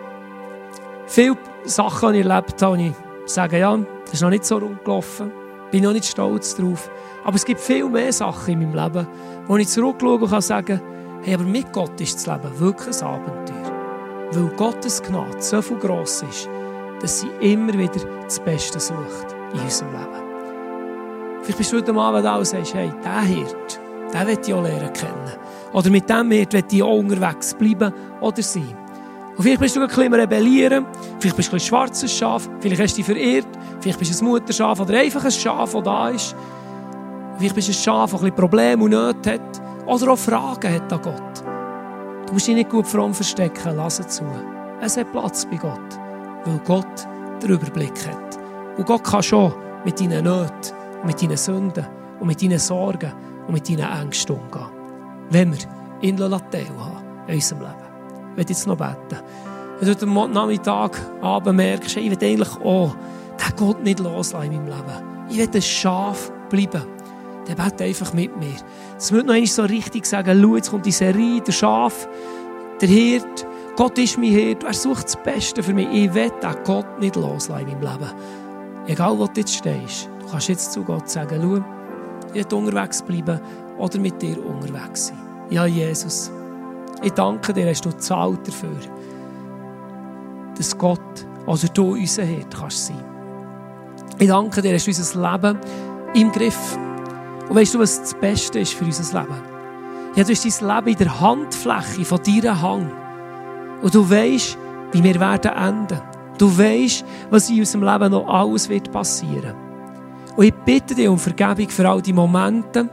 viele 1.07 1.37
Sachen, 1.65 2.13
die 2.13 2.21
ich 2.21 2.27
erlebt 2.27 2.63
habe, 2.63 2.75
und 2.75 2.81
ich 2.81 2.95
sage, 3.27 3.59
ja, 3.59 3.77
das 4.05 4.15
ist 4.15 4.23
noch 4.23 4.31
nicht 4.31 4.45
so 4.45 4.59
rund 4.59 4.85
gelaufen. 4.85 5.33
Bin 5.71 5.85
noch 5.85 5.93
nicht 5.93 6.07
stolz 6.07 6.57
drauf. 6.57 6.91
Aber 7.25 7.37
es 7.37 7.45
gibt 7.45 7.61
viel 7.61 7.89
mehr 7.89 8.13
Sachen 8.13 8.55
in 8.55 8.71
meinem 8.71 8.85
Leben, 8.85 9.07
wo 9.47 9.57
ich 9.57 9.69
zurückschaue 9.69 10.19
und 10.19 10.31
kann 10.31 10.41
sagen, 10.41 10.81
hey, 11.23 11.35
aber 11.35 11.45
mit 11.45 11.73
Gott 11.73 12.01
ist 12.01 12.17
das 12.17 12.27
Leben 12.27 12.59
wirklich 12.59 12.97
ein 13.03 13.07
Abenteuer. 13.07 14.29
Weil 14.33 14.57
Gottes 14.57 15.03
Gnade 15.03 15.41
so 15.41 15.61
viel 15.61 15.79
gross 15.79 16.23
ist, 16.23 16.49
dass 17.01 17.21
sie 17.21 17.29
immer 17.41 17.73
wieder 17.75 18.01
das 18.25 18.41
Beste 18.41 18.81
sucht 18.81 19.35
in 19.53 19.61
unserem 19.61 19.93
Leben. 19.93 20.21
Vielleicht 21.43 21.59
bist 21.59 21.73
du 21.73 21.77
heute 21.79 21.95
Abend 21.95 22.25
da 22.25 22.37
und 22.37 22.47
sagst, 22.47 22.75
hey, 22.75 22.93
der 23.03 23.23
Hirt, 23.23 23.81
den 24.13 24.27
will 24.27 24.39
ich 24.43 24.55
auch 24.55 24.63
lernen 24.63 24.93
kennen. 24.93 25.33
Oder 25.73 25.91
mit 25.91 26.09
dem 26.09 26.31
Hirt 26.31 26.53
will 26.53 26.65
ich 26.71 26.83
auch 26.83 26.99
unterwegs 26.99 27.55
bleiben 27.55 27.93
oder 28.21 28.43
sein. 28.43 28.77
Vielleicht 29.41 29.61
bist 29.61 29.77
du 29.77 29.81
ein 29.81 29.89
bisschen 29.89 30.13
rebellieren, 30.13 30.87
vielleicht 31.19 31.37
bist 31.37 31.51
du 31.51 31.57
ein 31.57 31.61
schwarzes 31.61 32.13
Schaf, 32.13 32.49
vielleicht 32.61 32.83
hast 32.83 32.93
du 32.93 32.97
dich 32.97 33.07
verirrt, 33.07 33.49
vielleicht 33.81 33.99
bist 33.99 34.21
du 34.21 34.25
ein 34.25 34.29
Mutterschaf 34.29 34.81
oder 34.81 34.99
einfach 34.99 35.25
ein 35.25 35.31
Schaf, 35.31 35.73
das 35.73 35.83
da 35.83 36.09
ist. 36.11 36.37
Vielleicht 37.39 37.55
bist 37.55 37.69
du 37.69 37.73
ein 37.73 37.75
Schaf, 37.75 38.11
das 38.11 38.21
ein 38.21 38.25
bisschen 38.25 38.37
Probleme 38.37 38.85
und 38.85 38.91
Nöte 38.91 39.35
hat 39.35 39.63
oder 39.87 40.13
auch 40.13 40.19
Fragen 40.19 40.75
hat 40.75 40.93
an 40.93 41.01
Gott. 41.03 41.45
Du 42.27 42.35
musst 42.35 42.49
dich 42.49 42.55
nicht 42.55 42.69
gut 42.69 42.87
fromm 42.87 43.15
verstecken, 43.15 43.77
lass 43.77 43.97
zu. 44.09 44.25
Es 44.81 44.97
hat 44.97 45.11
Platz 45.11 45.47
bei 45.47 45.57
Gott, 45.57 45.99
weil 46.45 46.59
Gott 46.67 47.07
den 47.43 47.51
Überblick 47.51 48.07
hat. 48.07 48.39
Und 48.77 48.87
Gott 48.87 49.05
kann 49.05 49.23
schon 49.23 49.53
mit 49.85 49.99
deinen 50.01 50.25
Nöten, 50.25 50.75
mit 51.05 51.23
deinen 51.23 51.37
Sünden 51.37 51.87
und 52.21 52.27
mit 52.27 52.43
deinen 52.43 52.59
Sorgen 52.59 53.13
und 53.47 53.55
mit 53.55 53.69
deinen 53.69 54.03
Ängsten 54.03 54.37
umgehen. 54.37 54.67
Wenn 55.31 55.53
wir 55.53 55.59
in 56.03 56.19
Latel 56.19 56.67
haben 56.79 57.05
in 57.27 57.35
unserem 57.35 57.63
Leben. 57.63 57.80
Will 58.41 58.47
jetzt 58.49 58.67
noch 58.67 58.79
beten. 58.79 59.19
Wenn 59.81 59.87
du 59.87 59.95
heute 59.95 60.33
Nachmittag, 60.33 60.99
Abend 61.21 61.57
merkst, 61.57 61.99
ich 61.99 62.11
will 62.11 62.27
eigentlich 62.27 62.57
auch 62.65 62.97
den 63.39 63.57
Gott 63.57 63.85
nicht 63.85 64.01
loslassen 64.01 64.51
in 64.51 64.65
meinem 64.65 64.69
Leben. 64.69 65.29
Ich 65.29 65.37
will 65.37 65.51
ein 65.53 65.61
Schaf 65.61 66.33
bleiben. 66.49 66.83
Dann 67.47 67.57
bete 67.57 67.85
einfach 67.85 68.15
mit 68.15 68.35
mir. 68.39 68.57
Es 68.97 69.13
wird 69.13 69.27
noch 69.27 69.35
einmal 69.35 69.47
so 69.47 69.65
richtig 69.65 70.07
sagen, 70.07 70.41
schau, 70.43 70.57
jetzt 70.57 70.71
kommt 70.71 70.87
die 70.87 70.91
Serie, 70.91 71.43
der 71.43 71.53
Schaf, 71.53 72.09
der 72.81 72.89
Hirt. 72.89 73.47
Gott 73.77 73.99
ist 73.99 74.17
mein 74.17 74.31
Hirt, 74.31 74.65
er 74.65 74.73
sucht 74.73 75.05
das 75.05 75.23
Beste 75.23 75.63
für 75.63 75.75
mich. 75.75 75.89
Ich 75.93 76.15
will 76.15 76.33
den 76.43 76.65
Gott 76.65 76.99
nicht 76.99 77.17
loslassen 77.17 77.69
in 77.69 77.79
meinem 77.79 77.93
Leben. 77.93 78.11
Egal, 78.87 79.19
wo 79.19 79.27
du 79.27 79.33
jetzt 79.37 79.55
stehst, 79.55 80.09
du 80.19 80.31
kannst 80.31 80.49
jetzt 80.49 80.73
zu 80.73 80.83
Gott 80.83 81.11
sagen, 81.11 81.41
schau, 81.43 81.63
ich 82.33 82.51
will 82.51 82.59
unterwegs 82.59 83.03
bleiben 83.03 83.39
oder 83.77 83.99
mit 83.99 84.23
dir 84.23 84.43
unterwegs 84.43 85.09
sein. 85.09 85.19
Ja, 85.51 85.67
Jesus, 85.67 86.33
ich 87.03 87.13
danke 87.13 87.53
dir, 87.53 87.69
hast 87.69 87.85
du 87.85 87.91
gezahlt 87.91 88.47
dafür, 88.47 88.77
dass 90.57 90.77
Gott, 90.77 91.27
also 91.47 91.67
du 91.73 91.95
unser 91.95 92.25
Hirt 92.25 92.55
kannst 92.55 92.87
sein. 92.87 93.03
Ich 94.19 94.29
danke 94.29 94.61
dir, 94.61 94.75
hast 94.75 94.87
du 94.87 94.91
unser 94.91 95.33
Leben 95.33 95.59
im 96.15 96.31
Griff. 96.31 96.79
Und 97.49 97.57
weißt 97.57 97.75
du, 97.75 97.79
was 97.79 98.01
das 98.01 98.15
Beste 98.15 98.61
ist 98.61 98.75
für 98.75 98.85
unser 98.85 99.21
Leben? 99.21 99.35
Ja, 100.15 100.25
du 100.25 100.33
hast 100.33 100.61
dein 100.61 100.77
Leben 100.77 100.89
in 100.89 100.99
der 100.99 101.21
Handfläche 101.21 102.05
von 102.05 102.21
deiner 102.23 102.61
Hang. 102.61 102.93
Und 103.81 103.95
du 103.95 104.09
weißt, 104.09 104.59
wie 104.93 105.03
wir 105.03 105.19
werden 105.19 105.53
enden. 105.53 106.01
Du 106.37 106.57
weißt, 106.57 107.05
was 107.31 107.49
in 107.49 107.61
unserem 107.61 107.85
Leben 107.85 108.13
noch 108.13 108.29
alles 108.29 108.69
wird 108.69 108.93
passieren. 108.93 109.55
Und 110.37 110.45
ich 110.45 110.55
bitte 110.55 110.95
dich 110.95 111.09
um 111.09 111.19
Vergebung 111.19 111.69
für 111.69 111.89
all 111.89 112.03
die 112.03 112.13
Momente, 112.13 112.89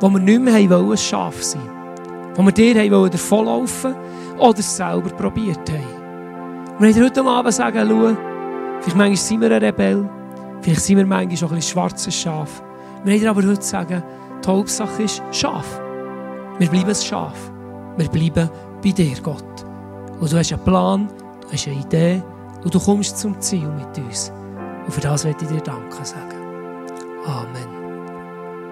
wo 0.00 0.08
wir 0.08 0.18
nicht 0.18 0.40
mehr 0.40 0.70
wollen, 0.70 0.92
ein 0.92 0.96
Schaf 0.96 1.42
sein 1.42 1.73
wo 2.34 2.42
wir 2.42 2.52
dir 2.52 2.74
haben 2.80 3.10
davonlaufen 3.10 3.94
oder 4.38 4.58
es 4.58 4.76
selber 4.76 5.10
probiert 5.10 5.70
haben. 5.70 6.04
Wir 6.78 7.04
heute 7.04 7.24
Abend 7.24 7.54
sagen, 7.54 7.86
schau, 7.88 8.16
vielleicht 8.80 8.96
manchmal 8.96 9.16
sind 9.16 9.40
wir 9.40 9.50
ein 9.52 9.62
Rebell, 9.62 10.08
vielleicht 10.60 10.80
sind 10.80 10.96
wir 10.96 11.06
manchmal 11.06 11.48
auch 11.48 11.54
ein 11.54 11.62
schwarzes 11.62 12.14
Schaf. 12.14 12.62
Wir 13.04 13.14
wollen 13.14 13.28
aber 13.28 13.42
heute 13.42 13.62
sagen, 13.62 14.02
die 14.44 14.48
Hauptsache 14.48 15.02
ist 15.02 15.22
Schaf. 15.30 15.80
Wir 16.58 16.68
bleiben 16.68 16.88
ein 16.88 16.94
Schaf. 16.94 17.50
Wir 17.96 18.08
bleiben 18.08 18.50
bei 18.82 18.90
dir, 18.90 19.16
Gott. 19.22 19.64
Und 20.20 20.32
du 20.32 20.36
hast 20.36 20.52
einen 20.52 20.64
Plan, 20.64 21.08
du 21.42 21.52
hast 21.52 21.68
eine 21.68 21.80
Idee 21.80 22.22
und 22.62 22.74
du 22.74 22.80
kommst 22.80 23.18
zum 23.18 23.40
Ziel 23.40 23.68
mit 23.68 23.98
uns. 23.98 24.32
Und 24.84 24.92
für 24.92 25.00
das 25.00 25.24
möchte 25.24 25.44
ich 25.44 25.50
dir 25.50 25.60
Danke 25.60 26.04
sagen. 26.04 26.36
Amen. 27.26 27.73